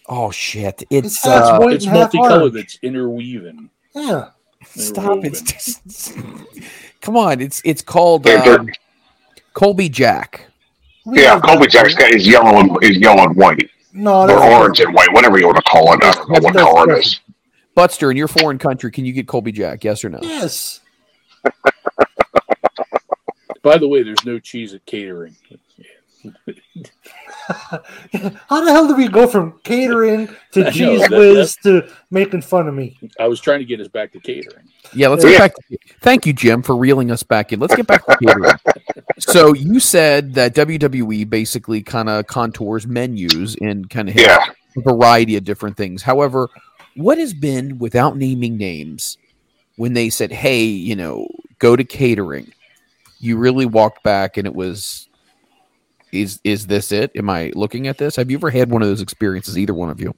[0.08, 0.82] Oh shit!
[0.90, 2.56] It's It's half uh, It's multicolored.
[2.56, 3.70] It's interweaving.
[3.94, 4.30] Yeah.
[4.64, 5.24] Stop.
[5.24, 5.46] It's interwoven.
[5.46, 6.16] just.
[7.00, 7.40] Come on!
[7.40, 8.68] It's it's called Yeah, um,
[9.54, 10.46] Colby Jack.
[11.06, 11.66] We Yeah, Colby.
[11.66, 15.12] Jack's got is yellow and is yellow and white, No, or that's orange and white,
[15.12, 16.04] whatever you want to call it.
[16.04, 17.20] I don't know what That's color it different.
[17.74, 19.84] Butster, in your foreign country, can you get Colby Jack?
[19.84, 20.18] Yes or no?
[20.22, 20.80] Yes.
[23.62, 25.36] By the way, there's no cheese at catering.
[27.50, 32.42] How the hell did we go from catering to know, cheese that- whiz to making
[32.42, 32.98] fun of me?
[33.18, 34.64] I was trying to get us back to catering.
[34.94, 35.30] Yeah, let's Yeah.
[35.32, 35.54] get back.
[35.54, 37.60] To, thank you, Jim, for reeling us back in.
[37.60, 38.52] Let's get back to catering.
[39.18, 44.44] so you said that WWE basically kind of contours menus and kind of Yeah.
[44.76, 46.02] a variety of different things.
[46.02, 46.48] However,
[46.96, 49.16] what has been without naming names
[49.76, 51.26] when they said, "Hey, you know,
[51.58, 52.52] go to catering,"
[53.20, 55.06] you really walked back and it was.
[56.12, 57.12] Is is this it?
[57.14, 58.16] Am I looking at this?
[58.16, 59.58] Have you ever had one of those experiences?
[59.58, 60.14] Either one of you?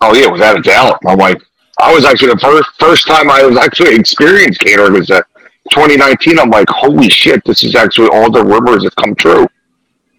[0.00, 0.98] Oh yeah, without a doubt.
[1.06, 1.40] I'm like,
[1.78, 5.22] I was actually the first first time I was actually experienced catering was uh,
[5.70, 6.38] 2019.
[6.38, 9.46] I'm like, holy shit, this is actually all the rumors have come true.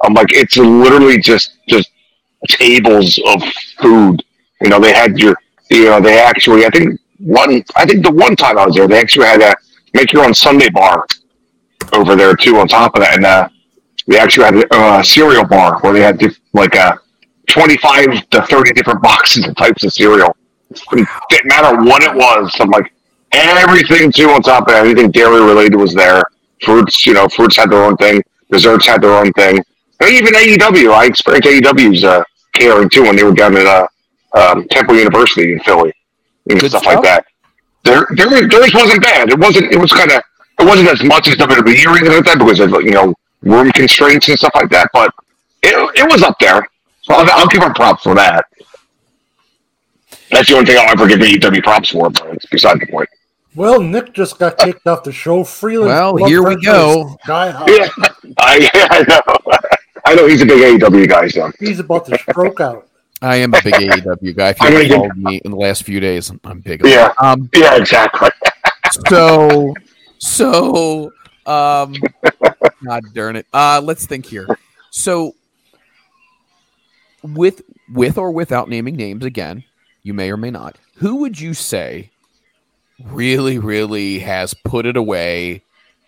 [0.04, 1.92] I'm like, it's literally just just
[2.48, 3.44] tables of
[3.80, 4.24] food.
[4.62, 5.36] You know, they had your,
[5.70, 8.88] you know, they actually, I think one, I think the one time I was there,
[8.88, 9.56] they actually had a
[9.94, 11.06] make your own Sunday bar
[11.94, 12.58] over there too.
[12.58, 13.50] On top of that, and uh,
[14.08, 17.00] they actually had a uh, cereal bar where they had diff- like a
[17.48, 20.36] 25 to 30 different boxes and types of cereal.
[20.72, 22.54] It didn't matter what it was.
[22.60, 22.92] I'm like,
[23.32, 26.24] everything too on top of it, everything dairy related was there.
[26.64, 28.22] Fruits, you know, fruits had their own thing.
[28.52, 29.60] Desserts had their own thing.
[30.00, 32.24] And even AEW, I experienced AEW's uh,
[32.54, 33.88] catering too when they were down at uh,
[34.38, 35.94] um, Temple University in Philly
[36.50, 37.26] and Good stuff like that.
[37.84, 39.30] Their, their, theirs wasn't bad.
[39.30, 39.72] It wasn't.
[39.72, 40.22] It was kind of.
[40.60, 43.72] It wasn't as much as WWE or anything like that because of you know room
[43.72, 44.90] constraints and stuff like that.
[44.94, 45.14] But
[45.64, 46.68] it, it was up there.
[47.02, 48.46] So I'll, I'll give them props for that.
[50.32, 53.10] That's the only thing I'll ever give AEW props for, but it's beside the point.
[53.56, 55.44] Well, Nick just got kicked off the show.
[55.44, 55.90] Freeland.
[55.90, 57.08] Well, here we go.
[57.08, 57.66] is Sky high.
[57.68, 57.88] Yeah,
[58.38, 59.58] I, I know.
[60.06, 62.88] I know he's a big AEW guy, so He's about to stroke out.
[63.22, 64.50] I am a big AEW guy.
[64.50, 66.84] If you I'm haven't gonna me in the last few days, I'm, I'm big.
[66.86, 67.08] on Yeah.
[67.10, 67.14] it.
[67.20, 67.50] Um.
[67.56, 68.30] yeah, exactly.
[69.10, 69.74] So,
[70.20, 71.12] so,
[71.48, 71.96] um,
[72.86, 73.48] God darn it.
[73.54, 74.48] Uh, let's think here.
[74.92, 75.36] So,
[77.24, 77.62] with
[77.94, 79.64] with or without naming names again,
[80.04, 80.78] you may or may not.
[80.98, 82.12] Who would you say
[83.04, 85.64] really, really has put it away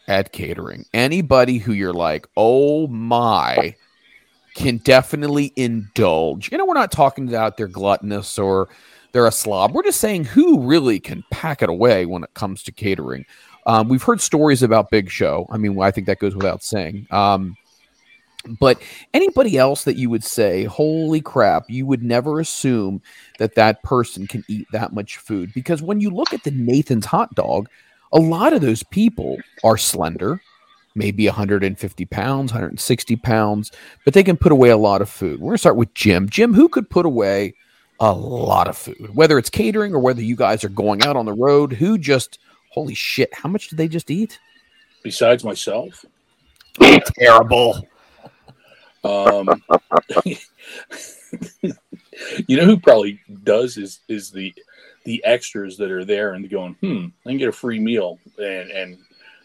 [0.08, 0.86] at catering?
[0.94, 3.76] Anybody who you're like, oh my,
[4.56, 6.52] can definitely indulge.
[6.52, 8.70] You know, we're not talking about they're gluttonous or
[9.12, 9.74] they're a slob.
[9.74, 13.26] We're just saying who really can pack it away when it comes to catering.
[13.66, 15.48] Um, we've heard stories about Big Show.
[15.50, 17.08] I mean, I think that goes without saying.
[17.12, 17.56] Um,
[18.60, 18.82] but
[19.14, 23.02] anybody else that you would say, holy crap, you would never assume
[23.38, 25.52] that that person can eat that much food.
[25.54, 27.68] Because when you look at the Nathan's hot dog,
[28.14, 30.42] a lot of those people are slender,
[30.96, 33.72] maybe 150 pounds, 160 pounds,
[34.06, 35.40] but they can put away a lot of food.
[35.40, 36.30] We're going to start with Jim.
[36.30, 37.54] Jim, who could put away
[38.00, 41.26] a lot of food, whether it's catering or whether you guys are going out on
[41.26, 41.74] the road.
[41.74, 42.40] Who just,
[42.70, 44.40] holy shit, how much did they just eat?
[45.04, 46.06] Besides myself,
[47.18, 47.88] Terrible.
[49.04, 49.64] um,
[52.48, 54.54] you know who probably does is is the
[55.06, 58.72] the extras that are there and going, hmm, I can get a free meal and
[58.72, 58.98] and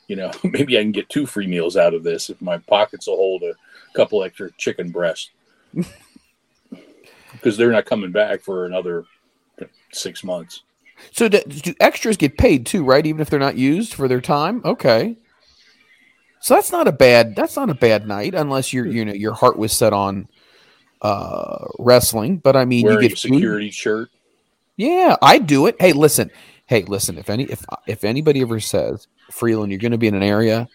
[0.08, 3.06] you know maybe I can get two free meals out of this if my pockets
[3.06, 3.54] will hold a
[3.96, 5.30] couple extra chicken breasts
[7.34, 9.04] because they're not coming back for another
[9.92, 10.62] six months.
[11.12, 13.04] So do, do extras get paid too, right?
[13.04, 14.62] Even if they're not used for their time?
[14.64, 15.16] Okay.
[16.40, 19.32] So that's not a bad that's not a bad night unless your you know your
[19.32, 20.28] heart was set on
[21.02, 22.38] uh wrestling.
[22.38, 23.32] But I mean Wearing you get food.
[23.34, 24.10] security shirt.
[24.76, 25.76] Yeah, I do it.
[25.80, 26.30] Hey, listen.
[26.66, 27.16] Hey, listen.
[27.18, 30.68] If any, if if anybody ever says Freeland, you're going to be in an area,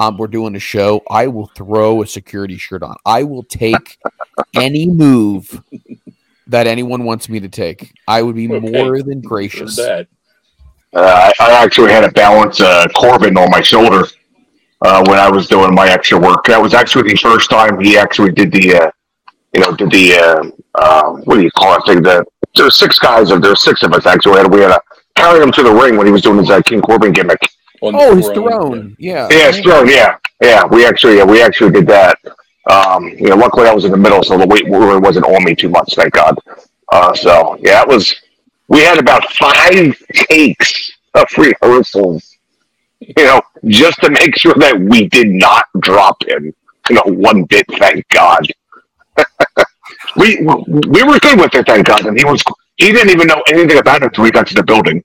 [0.00, 2.96] um, we're doing a show, I will throw a security shirt on.
[3.04, 3.98] I will take
[4.54, 5.62] any move
[6.50, 7.92] that anyone wants me to take.
[8.06, 8.70] I would be Okay.
[8.70, 9.76] more than gracious.
[9.76, 10.06] that.
[10.92, 14.06] Uh, I, I actually had to balance uh, Corbin on my shoulder
[14.82, 16.44] uh, when I was doing my extra work.
[16.46, 18.90] That was actually the first time he actually did the, uh,
[19.54, 20.42] you know, did the uh,
[20.74, 21.82] uh, what do you call it?
[21.86, 22.02] Thing?
[22.02, 22.24] The
[22.56, 24.32] there were six guys, or there were six of us actually.
[24.32, 24.80] We had, we had to
[25.14, 27.38] carry him to the ring when he was doing his uh, King Corbin gimmick.
[27.82, 28.34] On the Oh, his throne.
[28.34, 28.96] throne.
[28.98, 29.28] Yeah.
[29.30, 29.88] Yeah, it's throne.
[29.88, 30.64] Yeah, yeah.
[30.66, 32.18] We actually, yeah, we actually did that.
[32.70, 35.42] Um, you know, luckily I was in the middle, so the weight really wasn't on
[35.44, 35.94] me too much.
[35.96, 36.38] Thank God.
[36.92, 38.14] Uh, so yeah, it was.
[38.68, 42.36] We had about five takes of rehearsals,
[43.00, 46.54] you know, just to make sure that we did not drop him.
[46.88, 47.66] You know, one bit.
[47.78, 48.46] Thank God.
[50.16, 51.66] we we were good with it.
[51.66, 52.42] Thank God, and he was.
[52.76, 55.04] He didn't even know anything about it until we got to the building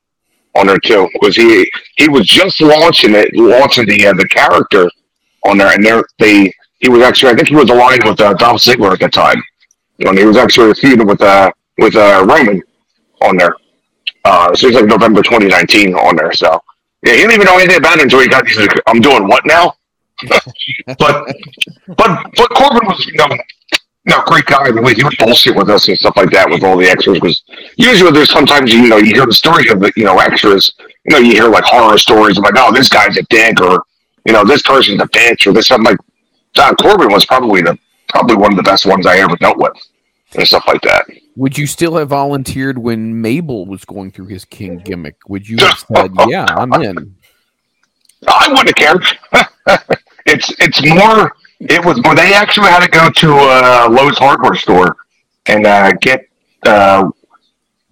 [0.55, 4.89] on there too, because he he was just launching it, launching the uh, the character
[5.45, 5.85] on there, and
[6.19, 9.09] they he was actually I think he was aligned with uh, Dolph Ziggler at the
[9.09, 9.41] time,
[9.99, 12.61] and he was actually feuding with uh with uh Roman
[13.21, 13.55] on there.
[14.25, 16.33] Uh, so like November 2019 on there.
[16.33, 16.59] So
[17.03, 18.47] yeah, he didn't even know anything about it until he got.
[18.47, 19.75] He's like, I'm doing what now?
[20.97, 21.35] but
[21.97, 23.27] but but Corbin was you know.
[24.07, 24.65] No, great guy.
[24.65, 27.19] I mean, he would bullshit with us and stuff like that with all the extras.
[27.19, 27.41] Because
[27.75, 30.73] usually there's sometimes you know you hear the story of the you know extras.
[31.05, 33.83] You know you hear like horror stories of like oh this guy's a dick or
[34.25, 35.71] you know this person's a bitch or this.
[35.71, 35.97] I'm like
[36.55, 37.77] Baron Corbin was probably the
[38.09, 39.73] probably one of the best ones I ever dealt with
[40.35, 41.05] and stuff like that.
[41.35, 45.17] Would you still have volunteered when Mabel was going through his king gimmick?
[45.27, 47.15] Would you have said, "Yeah, I'm in"?
[48.27, 49.87] I wouldn't have cared.
[50.25, 51.35] it's it's more.
[51.59, 52.15] It was more.
[52.15, 54.95] They actually had to go to uh, Lowe's hardware store
[55.47, 56.27] and uh, get
[56.65, 57.09] uh,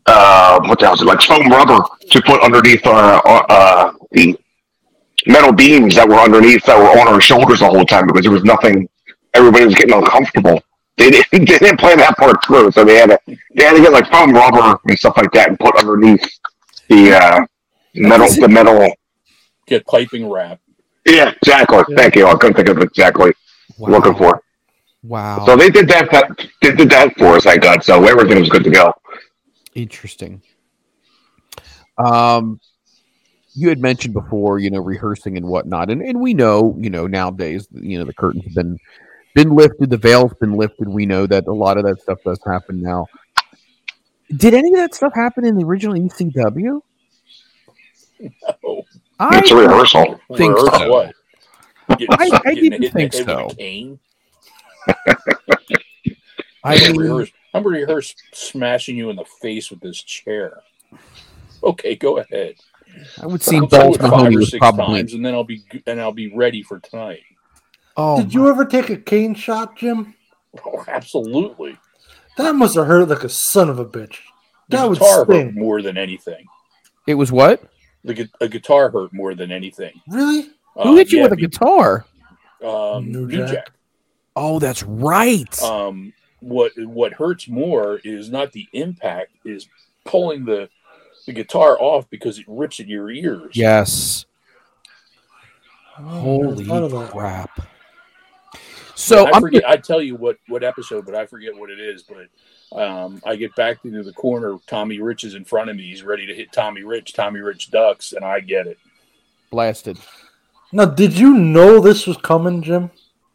[0.05, 1.79] uh, what the hell is it like foam rubber
[2.11, 4.37] to put underneath uh, uh, the
[5.27, 8.31] metal beams that were underneath that were on our shoulders the whole time because there
[8.31, 8.87] was nothing.
[9.33, 10.61] Everybody was getting uncomfortable.
[10.97, 13.19] They didn't, they didn't plan that part through, so they had to
[13.55, 16.23] they had to get like foam rubber and stuff like that and put underneath
[16.89, 17.45] the uh,
[17.95, 18.93] metal the metal
[19.65, 20.59] Get piping wrap.
[21.05, 21.95] yeah, exactly.
[21.95, 22.27] Thank you.
[22.27, 23.31] I couldn't think of it exactly
[23.79, 24.41] looking for.
[25.03, 25.45] Wow.
[25.45, 26.09] So they did that.
[26.11, 27.45] that they did that for us.
[27.45, 28.93] I got So everything was good to go.
[29.73, 30.41] Interesting.
[31.97, 32.59] Um,
[33.55, 37.07] you had mentioned before, you know, rehearsing and whatnot, and and we know, you know,
[37.07, 38.77] nowadays, you know, the curtain's been
[39.35, 40.87] been lifted, the veil's been lifted.
[40.87, 43.07] We know that a lot of that stuff does happen now.
[44.35, 46.81] Did any of that stuff happen in the original ECW?
[48.63, 48.83] Oh,
[49.19, 50.19] I It's a rehearsal.
[50.37, 50.89] think rehearse so.
[50.89, 51.13] what?
[51.97, 53.47] Getting, I- I getting didn't in think head so.
[53.51, 53.99] a cane?
[56.63, 60.59] I I'm mean, rehearse, I'm rehearse smashing you in the face with this chair.
[61.63, 62.55] Okay, go ahead.
[63.21, 64.85] I would see I'll do Balls five Mahoney or was six probably.
[64.99, 67.21] times, and then I'll be and I'll be ready for tonight.
[67.95, 70.15] Oh, Did you ever take a cane shot, Jim?
[70.65, 71.77] Oh, absolutely.
[72.37, 74.17] That must have hurt like a son of a bitch.
[74.69, 75.53] The That would guitar hurt sting.
[75.55, 76.45] more than anything.
[77.07, 77.63] it was what?
[78.03, 79.93] The a guitar hurt more than anything.
[80.07, 80.49] Really?
[80.75, 82.05] Who Um, hit you yeah, with a guitar?
[82.63, 83.51] Um, New New Jack.
[83.51, 83.71] Jack.
[84.35, 85.61] Oh, that's right.
[85.61, 89.67] um, what what hurts more is not the impact is
[90.05, 90.67] pulling the
[91.25, 94.25] the guitar off because it rips at your ears yes.
[95.99, 97.11] Oh, Holy thought of that.
[97.11, 97.67] crap.
[98.95, 101.79] So I I'm forget I tell you what what episode but I forget what it
[101.79, 105.75] is but um, I get back into the corner Tommy Rich is in front of
[105.75, 108.77] me he's ready to hit Tommy Rich Tommy Rich ducks and I get it
[109.51, 109.99] blasted.
[110.71, 112.89] Now, did you know this was coming, Jim?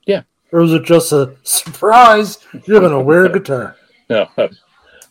[0.06, 0.22] Yeah.
[0.50, 2.38] Or was it just a surprise?
[2.66, 3.76] You're going to wear a guitar.
[4.10, 4.28] no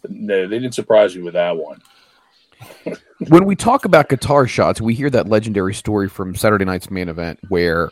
[0.09, 1.81] no they didn't surprise me with that one
[3.27, 7.09] when we talk about guitar shots, we hear that legendary story from Saturday night's main
[7.09, 7.89] event where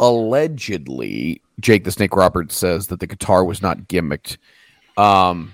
[0.00, 4.36] allegedly Jake the Snake Roberts says that the guitar was not gimmicked.
[4.96, 5.52] Um,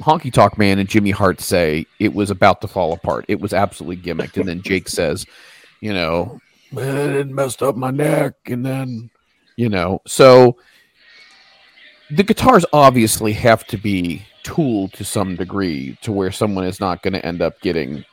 [0.00, 3.24] Honky Tonk Man and Jimmy Hart say it was about to fall apart.
[3.28, 4.36] It was absolutely gimmicked.
[4.36, 5.26] And then Jake says,
[5.80, 6.40] you know,
[6.72, 8.34] it messed up my neck.
[8.46, 9.10] And then,
[9.56, 10.56] you know, so
[12.10, 17.02] the guitars obviously have to be tooled to some degree to where someone is not
[17.02, 18.04] going to end up getting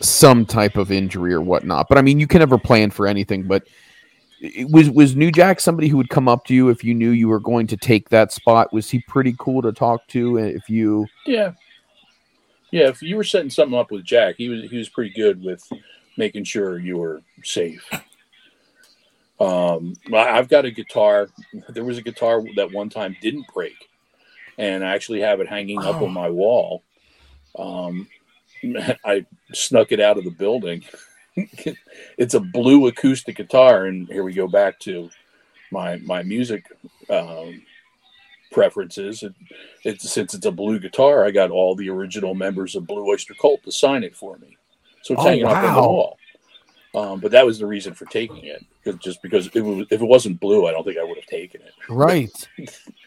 [0.00, 1.88] some type of injury or whatnot.
[1.88, 3.44] But I mean, you can never plan for anything.
[3.44, 3.66] But
[4.68, 7.28] was was New Jack somebody who would come up to you if you knew you
[7.28, 8.72] were going to take that spot?
[8.72, 10.38] Was he pretty cool to talk to?
[10.38, 11.52] If you, Yeah.
[12.72, 15.42] Yeah, if you were setting something up with Jack, he was he was pretty good
[15.42, 15.66] with
[16.16, 17.88] making sure you were safe.
[19.38, 21.28] Um, I've got a guitar.
[21.68, 23.88] There was a guitar that one time didn't break,
[24.58, 26.06] and I actually have it hanging up Oh.
[26.06, 26.82] on my wall.
[27.58, 28.08] Um,
[29.04, 30.82] I snuck it out of the building.
[32.18, 35.10] it's a blue acoustic guitar, and here we go back to
[35.70, 36.64] my my music
[37.10, 37.62] um,
[38.52, 39.22] preferences.
[39.22, 39.34] It,
[39.84, 43.34] it's since it's a blue guitar, I got all the original members of Blue Oyster
[43.34, 44.56] Cult to sign it for me,
[45.02, 46.18] so it's Oh, hanging up on the wall.
[46.94, 48.64] Um, but that was the reason for taking it,
[49.00, 51.60] just because it was, if it wasn't blue, I don't think I would have taken
[51.60, 52.30] it right?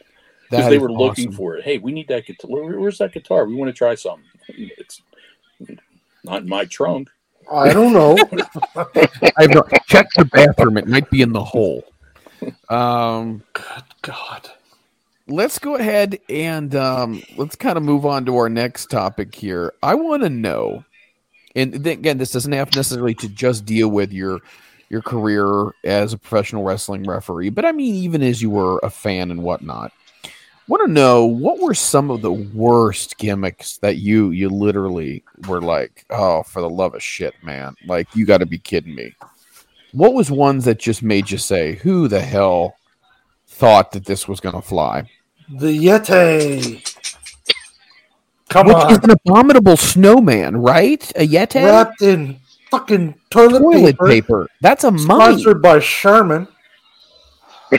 [0.50, 1.38] because they is were looking awesome.
[1.38, 1.64] for it.
[1.64, 2.50] Hey, we need that guitar.
[2.50, 3.46] Where, where's that guitar?
[3.46, 4.26] We want to try something.
[4.50, 5.02] It's
[6.24, 7.10] not in my trunk.
[7.52, 8.18] I don't know.
[8.76, 10.78] I have no, check the bathroom.
[10.78, 11.84] It might be in the hole.
[12.70, 14.50] Um, Good God.
[15.28, 19.74] let's go ahead and um, let's kind of move on to our next topic here.
[19.82, 20.86] I want to know,
[21.56, 24.40] and th- again, this doesn't have necessarily to just deal with your
[24.90, 28.90] your career as a professional wrestling referee, but I mean, even as you were a
[28.90, 29.92] fan and whatnot.
[30.70, 35.62] Want to know what were some of the worst gimmicks that you you literally were
[35.62, 37.74] like, oh, for the love of shit, man!
[37.88, 39.16] Like you got to be kidding me.
[39.94, 42.76] What was ones that just made you say, who the hell
[43.48, 45.10] thought that this was going to fly?
[45.50, 46.86] The Yeti.
[48.50, 48.92] Come Which on.
[48.92, 51.10] is an abominable snowman, right?
[51.16, 51.66] A Yeti?
[51.66, 52.38] Wrapped in
[52.70, 54.08] fucking toilet, Toilet paper.
[54.08, 54.48] paper.
[54.62, 55.04] That's a mummy.
[55.04, 56.48] Sponsored by Charmin.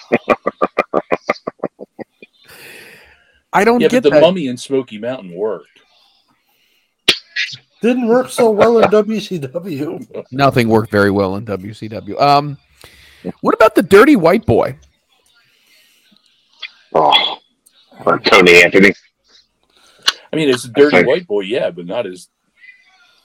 [3.52, 4.20] I don't Yeah, get but the that.
[4.22, 5.66] Mummy in Smoky Mountain worked.
[7.82, 10.24] Didn't work so well in WCW.
[10.30, 12.20] Nothing worked very well in WCW.
[12.20, 12.58] Um,
[13.40, 14.76] what about the dirty white boy?
[16.94, 17.38] Oh,
[18.04, 18.92] or Tony Anthony,
[20.32, 21.06] I mean, it's a dirty Okay.
[21.06, 22.28] white boy, yeah, but not as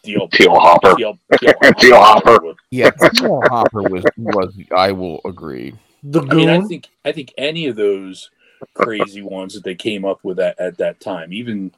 [0.03, 0.59] Teal T.L.
[0.59, 0.95] Hopper.
[0.95, 2.01] Teal, Teal T.L.
[2.01, 2.39] Hopper.
[2.71, 3.41] Yeah, T.L.
[3.49, 4.53] Hopper was was.
[4.75, 5.73] I will agree.
[6.03, 8.29] The I mean, I think I think any of those
[8.73, 11.71] crazy ones that they came up with at, at that time, even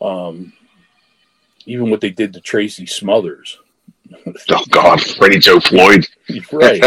[0.00, 0.52] um,
[1.66, 3.58] even what they did to Tracy Smothers,
[4.50, 6.06] Oh God, Freddie Joe Floyd.
[6.52, 6.82] right?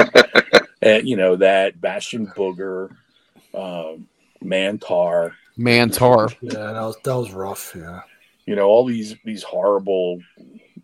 [0.81, 2.89] and you know that Bastion Booger,
[3.53, 4.07] um,
[4.43, 6.35] Mantaur, Mantaur.
[6.41, 7.73] yeah, that was that was rough.
[7.75, 8.01] Yeah.
[8.45, 10.19] you know all these these horrible,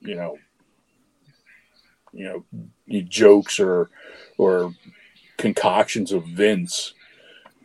[0.02, 0.38] you know,
[2.14, 2.44] you
[2.90, 3.90] know, jokes or
[4.38, 4.74] or
[5.38, 6.94] concoctions of Vince.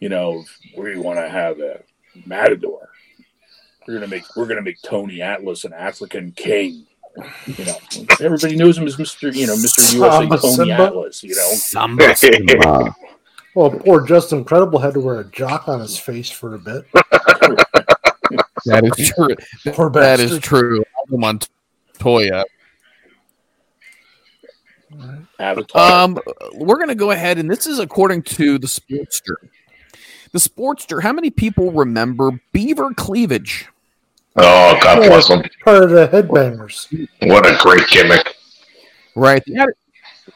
[0.00, 0.44] You know,
[0.76, 1.80] we want to have a
[2.26, 2.90] matador.
[3.86, 6.86] We're gonna make we're gonna make Tony Atlas an African king.
[7.46, 7.76] You know,
[8.20, 9.28] everybody knows him as Mister.
[9.28, 10.72] You know, Mister USA Saba Tony Simba.
[10.74, 11.22] Atlas.
[11.22, 12.94] You know, Saba Simba.
[13.54, 16.84] Well, poor Justin Credible had to wear a jock on his face for a bit.
[18.64, 19.72] that is true.
[19.74, 20.30] Poor That bastard.
[20.32, 20.82] is true.
[20.98, 21.16] Aldo
[21.98, 22.44] Montoya.
[25.38, 26.02] Avatar.
[26.04, 26.18] Um,
[26.54, 29.34] we're gonna go ahead, and this is according to the Sportster.
[30.34, 31.00] The Sportster.
[31.00, 33.68] How many people remember Beaver Cleavage?
[34.34, 35.44] Oh God bless him.
[35.62, 37.08] Part of the headbangers.
[37.22, 38.34] What a great gimmick.
[39.14, 39.44] Right.
[39.46, 39.72] The,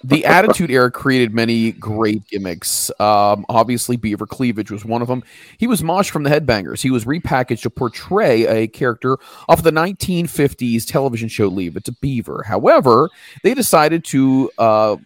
[0.05, 2.93] the Attitude Era created many great gimmicks.
[3.01, 5.25] Um, obviously, Beaver Cleavage was one of them.
[5.59, 6.81] He was Mosh from the Headbangers.
[6.81, 9.19] He was repackaged to portray a character
[9.49, 12.45] off the 1950s television show Leave It to Beaver.
[12.47, 13.11] However,
[13.43, 14.97] they decided to uh,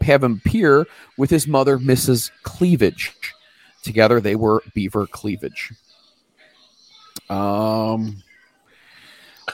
[0.00, 2.32] have him appear with his mother, Mrs.
[2.42, 3.14] Cleavage.
[3.82, 5.72] Together, they were Beaver Cleavage.
[7.28, 8.22] Um,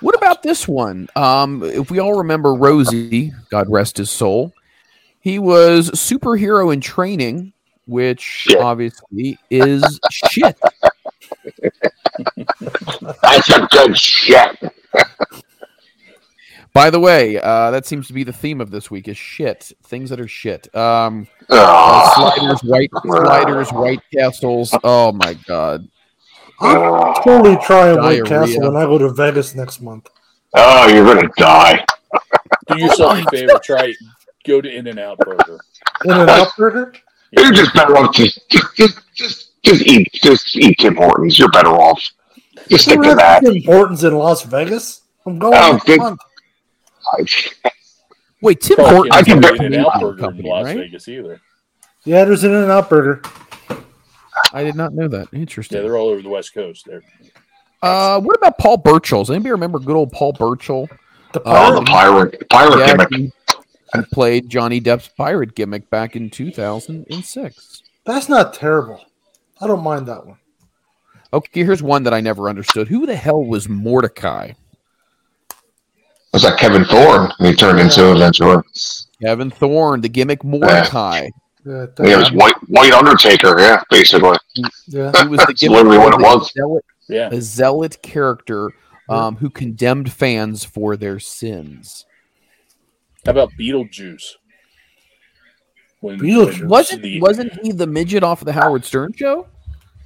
[0.00, 1.08] what about this one?
[1.16, 4.52] Um, if we all remember Rosie, God rest his soul,
[5.20, 7.52] he was superhero in training,
[7.86, 8.58] which Shit.
[8.58, 10.58] obviously is shit.
[13.22, 14.58] That's a good shit.
[16.76, 19.72] By the way, uh, that seems to be the theme of this week is shit.
[19.84, 20.68] Things that are shit.
[20.76, 24.76] Um, uh, Oh, sliders, white sliders, white castles.
[24.84, 25.88] Oh my god.
[26.60, 30.10] I'm Totally trying White Castle when I go to Vegas next month.
[30.52, 31.82] Oh, you're gonna die.
[32.68, 33.58] Do yourself a favor.
[33.64, 33.94] Try
[34.46, 35.58] go to In and Out Burger.
[36.04, 36.92] In and Out Burger?
[37.30, 41.38] You're just better off just just just just, just eat just eat Tim Hortons.
[41.38, 42.06] You're better off.
[42.68, 43.42] You stick to that.
[43.42, 45.00] Tim Hortons in Las Vegas?
[45.24, 45.54] I'm going.
[45.56, 46.16] Oh,
[47.18, 47.54] next
[48.42, 50.48] Wait, Tim Probably Hortons I can't can get bet- an Canadian out burger in company,
[50.50, 50.76] Las right?
[50.76, 51.40] Vegas either.
[52.04, 53.22] Yeah, there's an In-N-Out Burger.
[54.52, 55.28] I did not know that.
[55.32, 55.76] Interesting.
[55.76, 56.84] Yeah, they're all over the West Coast.
[56.86, 57.02] They're
[57.82, 59.20] uh, what about Paul Burchill?
[59.22, 60.88] Does anybody remember good old Paul Burchill?
[61.32, 62.38] The Oh, pirate.
[62.38, 63.08] the pirate, pirate Yeah, gimmick.
[63.14, 63.32] he,
[63.94, 67.82] he played Johnny Depp's pirate gimmick back in 2006.
[68.04, 69.00] That's not terrible.
[69.60, 70.38] I don't mind that one.
[71.32, 72.88] Okay, here's one that I never understood.
[72.88, 74.52] Who the hell was Mordecai?
[76.32, 77.30] Was that Kevin Thorn?
[77.38, 78.62] He turned into eventually.
[79.22, 81.28] Kevin Thorn, the gimmick Mordecai.
[81.64, 83.58] Yeah, Yeah, it was White White Undertaker.
[83.58, 84.36] Yeah, basically.
[84.86, 85.10] yeah.
[85.22, 86.52] He was the That's gimmick literally what it a was.
[86.52, 87.28] zealot, yeah.
[87.32, 88.70] a zealot character
[89.08, 92.04] um, who condemned fans for their sins.
[93.24, 94.34] How about Beetlejuice?
[96.00, 96.58] When, Beetlejuice?
[96.60, 99.46] when Wasn't the- wasn't he the midget off of the Howard Stern show?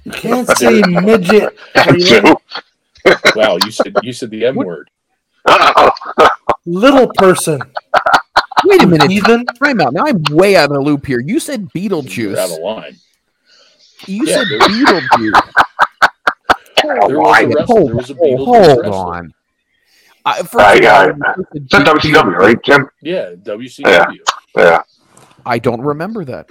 [0.05, 1.59] You can't say midget.
[1.83, 2.37] Freeland.
[3.35, 3.57] wow?
[3.63, 4.89] You said you said the M word.
[6.65, 7.59] Little person.
[8.65, 9.45] Wait a minute, Heathen.
[9.45, 9.93] time out.
[9.93, 11.19] Now I'm way out of the loop here.
[11.19, 12.95] You said You're out of line.
[14.05, 15.51] You Yeah, said there- Beetlejuice.
[16.83, 19.33] There was a Hold, There was a hold, Beetlejuice hold on.
[20.25, 21.15] I, first I of got it.
[21.15, 22.87] you It's a WCW, right, Jim?
[23.01, 24.17] Yeah, WCW.
[24.55, 24.83] Yeah.
[25.45, 26.47] I don't remember that.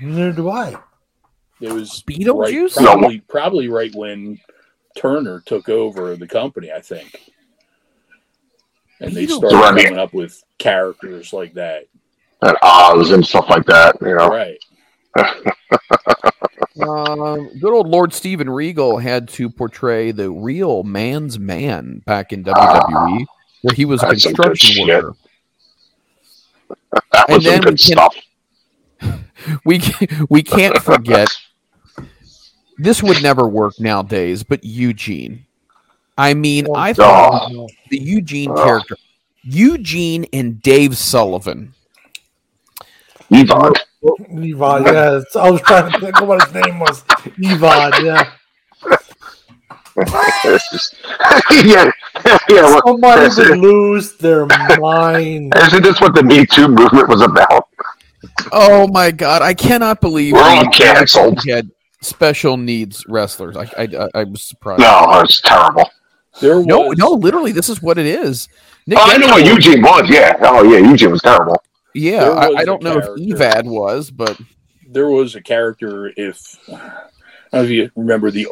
[0.00, 0.76] Neither do I.
[1.60, 2.76] It was Beetlejuice?
[2.76, 4.40] Right, probably, probably right when
[4.96, 7.30] Turner took over the company, I think.
[9.06, 9.36] And they Beetlejuice.
[9.48, 9.84] started Right.
[9.86, 11.84] coming up with characters like that.
[12.42, 13.96] And Oz and stuff like that.
[14.00, 14.28] You know.
[14.28, 14.58] Right.
[16.82, 22.42] Um, good old Lord Steven Regal had to portray the real man's man back in
[22.42, 23.24] WWE,
[23.62, 24.88] where he was a That's some construction shit.
[24.88, 25.14] worker.
[27.12, 28.16] That And was some then good we can- stuff.
[29.64, 29.82] We
[30.28, 31.28] we can't forget
[32.78, 35.43] this would never work nowadays, but Eugene.
[36.16, 38.64] I mean, I thought Oh, the Eugene Oh.
[38.64, 38.96] character,
[39.42, 41.74] Eugene and Dave Sullivan.
[43.32, 43.74] Evad.
[44.04, 45.16] Evad, yeah.
[45.18, 47.02] it's- I was trying to think of what his name was.
[47.02, 48.30] Evad, yeah.
[49.96, 50.94] It's just-
[51.64, 51.90] yeah,
[52.24, 52.62] yeah.
[52.62, 53.56] Well, Somebody would it.
[53.58, 54.46] lose their
[54.78, 55.52] mind.
[55.66, 57.68] Isn't this what the Me Too movement was about?
[58.52, 61.40] Oh my God, I cannot believe We're all we canceled.
[61.48, 61.70] had
[62.02, 63.56] special needs wrestlers.
[63.56, 64.80] I I, I, I was surprised.
[64.80, 65.88] No, it's terrible.
[66.40, 68.48] There was No, no, literally, this is what it is.
[68.86, 70.08] Nick Oh, I know what Gage- Eugene was.
[70.10, 70.36] Yeah.
[70.40, 70.78] Oh, yeah.
[70.90, 71.62] Eugene was terrible.
[71.94, 73.04] Yeah, There I, was I a don't know if.
[73.06, 74.38] Evad was, but
[74.88, 78.48] there was a character if I don't know if you remember the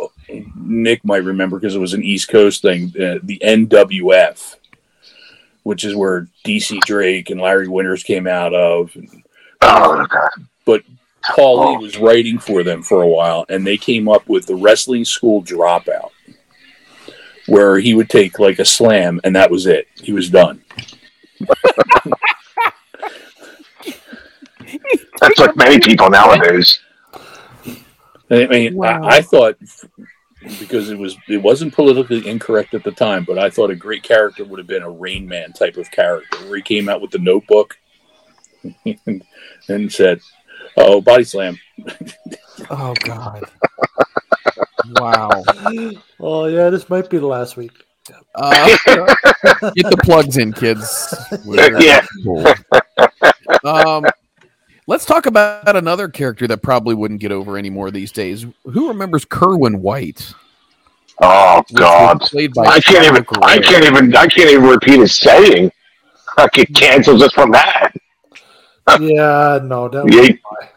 [0.57, 4.55] Nick might remember because it was an East Coast thing, uh, the NWF,
[5.65, 8.97] which is where DC Drake and Larry Winters came out of.
[9.61, 10.19] Oh, okay.
[11.37, 14.57] Paul Lee was writing for them for a while, and they came up with the
[14.57, 16.11] wrestling school dropout,
[17.47, 19.89] where he would take like a slam, and that was it.
[19.95, 20.63] He was done.
[25.21, 26.81] That's like many people nowadays.
[28.31, 29.03] I mean, Wow.
[29.03, 29.57] I, I thought
[30.59, 34.03] because it was it wasn't politically incorrect at the time, but I thought a great
[34.03, 37.11] character would have been a Rain Man type of character, where he came out with
[37.11, 37.77] the notebook
[38.85, 39.23] and,
[39.69, 40.21] and said,
[40.77, 41.59] "Oh, body slam."
[42.71, 43.45] oh god,
[45.01, 45.31] wow.
[46.21, 47.73] Oh, yeah, this might be the last week.
[48.35, 48.77] Uh,
[49.75, 51.15] get the plugs in, kids.
[51.45, 52.05] Yeah.
[52.25, 52.47] Cool.
[53.65, 54.05] Um,
[54.87, 58.47] let's talk about another character that probably wouldn't get over anymore these days.
[58.65, 60.35] Who remembers Kerwin White?
[61.21, 62.21] Oh God.
[62.21, 63.25] played by I can't even.
[63.25, 64.15] Chavo I can't even.
[64.17, 65.71] I can't even repeat his saying.
[66.37, 67.93] I get canceled just from that.
[68.99, 70.69] Yeah, no, that Yeah.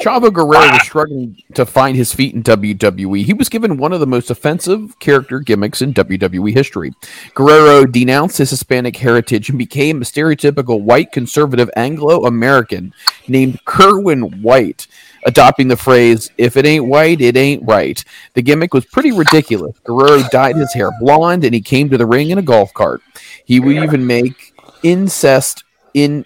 [0.00, 3.24] Chavo Guerrero was struggling to find his feet in WWE.
[3.24, 6.92] He was given one of the most offensive character gimmicks in WWE history.
[7.34, 12.94] Guerrero denounced his Hispanic heritage and became a stereotypical white conservative Anglo American
[13.26, 14.86] named Kerwin White,
[15.24, 18.04] adopting the phrase, if it ain't white, it ain't right.
[18.34, 19.76] The gimmick was pretty ridiculous.
[19.80, 23.02] Guerrero dyed his hair blonde and he came to the ring in a golf cart.
[23.44, 24.54] He would even make
[24.84, 26.24] incest in.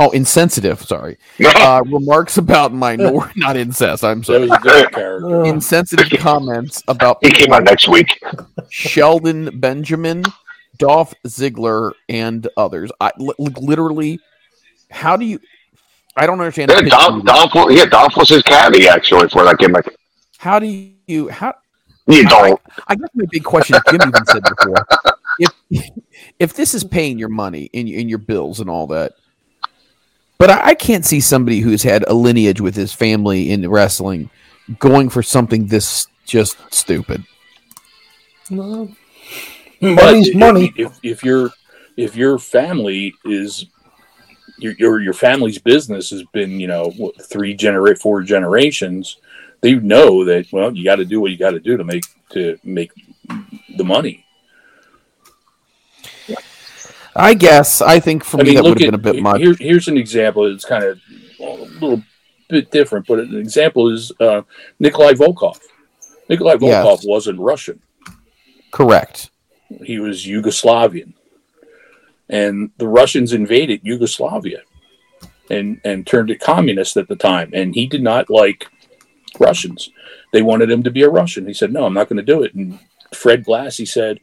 [0.00, 0.80] Oh, insensitive.
[0.82, 1.18] Sorry
[1.56, 4.02] uh, remarks about minor not incest.
[4.02, 4.40] I'm That sorry.
[4.40, 5.44] was a different character.
[5.44, 8.18] Insensitive comments about He came out next week.
[8.70, 10.24] Shelton Benjamin,
[10.78, 12.90] Dolph Ziggler, and others.
[13.00, 14.18] I li- li- literally,
[14.90, 15.38] how do you?
[16.16, 16.70] I don't understand.
[16.70, 17.24] Yeah, Dolph.
[17.24, 19.84] Dolph, wa- yeah, Dolph was his caddy actually for that gimmick.
[20.38, 20.66] How do
[21.06, 21.28] you?
[21.28, 21.54] How?
[22.06, 22.58] You don't.
[22.88, 24.86] I guess my big question, as Jim even said before,
[25.38, 25.90] if
[26.38, 29.12] if this is paying your money in in your bills and all that,
[30.40, 34.30] but I, I can't see somebody who's had a lineage with his family in wrestling
[34.78, 37.22] going for something this just stupid.
[38.48, 38.90] No.
[39.82, 40.72] But Money's if- money.
[40.76, 41.50] If, if your
[41.98, 43.66] if your family is
[44.58, 49.18] your, your your family's business has been you know what, three generate four generations,
[49.60, 52.04] they know that well you got to do what you got to do to make
[52.30, 52.92] to make
[53.76, 54.24] the money.
[57.16, 57.80] I guess.
[57.82, 59.40] I think for I me mean, that would have been a bit much.
[59.40, 60.46] Here, here's an example.
[60.52, 61.00] It's kind of
[61.40, 62.02] a little
[62.48, 64.42] bit different, but an example is uh,
[64.78, 65.58] Nikolai Volkov.
[66.28, 66.84] Nikolai Yes.
[66.86, 67.80] Volkov wasn't Russian.
[68.70, 69.30] Correct.
[69.84, 71.14] he was Yugoslavian,
[72.28, 74.62] and the Russians invaded Yugoslavia
[75.50, 78.66] and and turned it communist at the time, and he did not like
[79.40, 79.90] Russians.
[80.32, 81.46] They wanted him to be a Russian.
[81.48, 82.78] He said, "No, I'm not going to do it." And
[83.12, 84.20] Fred Glass, he said,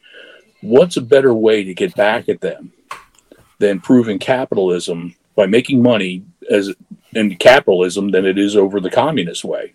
[0.61, 2.71] "What's a better way to get back at them
[3.59, 6.73] than proving capitalism by making money as
[7.13, 9.73] in capitalism than it is over the communist way?"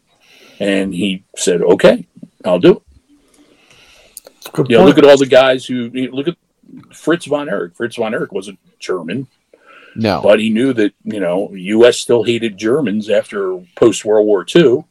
[0.61, 2.07] And he said, "Okay,
[2.45, 2.83] I'll do it."
[4.53, 6.37] Good You know, look at all the guys who you know, look at
[6.93, 7.75] Fritz von Erich.
[7.75, 9.27] Fritz von Erich wasn't German,
[9.95, 10.21] No.
[10.23, 11.99] but he knew that you know U.S.
[11.99, 14.85] still hated Germans after post World War II,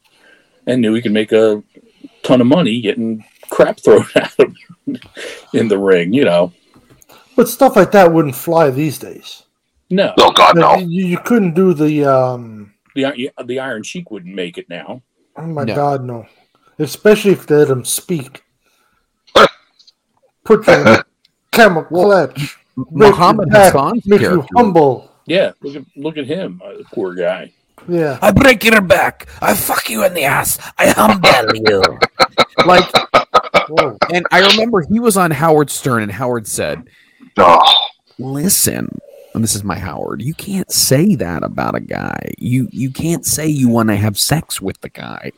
[0.66, 1.64] and knew he could make a
[2.24, 4.56] ton of money getting crap thrown at him
[5.54, 6.14] in the ring.
[6.14, 6.54] You know,
[7.36, 9.44] But stuff like that wouldn't fly these days.
[9.90, 10.76] no, Oh God, no.
[10.78, 12.06] You, you couldn't do the.
[12.06, 15.02] um the the Iron Sheik wouldn't make it now.
[15.38, 15.76] Oh my No.
[15.76, 16.26] God, no!
[16.78, 18.44] Especially if they let him speak.
[20.44, 21.06] Put your
[21.52, 22.58] camel clutch.
[22.76, 25.12] Muhammad back, Hassan's make you humble.
[25.26, 27.52] Yeah, look at look at him, uh, poor guy.
[27.88, 29.28] Yeah, I break your back.
[29.42, 30.58] I fuck you in the ass.
[30.78, 31.82] I humble you.
[32.66, 32.86] like,
[33.70, 33.98] Whoa.
[34.14, 36.84] and I remember he was on Howard Stern, and Howard said,
[37.38, 37.62] Oh,
[38.20, 39.00] "Listen,
[39.34, 40.22] and this is my Howard.
[40.22, 42.32] You can't say that about a guy.
[42.38, 45.32] You you can't say you want to have sex with the guy.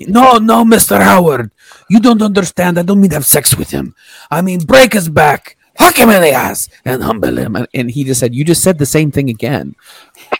[0.00, 1.50] No, no, Mister Howard,
[1.90, 2.78] you don't understand.
[2.78, 3.94] I don't mean to have sex with him.
[4.30, 7.90] I mean break his back." Fuck him in the ass and humble him, and, and
[7.90, 9.74] he just said, "You just said the same thing again."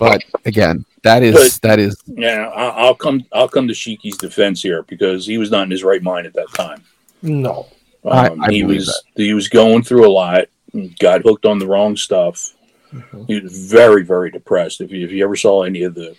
[0.01, 4.63] But again, that is that is Yeah, I, I'll come I'll come to Shiki's defense
[4.63, 6.83] here because he was not in his right mind at that time.
[7.21, 7.67] no.
[8.03, 10.45] I- Um, I he believe was he was going through a lot.
[10.99, 12.55] Got hooked on the wrong stuff.
[12.93, 13.27] Mhm.
[13.27, 14.81] He was very very depressed.
[14.81, 16.17] If you if you ever saw any of the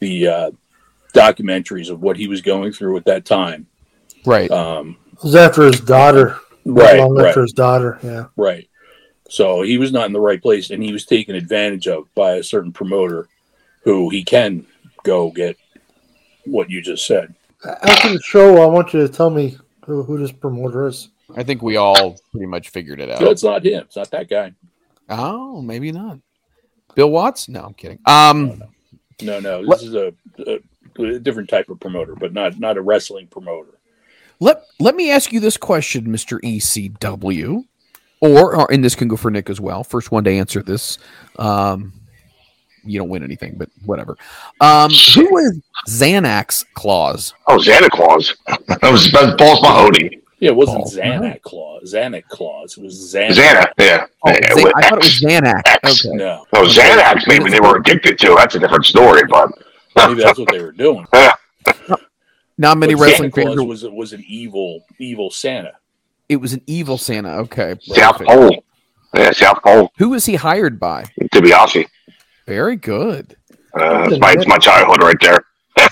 [0.00, 0.50] the uh,
[1.14, 3.66] documentaries of what he was going through at that time,
[4.26, 4.50] right.
[4.50, 6.38] um, It was after his daughter.
[6.64, 7.98] right, Long right, after his daughter.
[8.02, 8.26] Yeah.
[8.36, 8.68] right.
[9.28, 12.32] So he was not in the right place, and he was taken advantage of by
[12.32, 13.28] a certain promoter,
[13.84, 14.66] who he can
[15.04, 15.56] go get
[16.44, 17.34] what you just said.
[17.64, 19.56] After the show, I want you to tell me
[19.86, 21.08] who, who this promoter is.
[21.36, 23.18] I think we all pretty much figured it out.
[23.18, 23.32] So out.
[23.32, 23.82] it's not him.
[23.84, 24.52] It's not that guy.
[25.08, 26.18] Oh, maybe not.
[26.94, 27.48] Bill Watts?
[27.48, 27.98] No, I'm kidding.
[28.06, 28.62] Um,
[29.22, 29.60] No, no.
[29.60, 30.12] This What- is a,
[30.46, 30.58] a,
[31.02, 33.78] a different type of promoter, but not not a wrestling promoter.
[34.40, 37.64] let let me ask you this question, Mister ECW,
[38.20, 39.84] or, or and this can go for Nick as well.
[39.84, 40.98] First one to answer this.
[41.38, 41.92] Um,
[42.84, 44.16] you don't win anything, but whatever.
[44.60, 47.32] Um, who is Xanax Claus?
[47.46, 48.34] oh, Santa Claus.
[48.66, 50.18] that was that's Balls Mahoney.
[50.42, 51.94] Yeah, it wasn't Oh, Xanax Claus.
[51.94, 52.76] Xanax Claus.
[52.76, 53.34] It was Xanax.
[53.34, 54.06] Xana, yeah.
[54.26, 55.62] Oh, yeah Xan- with I thought it was Xanax.
[55.66, 56.06] X.
[56.06, 56.16] Okay.
[56.16, 58.34] No, Oh, Xanax, maybe they were addicted to.
[58.36, 59.50] That's a different story, but
[59.94, 61.06] maybe that's what they were doing.
[62.58, 63.54] Not many But wrestling Santa fans.
[63.56, 65.72] Claus are- was was an evil evil Santa.
[66.28, 67.36] It was an evil Santa.
[67.38, 67.76] Okay.
[67.80, 68.18] South.
[68.18, 68.64] Pole.
[69.14, 69.92] Yeah, South Pole.
[69.98, 71.04] Who was he hired by?
[71.34, 71.86] DiBiase.
[72.48, 73.36] Very good.
[73.78, 75.44] Uh, it's, my, it's my childhood right there.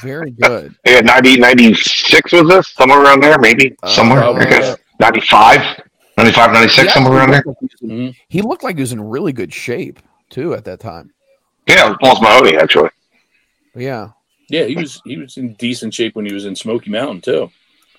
[0.02, 0.74] Very good.
[0.86, 2.68] Yeah, 90, 96 was this?
[2.68, 3.76] Somewhere around there, maybe?
[3.82, 4.68] Uh, Somewhere, probably, I guess.
[4.68, 4.74] yeah.
[5.00, 5.82] 95?
[6.18, 7.42] 95, 96, He somewhere around there?
[7.46, 8.14] like he in-.
[8.28, 11.12] He looked like he was in really good shape too at that time.
[11.66, 12.90] Yeah, it was Balls Mahoney, actually.
[13.74, 14.10] Yeah.
[14.48, 17.50] Yeah, he was he was in decent shape when he was in Smoky Mountain too.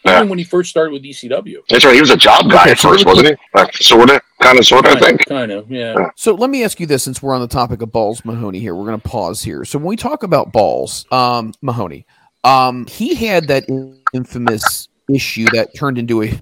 [0.06, 0.18] Yeah.
[0.18, 1.58] Even when he first started with ECW.
[1.70, 1.94] That's right.
[1.94, 3.36] He was a job guy Okay, at so first, wasn't he?
[3.54, 5.26] Like, sort of, kind of, sort of, I think.
[5.28, 6.10] Kind of, yeah.
[6.16, 8.74] So let me ask you this since we're on the topic of Balls Mahoney here.
[8.74, 9.64] We're going to pause here.
[9.64, 12.06] So when we talk about Balls um, Mahoney,
[12.44, 13.66] um, he had that
[14.14, 16.42] infamous issue that turned into a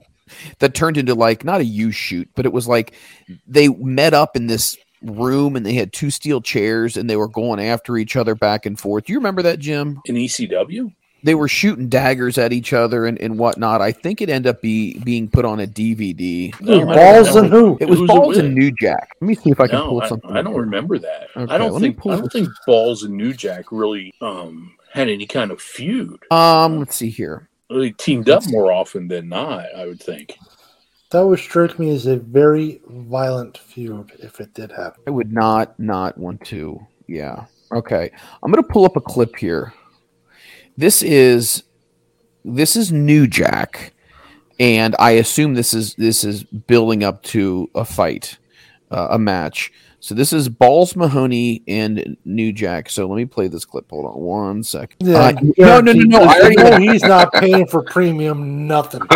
[0.60, 2.94] that turned into like not a U shoot, but it was like
[3.48, 7.28] they met up in this room and they had two steel chairs and they were
[7.28, 9.06] going after each other back and forth.
[9.06, 10.02] Do you remember that, Jim?
[10.06, 10.94] In ECW?
[11.24, 13.82] They were shooting daggers at each other and, and whatnot.
[13.82, 16.60] I think it ended up be being put on a DVD.
[16.62, 17.78] No, I balls and who?
[17.80, 19.16] It was Who's it Balls and New Jack.
[19.20, 20.32] Let me see if I can no, pull I, something.
[20.32, 20.62] I don't here.
[20.62, 21.28] remember that.
[21.36, 25.10] Okay, I don't think pull I don't think Balls and New Jack really um had
[25.10, 26.20] any kind of feud.
[26.32, 27.50] Um, let's see here.
[27.70, 30.38] They teamed up more often than not, I would think.
[31.12, 35.04] That would strike me as a very violent feud if it did happen.
[35.08, 36.80] I would not not want to.
[37.08, 37.46] Yeah.
[37.72, 38.12] Okay.
[38.42, 39.74] I'm gonna pull up a clip here.
[40.80, 41.64] This is
[42.46, 43.92] this is New Jack,
[44.62, 48.38] and I assume this is this is building up to a fight,
[48.90, 49.74] uh, a match.
[50.00, 52.90] So this is Balls Mahoney and New Jack.
[52.90, 53.90] So let me play this clip.
[53.90, 55.06] Hold on one second.
[55.06, 56.22] Yeah, Uh, no, no, no, no.
[56.24, 59.02] I know he's not paying for premium nothing.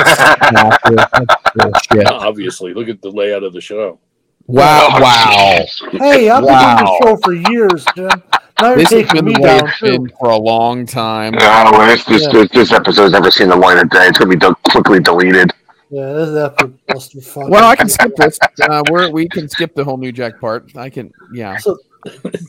[1.56, 2.08] Bullshit.
[2.12, 4.00] Obviously, look at the layout of the show.
[4.48, 4.90] Wow!
[4.92, 5.66] Oh, Wow!
[5.94, 6.76] Hey, I've been Wow.
[6.76, 8.22] doing the show for years, Jim.
[8.62, 9.86] Now you're This has taking been me the way down it's too.
[10.00, 11.34] been for a long time.
[11.34, 12.32] No, this, this, Yeah.
[12.32, 14.08] this, this episode's never seen the light of day.
[14.08, 15.52] It's going to be de- quickly deleted.
[15.90, 17.50] Yeah, this is after Buster fucking.
[17.50, 18.40] Well, I can skip this.
[18.62, 20.76] Uh, we're, we can skip the whole New Jack part.
[20.76, 21.58] I can, yeah.
[21.58, 21.78] So,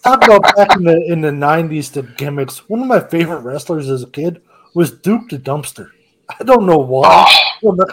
[0.02, 2.68] talk about back in the in the nineties, the gimmicks.
[2.70, 4.40] One of my favorite wrestlers as a kid
[4.74, 5.90] was Duke the Dumpster.
[6.28, 7.26] I don't know why.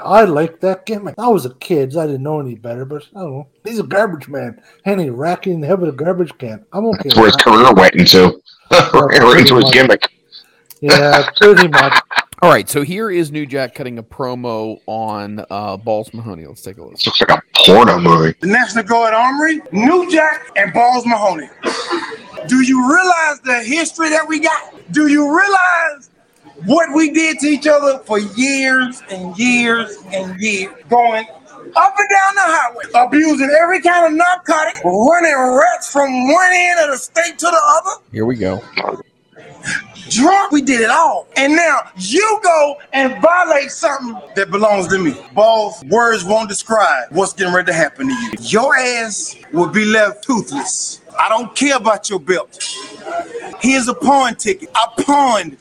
[0.03, 1.15] I like that gimmick.
[1.17, 2.85] I was a kid, so I didn't know any better.
[2.85, 3.47] But I don't know.
[3.63, 6.65] He's a garbage man, and he racking the head with a garbage can.
[6.73, 7.09] I'm okay.
[7.09, 7.43] that's With where his that.
[7.43, 8.41] career went into.
[8.93, 10.09] right into his gimmick.
[10.81, 11.99] Yeah, pretty much.
[12.41, 16.47] All right, so here is New Jack cutting a promo on uh, Balls Mahoney.
[16.47, 17.09] Let's take a listen.
[17.11, 18.35] Looks like a porno movie.
[18.39, 21.49] the National Guard Armory, New Jack, and Balls Mahoney.
[22.47, 24.73] Do you realize the history that we got?
[24.91, 26.09] Do you realize
[26.65, 30.73] what we did to each other for years and years and years?
[30.89, 31.25] Going
[31.75, 36.79] up and down the highway, abusing every kind of narcotic, running rats from one end
[36.81, 38.03] of the state to the other.
[38.11, 38.61] Here we go.
[40.09, 41.27] Drunk, we did it all.
[41.37, 45.15] And now you go and violate something that belongs to me.
[45.33, 48.31] Balls, words won't describe what's getting ready to happen to you.
[48.41, 51.01] Your ass will be left toothless.
[51.17, 52.59] I don't care about your belt.
[53.61, 54.69] Here's a pawn ticket.
[54.75, 55.57] I pawned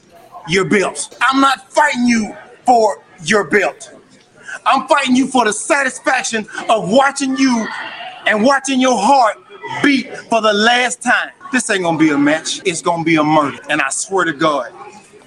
[0.51, 1.17] your belt.
[1.23, 2.37] I'm not fighting you
[2.67, 3.93] for your belt.
[4.67, 7.67] I'm fighting you for the satisfaction of watching you
[8.27, 9.37] and watching your heart
[9.83, 11.31] beat for the last time.
[11.53, 12.61] This ain't gonna be a match.
[12.65, 13.59] It's gonna be a murder.
[13.69, 14.73] And I swear to God,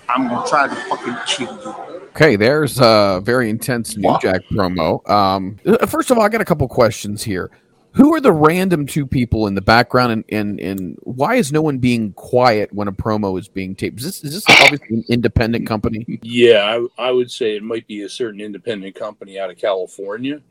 [0.09, 1.75] I'm gonna try to fucking kill you.
[2.09, 4.19] Okay, there's a very intense New Wow.
[4.21, 5.07] Jack promo.
[5.09, 7.49] Um, uh, first of all, I got a couple questions here.
[7.93, 11.61] Who are the random two people in the background, and, and, and why is no
[11.61, 13.99] one being quiet when a promo is being taped?
[13.99, 16.19] Is this, is this obviously an independent company?
[16.23, 16.63] Yeah,
[16.97, 20.41] I, I would say it might be a certain independent company out of California.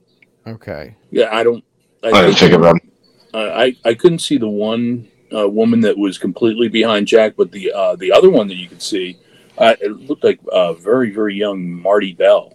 [0.46, 0.94] Okay.
[1.10, 1.64] Yeah, I don't.
[2.04, 2.78] I, I didn't think of them.
[3.34, 7.50] Uh, I I couldn't see the one uh, woman that was completely behind Jack, but
[7.50, 9.18] the uh, the other one that you could see,
[9.58, 12.54] uh, it looked like a very very young Marti Belle.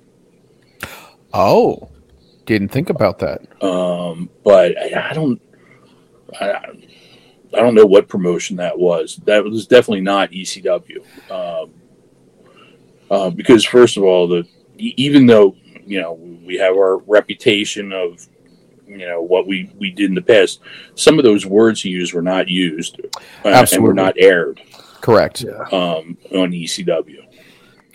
[1.33, 1.89] Oh,
[2.47, 3.41] didn't think about that.
[3.63, 5.39] Um, but I, I don't,
[6.41, 6.53] I,
[7.53, 9.17] I don't know what promotion that was.
[9.25, 11.31] That was definitely not ECW.
[11.31, 11.73] Um,
[13.11, 14.47] uh, because first of all, the
[14.77, 15.55] even though
[15.85, 18.27] you know we have our reputation of
[18.87, 20.61] you know what we we did in the past,
[20.95, 22.99] some of those words he used were not used
[23.45, 24.61] uh, and were not aired
[25.01, 25.41] Correct.
[25.41, 25.61] Yeah.
[25.71, 27.23] um, on ECW.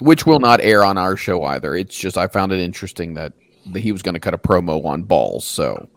[0.01, 1.77] Which will not air on our show either.
[1.77, 3.42] It's just I found it interesting that, that
[3.75, 5.45] he was going to cut a promo on balls.
[5.47, 5.89] So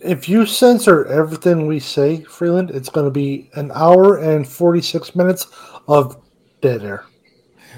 [0.00, 5.14] If you censor everything we say, Freeland, it's going to be an hour and 46
[5.14, 5.46] minutes
[5.88, 6.20] of
[6.60, 7.04] dead air.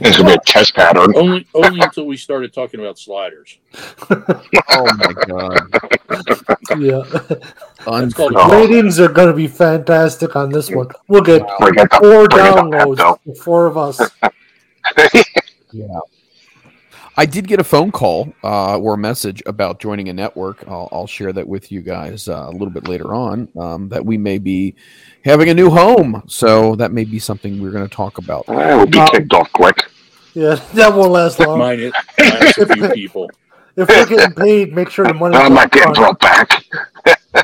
[0.01, 1.13] It's going to be a test pattern.
[1.17, 3.59] Only only until we started talking about sliders.
[4.11, 5.61] oh my god,
[6.77, 7.03] Yeah.
[7.87, 8.61] That's called Oh.
[8.61, 10.89] Ratings are going to be fantastic on this one.
[11.07, 12.03] We'll get Bring it up.
[12.03, 14.01] four Bring it up, downloads, the four of us.
[15.73, 16.01] yeah.
[17.17, 20.67] I did get a phone call uh, or a message about joining a network.
[20.67, 23.49] I'll, I'll share that with you guys uh, a little bit later on.
[23.57, 24.75] Um, that we may be
[25.25, 28.49] having a new home, so that may be something we're going to talk about.
[28.49, 29.85] I will be Um, kicked off quick.
[30.35, 31.61] Yeah, that won't last long.
[31.61, 33.31] Minus, minus a few people.
[33.77, 35.37] If we're getting paid, make sure the money.
[35.37, 36.65] I'm not getting brought back.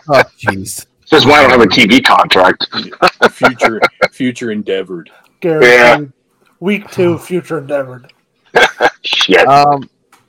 [0.09, 0.87] Oh, jeez.
[1.11, 2.67] That's why I don't have a TV contract.
[3.33, 3.81] Future
[4.13, 5.11] future endeavored.
[5.41, 6.13] Guaranteed.
[6.61, 8.13] Week two, future endeavored.
[9.03, 9.47] Shit.
[9.47, 9.89] Um,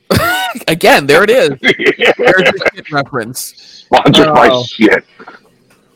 [0.67, 1.49] again, there it is.
[1.61, 3.85] There's the shit reference.
[3.85, 4.63] Sponsored by oh.
[4.63, 5.05] shit.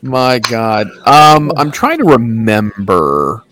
[0.02, 0.88] My God.
[1.08, 3.44] Um, I'm trying to remember.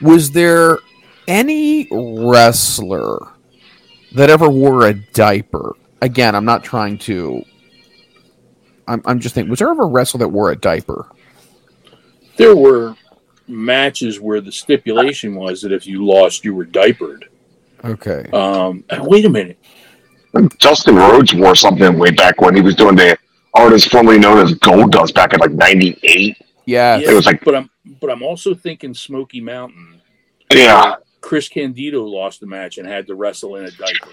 [0.00, 0.78] Was there
[1.26, 3.28] any wrestler
[4.12, 5.74] that ever wore a diaper?
[6.00, 7.42] Again, I'm not trying to.
[8.86, 9.50] I'm, I'm just thinking.
[9.50, 11.06] Was there ever a wrestler that wore a diaper?
[12.36, 12.96] There were
[13.48, 17.29] matches where the stipulation was that if you lost, you were diapered.
[17.84, 18.28] Okay.
[18.32, 19.58] Um, and wait a minute.
[20.58, 23.16] Dustin Rhodes wore something way back when he was doing the
[23.54, 26.36] artist formerly known as Goldust back in like '98.
[26.66, 26.98] Yeah.
[26.98, 27.70] Yeah, It was like- but I'm
[28.00, 30.00] but I'm also thinking Smoky Mountain.
[30.52, 30.96] Yeah.
[31.20, 34.08] Chris Candido lost the match and had to wrestle in a diaper.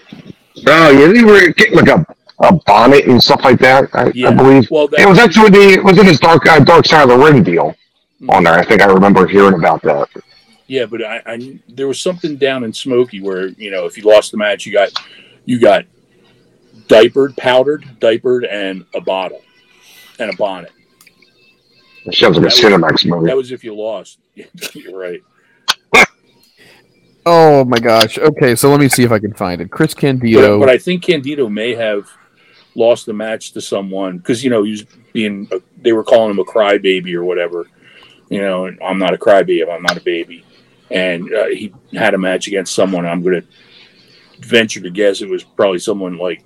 [0.66, 1.12] Oh, yeah.
[1.12, 2.04] They were getting like a,
[2.40, 3.88] a bonnet and stuff like that.
[3.94, 4.28] I, Yeah.
[4.28, 6.84] I believe Well, that, it was actually the it was in his dark uh, dark
[6.86, 7.76] side of the ring deal
[8.28, 8.54] on there.
[8.54, 10.08] I think I remember hearing about that.
[10.68, 14.04] Yeah, but I, I there was something down in Smoky where you know if you
[14.04, 14.90] lost the match, you got
[15.46, 15.86] you got
[16.86, 19.42] diapered, powdered, diapered, and a bottle
[20.18, 20.70] and a bonnet.
[22.04, 23.26] It sounds like a That Cinemax movie.
[23.26, 24.18] That was if you lost.
[24.74, 25.22] You're right.
[27.30, 28.16] Oh my gosh.
[28.16, 29.70] Okay, so let me see if I can find it.
[29.70, 30.58] Chris But, Candido.
[30.58, 32.08] but I think Candido may have
[32.74, 35.46] lost the match to someone because you know he was being
[35.82, 37.66] they were calling him a crybaby or whatever.
[38.30, 39.70] You know, and I'm not a crybaby.
[39.70, 40.42] I'm not a baby.
[40.90, 43.06] And uh, he had a match against someone.
[43.06, 43.46] I'm going to
[44.40, 46.44] venture to guess it was probably someone like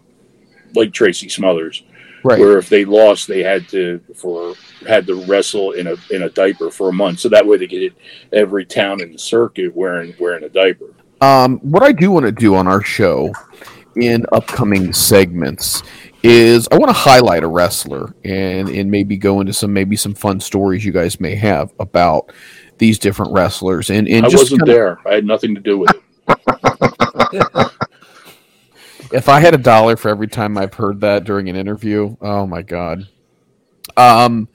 [0.74, 1.82] like Tracy Smothers,
[2.24, 2.38] right.
[2.38, 4.54] where if they lost, they had to for
[4.86, 7.66] had to wrestle in a in a diaper for a month, so that way they
[7.66, 7.94] could hit
[8.32, 10.94] every town in the circuit wearing wearing a diaper.
[11.20, 13.32] Um, what I do want to do on our show
[13.96, 15.82] in upcoming segments
[16.22, 20.14] is I want to highlight a wrestler and and maybe go into some maybe some
[20.14, 22.32] fun stories you guys may have about
[22.82, 24.98] these different wrestlers and and I wasn't kinda- there.
[25.06, 26.02] I had nothing to do with it.
[29.12, 32.44] if I had a dollar for every time I've heard that during an interview, oh
[32.44, 33.06] my god.
[33.96, 34.48] Um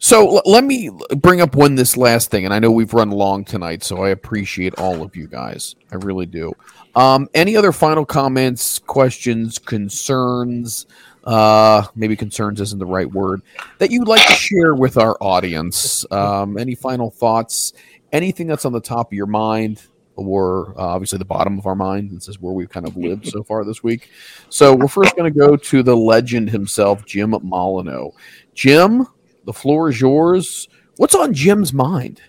[0.00, 3.10] so l- let me bring up one this last thing and I know we've run
[3.12, 5.76] long tonight so I appreciate all of you guys.
[5.92, 6.52] I really do.
[6.96, 10.86] Um any other final comments, questions, concerns,
[11.24, 13.42] uh maybe concerns isn't the right word
[13.78, 16.04] that you'd like to share with our audience?
[16.10, 17.72] Um any final thoughts?
[18.12, 19.82] Anything that's on the top of your mind?
[20.18, 22.10] or uh, obviously the bottom of our mind.
[22.10, 24.10] This is where we've kind of lived so far this week.
[24.48, 28.12] So we're first going to go to the legend himself, Jim Molineaux.
[28.52, 29.06] Jim,
[29.44, 30.68] the floor is yours.
[30.96, 32.20] What's on Jim's mind?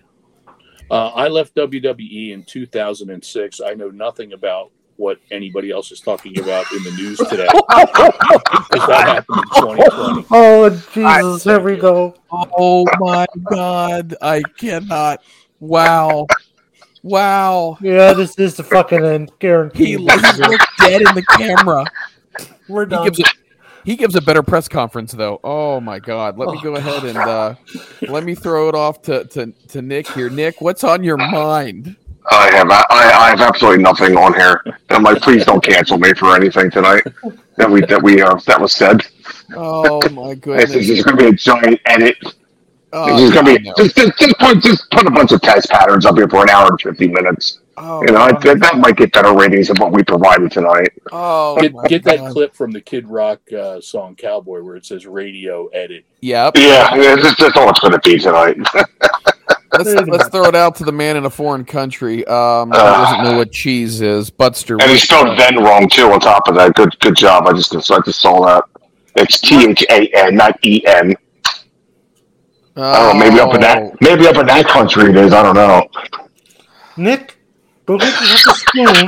[0.92, 3.62] Uh, I left WWE in 2006.
[3.62, 7.48] I know nothing about what anybody else is talking about in the news today
[8.70, 10.26] because that happened in 2020.
[10.32, 11.44] Oh Jesus!
[11.46, 12.16] Here we go.
[12.32, 14.16] Oh my God!
[14.22, 15.22] I cannot.
[15.62, 16.28] Wow!
[17.02, 17.78] Wow!
[17.82, 19.30] Yeah, this is the fucking end.
[19.30, 20.00] He Guaranteed.
[20.00, 20.38] looks
[20.78, 21.86] dead in the camera.
[22.68, 23.06] We're He done.
[23.06, 23.28] gives it.
[23.86, 25.40] He gives a better press conference though.
[25.44, 26.38] Oh my God!
[26.38, 27.56] Let me go ahead and uh,
[28.02, 30.30] let me throw it off to, to to Nick here.
[30.30, 31.96] Nick, what's on your mind?
[32.32, 34.64] I have I, I have absolutely nothing on here.
[34.90, 37.04] I'm like, please don't cancel me for anything tonight
[37.58, 39.02] that we that we uh, that was said.
[39.54, 40.74] Oh my goodness!
[40.74, 40.90] This goodness!
[40.90, 42.18] is just going to be a giant edit.
[42.94, 43.74] Oh, This is going to I be know.
[43.78, 46.50] just, just just put just put a bunch of test patterns up here for an
[46.50, 47.62] hour and fifty minutes.
[47.78, 50.90] Oh, You know, I, that, that might get better ratings than what we provided tonight.
[51.12, 54.86] oh Get, my get that clip from the Kid Rock uh, song "Cowboy" where it
[54.86, 56.60] says "radio edit." Yep.
[56.94, 58.58] Yeah, that's, that's all it's going to be tonight.
[59.84, 62.26] Let's let's throw it out to the man in a foreign country.
[62.26, 63.06] Um, who Uh.
[63.06, 64.30] doesn't know what cheese is.
[64.30, 64.74] Butster.
[64.82, 66.12] And he spelled Ven wrong too.
[66.12, 67.48] On top of that, good good job.
[67.48, 68.64] I just I just saw that.
[69.16, 71.16] It's T H A N, not E N.
[72.78, 75.34] Oh, maybe up in that maybe up in that country it is.
[75.34, 75.88] I don't know.
[76.98, 77.38] Nick,
[77.86, 79.08] go get yourself a spoon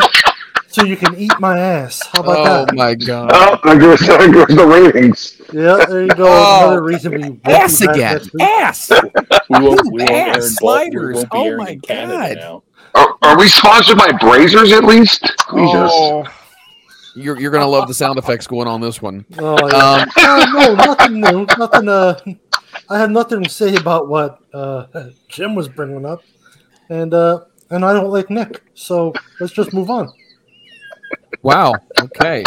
[0.72, 2.02] so you can eat my ass.
[2.07, 2.69] How about Oh that?
[2.72, 3.30] Oh my god.
[3.34, 5.41] Oh, there goes, there goes the ratings.
[5.53, 6.26] Yeah, there you go.
[6.27, 6.60] Oh.
[6.68, 8.22] Another reason we won't Ass be back again.
[8.34, 8.89] next.
[8.89, 8.91] Ass.
[9.49, 9.85] We won't.
[9.85, 11.11] Ooh, We won't ass, Baltimore.
[11.11, 11.15] We sliders.
[11.15, 12.61] won't Oh my God.
[12.95, 15.22] Are, are we sponsored by Brazzers at least?
[15.22, 15.91] Jesus.
[15.93, 16.23] Oh.
[17.15, 19.26] You're you're gonna love the sound effects going on this one.
[19.38, 20.03] Oh, yeah.
[20.03, 21.45] Um, Uh, no, nothing new.
[21.57, 21.89] Nothing.
[21.89, 22.18] Uh,
[22.89, 24.85] I have nothing to say about what uh,
[25.27, 26.22] Jim was bringing up,
[26.89, 28.61] and uh, and I don't like Nick.
[28.76, 30.10] So let's just move on.
[31.43, 31.73] Wow.
[31.99, 32.43] Okay.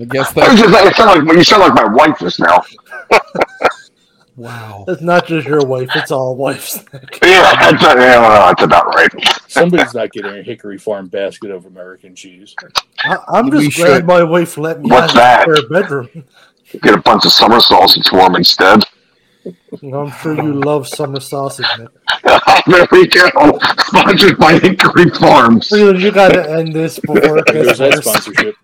[0.00, 0.50] I guess That that.
[0.52, 2.62] was just, it sound like, you sound like my wife just now.
[4.36, 4.84] Wow.
[4.86, 6.84] It's not just your wife; it's all wives.
[7.24, 9.10] Yeah, that's, uh, yeah, that's about right.
[9.48, 12.54] Somebody's not getting a Hickory Farm basket of American cheese.
[13.02, 14.06] I, I'm We just glad should.
[14.06, 15.48] my wife let me What's have that?
[15.48, 16.24] a spare bedroom.
[16.82, 18.84] Get a bunch of summer sausage for him instead.
[19.82, 21.88] I'm sure you love summer sausage, Nick.
[22.66, 23.28] There we go.
[23.86, 25.70] Sponsored by Hickory Farms.
[25.70, 28.54] You got to end this before it There's gets that sponsorship.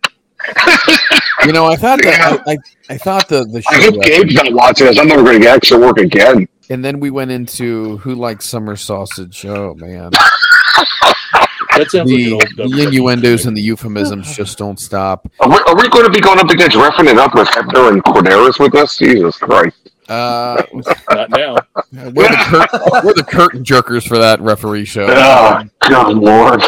[1.47, 2.56] You know, I thought that I, I,
[2.90, 4.98] I thought the the I show, hope Gabe's not watching this.
[4.98, 6.47] I'm never going to get extra work again.
[6.70, 9.44] and then we went into who likes summer sausage.
[9.47, 10.11] Oh man,
[11.77, 15.28] That the, like old the innuendos and the euphemisms just don't stop.
[15.40, 17.90] Are we, are we going to be going up against roughing it up with Hebner
[17.93, 18.97] and Korderas with us?
[18.97, 19.84] Jesus Christ.
[20.09, 20.62] Uh,
[21.10, 21.56] Not now.
[21.93, 25.06] we're the cur- we're the curtain jerkers for that referee show.
[25.09, 26.62] Oh, good Lord.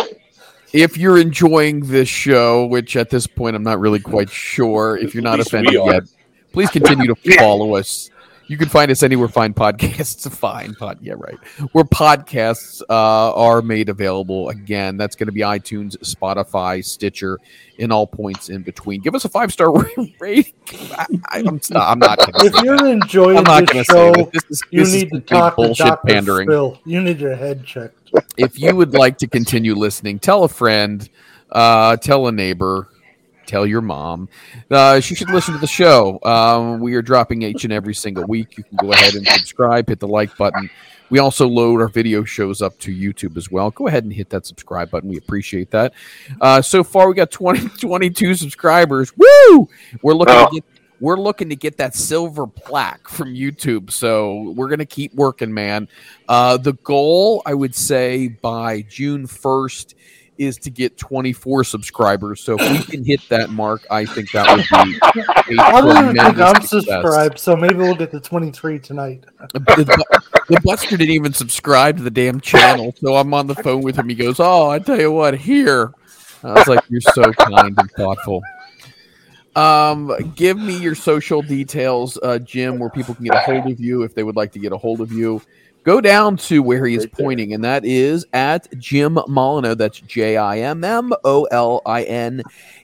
[0.72, 5.14] if you're enjoying this show, which at this point I'm not really quite sure, if
[5.14, 6.04] you're not offended yet,
[6.52, 8.10] please continue to follow us.
[8.48, 10.30] You can find us anywhere fine podcasts.
[10.36, 11.38] Fine pod, yeah, right.
[11.72, 14.50] Where podcasts uh, are made available.
[14.50, 17.38] Again, that's going to be iTunes, Spotify, Stitcher,
[17.78, 19.00] in all points in between.
[19.00, 19.72] Give us a five star
[20.20, 20.52] rating.
[20.92, 22.18] I, I'm, stop, I'm not.
[22.18, 24.32] Gonna If you're enjoying not this to say show, that.
[24.32, 26.06] This is, you this is need to talk to bullshit Dr.
[26.06, 26.78] pandering Phil.
[26.84, 28.10] You need your head checked.
[28.36, 31.08] if you would like to continue listening, tell a friend,
[31.50, 32.88] uh, tell a neighbor,
[33.46, 34.28] tell your mom.
[34.70, 36.18] Uh, she should listen to the show.
[36.22, 38.56] Um, we are dropping each and every single week.
[38.58, 40.68] You can go ahead and subscribe, hit the like button.
[41.08, 43.70] We also load our video shows up to YouTube as well.
[43.70, 45.08] Go ahead and hit that subscribe button.
[45.08, 45.94] We appreciate that.
[46.40, 49.12] Uh, so far, we got 20, 22 subscribers.
[49.16, 49.68] Woo!
[50.02, 50.46] We're looking Oh.
[50.48, 50.64] to get
[50.98, 53.90] we're looking to get that silver plaque from YouTube.
[53.90, 55.88] So we're gonna keep working, man.
[56.26, 59.94] Uh, the goal, I would say, by June first
[60.38, 62.42] is to get 24 subscribers.
[62.42, 66.16] So if we can hit that mark, I think that would be I don't even
[66.16, 66.84] think I'm success.
[66.84, 69.24] subscribed, so maybe we'll get to 23 tonight.
[69.52, 73.54] The, the, the Buster didn't even subscribe to the damn channel, so I'm on the
[73.56, 74.08] phone with him.
[74.08, 75.92] He goes, "Oh, I tell you what, here."
[76.42, 78.42] I was like, "You're so kind and thoughtful."
[79.56, 83.80] Um, give me your social details, uh, Jim, where people can get a hold of
[83.80, 85.40] you if they would like to get a hold of you.
[85.86, 89.78] Go down to where he is Right pointing, and that is at Jim Molineaux.
[89.78, 92.42] That's J I M M O L I N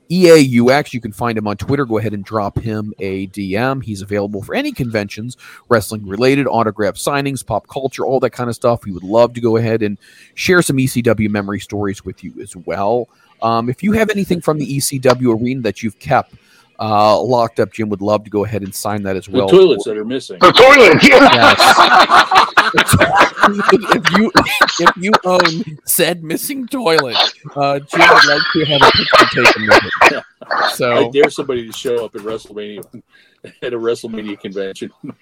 [0.09, 0.95] E A U X.
[0.95, 1.85] You can find him on Twitter.
[1.85, 3.83] Go ahead and drop him a DM.
[3.83, 5.37] He's available for any conventions,
[5.69, 8.85] wrestling related, autograph signings, pop culture, all that kind of stuff.
[8.85, 9.99] We would love to go ahead and
[10.35, 13.09] share some ECW memory stories with you as well.
[13.43, 16.35] Um, if you have anything from the ECW arena that you've kept
[16.79, 19.49] uh, locked up, Jim would love to go ahead and sign that as The well.
[19.49, 20.39] toilets that are missing.
[20.39, 21.03] The toilet.
[21.03, 22.49] Yes.
[22.75, 24.31] if you
[24.81, 27.17] if you own said missing toilet,
[27.57, 29.83] uh, Jim would like to have a picture taken with
[30.13, 30.25] it.
[30.75, 33.03] So I dare somebody to show up at WrestleMania
[33.63, 34.91] at a WrestleMania convention.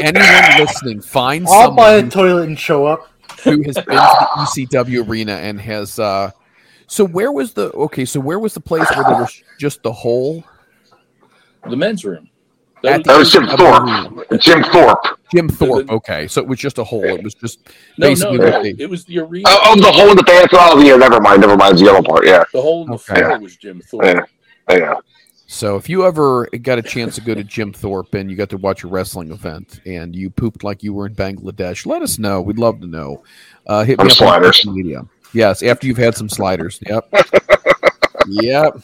[0.00, 3.08] Anyone listening, find I'll buy a toilet and show up.
[3.42, 5.98] who has been to the ECW arena and has.
[5.98, 6.30] Uh,
[6.86, 8.04] so where was the okay?
[8.04, 10.44] So where was the place where there was just the hole?
[11.68, 12.30] The men's room.
[12.84, 13.82] At That was Jim Thorpe.
[13.82, 14.38] arena.
[14.38, 15.17] Jim Thorpe.
[15.32, 15.90] Jim Thorpe.
[15.90, 17.04] Okay, so it was just a hole.
[17.04, 17.66] It was just
[17.98, 18.50] no, no, basically no.
[18.50, 19.44] what they- It was the arena.
[19.48, 20.54] Oh, oh, the hole in the pants.
[20.56, 21.40] Oh, yeah, never mind.
[21.40, 21.72] Never mind.
[21.72, 22.26] It's the yellow part.
[22.26, 22.44] Yeah.
[22.52, 23.14] The hole in the Okay.
[23.22, 24.04] floor was Jim Thorpe.
[24.04, 24.20] Yeah.
[24.70, 24.94] Yeah.
[25.50, 28.50] So if you ever got a chance to go to Jim Thorpe and you got
[28.50, 32.18] to watch a wrestling event and you pooped like you were in Bangladesh, let us
[32.18, 32.42] know.
[32.42, 33.22] We'd love to know.
[33.66, 35.06] Uh, hit me Some up on social media.
[35.32, 36.78] Yes, after you've had some sliders.
[36.86, 37.14] Yep.
[38.26, 38.78] yep.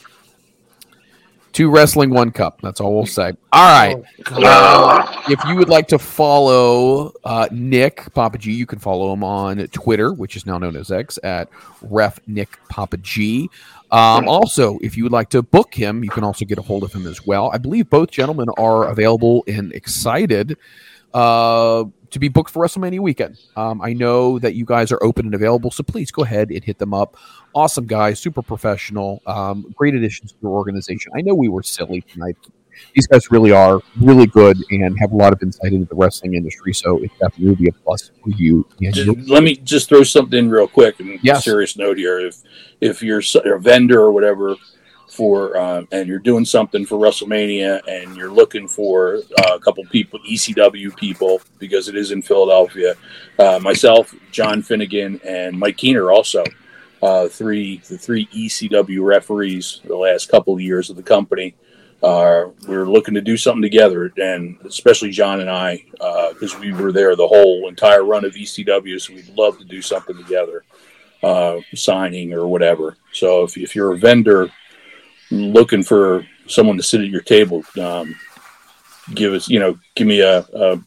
[1.55, 2.61] Two wrestling, one cup.
[2.63, 3.33] That's all we'll say.
[3.53, 4.03] All right.
[4.25, 5.31] God.
[5.31, 9.65] If you would like to follow uh, Nick Papa G, you can follow him on
[9.69, 11.49] Twitter, which is now known as X, at
[11.81, 13.49] Ref Nick Papa G.
[13.93, 16.83] Um, also, if you would like to book him, you can also get a hold
[16.83, 17.53] of him as well.
[17.55, 20.59] I believe both gentlemen are available and excited
[21.15, 21.85] uh,
[22.15, 23.39] to be booked for WrestleMania weekend.
[23.57, 26.65] Um, I know that you guys are open and available, so please go ahead and
[26.65, 27.17] hit them up.
[27.55, 31.13] Awesome guys, super professional, um, great additions to your organization.
[31.15, 32.37] I know we were silly tonight.
[32.95, 36.35] These guys really are really good and have a lot of insight into the wrestling
[36.35, 38.67] industry, so it definitely will be a plus for you.
[38.81, 41.45] Just- let me just throw something in real quick and Yes.
[41.45, 42.19] serious note here.
[42.21, 42.37] If
[42.81, 44.57] if you're a vendor or whatever
[45.15, 49.85] for um, and you're doing something for WrestleMania and you're looking for uh, a couple
[49.85, 52.95] people, ECW people, because it is in Philadelphia.
[53.39, 56.45] Uh, myself, John Finnegan, and Mike Keener also.
[57.01, 61.55] Uh, three the three ECW referees the last couple of years of the company.
[62.03, 65.85] Uh, we're looking to do something together, and especially John and I,
[66.33, 69.81] because we were there the whole entire run of ECW, so we'd love to do
[69.81, 70.65] something together,
[71.23, 72.97] uh, signing or whatever.
[73.13, 74.51] So if, if you're a vendor
[75.35, 78.15] looking for someone to sit at your table, um,
[79.15, 80.81] give us, you know, give me a, a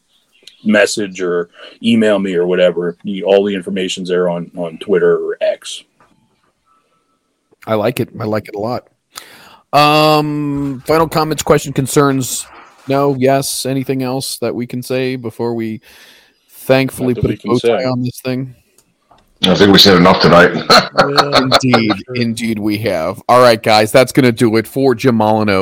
[0.64, 1.50] message or
[1.82, 2.96] email me or whatever.
[3.02, 5.84] You, all the information's there on on Twitter or X.
[7.66, 8.08] I like it.
[8.18, 8.88] I like it a lot.
[9.72, 12.46] Um, final comments, question, concerns.
[12.88, 13.66] No, yes.
[13.66, 15.82] Anything else that we can say before we
[16.48, 18.54] thankfully put a bow tie on this thing?
[19.42, 20.50] I think we said enough tonight.
[21.40, 23.22] Indeed, indeed, we have.
[23.28, 25.18] All right, guys, that's going to do it for Jim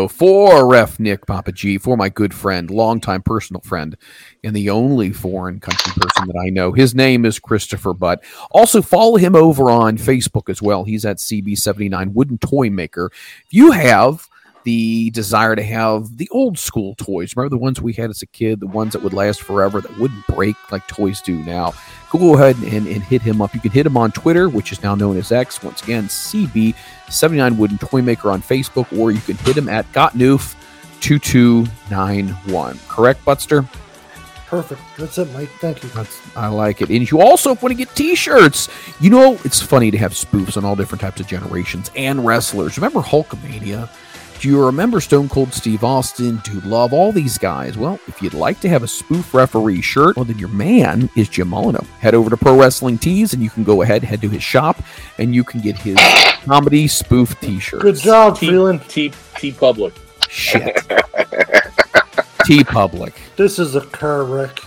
[0.08, 3.96] for Ref Nick Papa G, for my good friend, longtime personal friend,
[4.42, 6.72] and the only foreign country person that I know.
[6.72, 8.24] His name is Christopher Butt.
[8.50, 10.84] Also, follow him over on Facebook as well.
[10.84, 13.10] He's at CB79 Wooden Toy Maker.
[13.12, 14.26] If you have
[14.66, 18.26] the desire to have the old school toys, remember the ones we had as a
[18.26, 21.72] kid, the ones that would last forever, that wouldn't break like toys do now,
[22.10, 23.54] go ahead and, and hit him up.
[23.54, 25.62] You can hit him on Twitter, which is now known as X.
[25.62, 32.88] Once again, CB79 Wooden Toy Maker on Facebook, or you can hit him at Gotnoof2291.
[32.88, 33.64] Correct, Butster?
[34.48, 34.80] Perfect.
[34.98, 35.50] That's it, Mike.
[35.60, 35.90] Thank you.
[35.90, 36.90] That's, I like it.
[36.90, 38.68] And you also want to get t-shirts.
[39.00, 42.76] You know, it's funny to have spoofs on all different types of generations and wrestlers.
[42.76, 43.88] Remember Hulkamania?
[44.38, 47.78] Do you remember Stone Cold Steve Austin, Dude Love, all these guys?
[47.78, 51.28] Well, if you'd like to have a spoof referee shirt, well, then your man is
[51.28, 51.86] Jim Molineaux.
[52.00, 54.82] Head over to Pro Wrestling Tees and you can go ahead, head to his shop,
[55.18, 55.98] and you can get his
[56.44, 57.80] comedy spoof t shirt.
[57.80, 58.82] Good job, T, Freeland.
[58.88, 59.96] T, TeePublic.
[60.28, 60.74] Shit.
[62.44, 63.14] TeePublic.
[63.36, 64.60] This is a car wreck.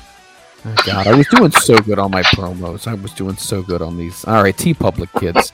[0.66, 2.88] Oh, God, I was doing so good on my promos.
[2.88, 4.26] I was doing so good on these.
[4.26, 5.54] All right, TeePublic kids,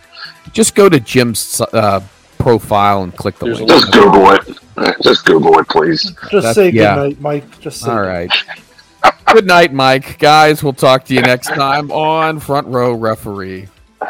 [0.52, 2.02] just go to Jim's uh,
[2.38, 3.70] profile and click the There's link.
[3.70, 5.02] Just Google it.
[5.02, 6.04] Just Google it, please.
[6.04, 6.96] Just That's- say good yeah.
[6.96, 7.60] night, Mike.
[7.60, 8.32] Just say All right.
[9.28, 10.18] Good night, Mike.
[10.20, 13.68] Guys, we'll talk to you next time on Front Row Referee.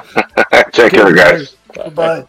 [0.71, 1.55] Take care, guys.
[1.73, 2.25] Goodbye.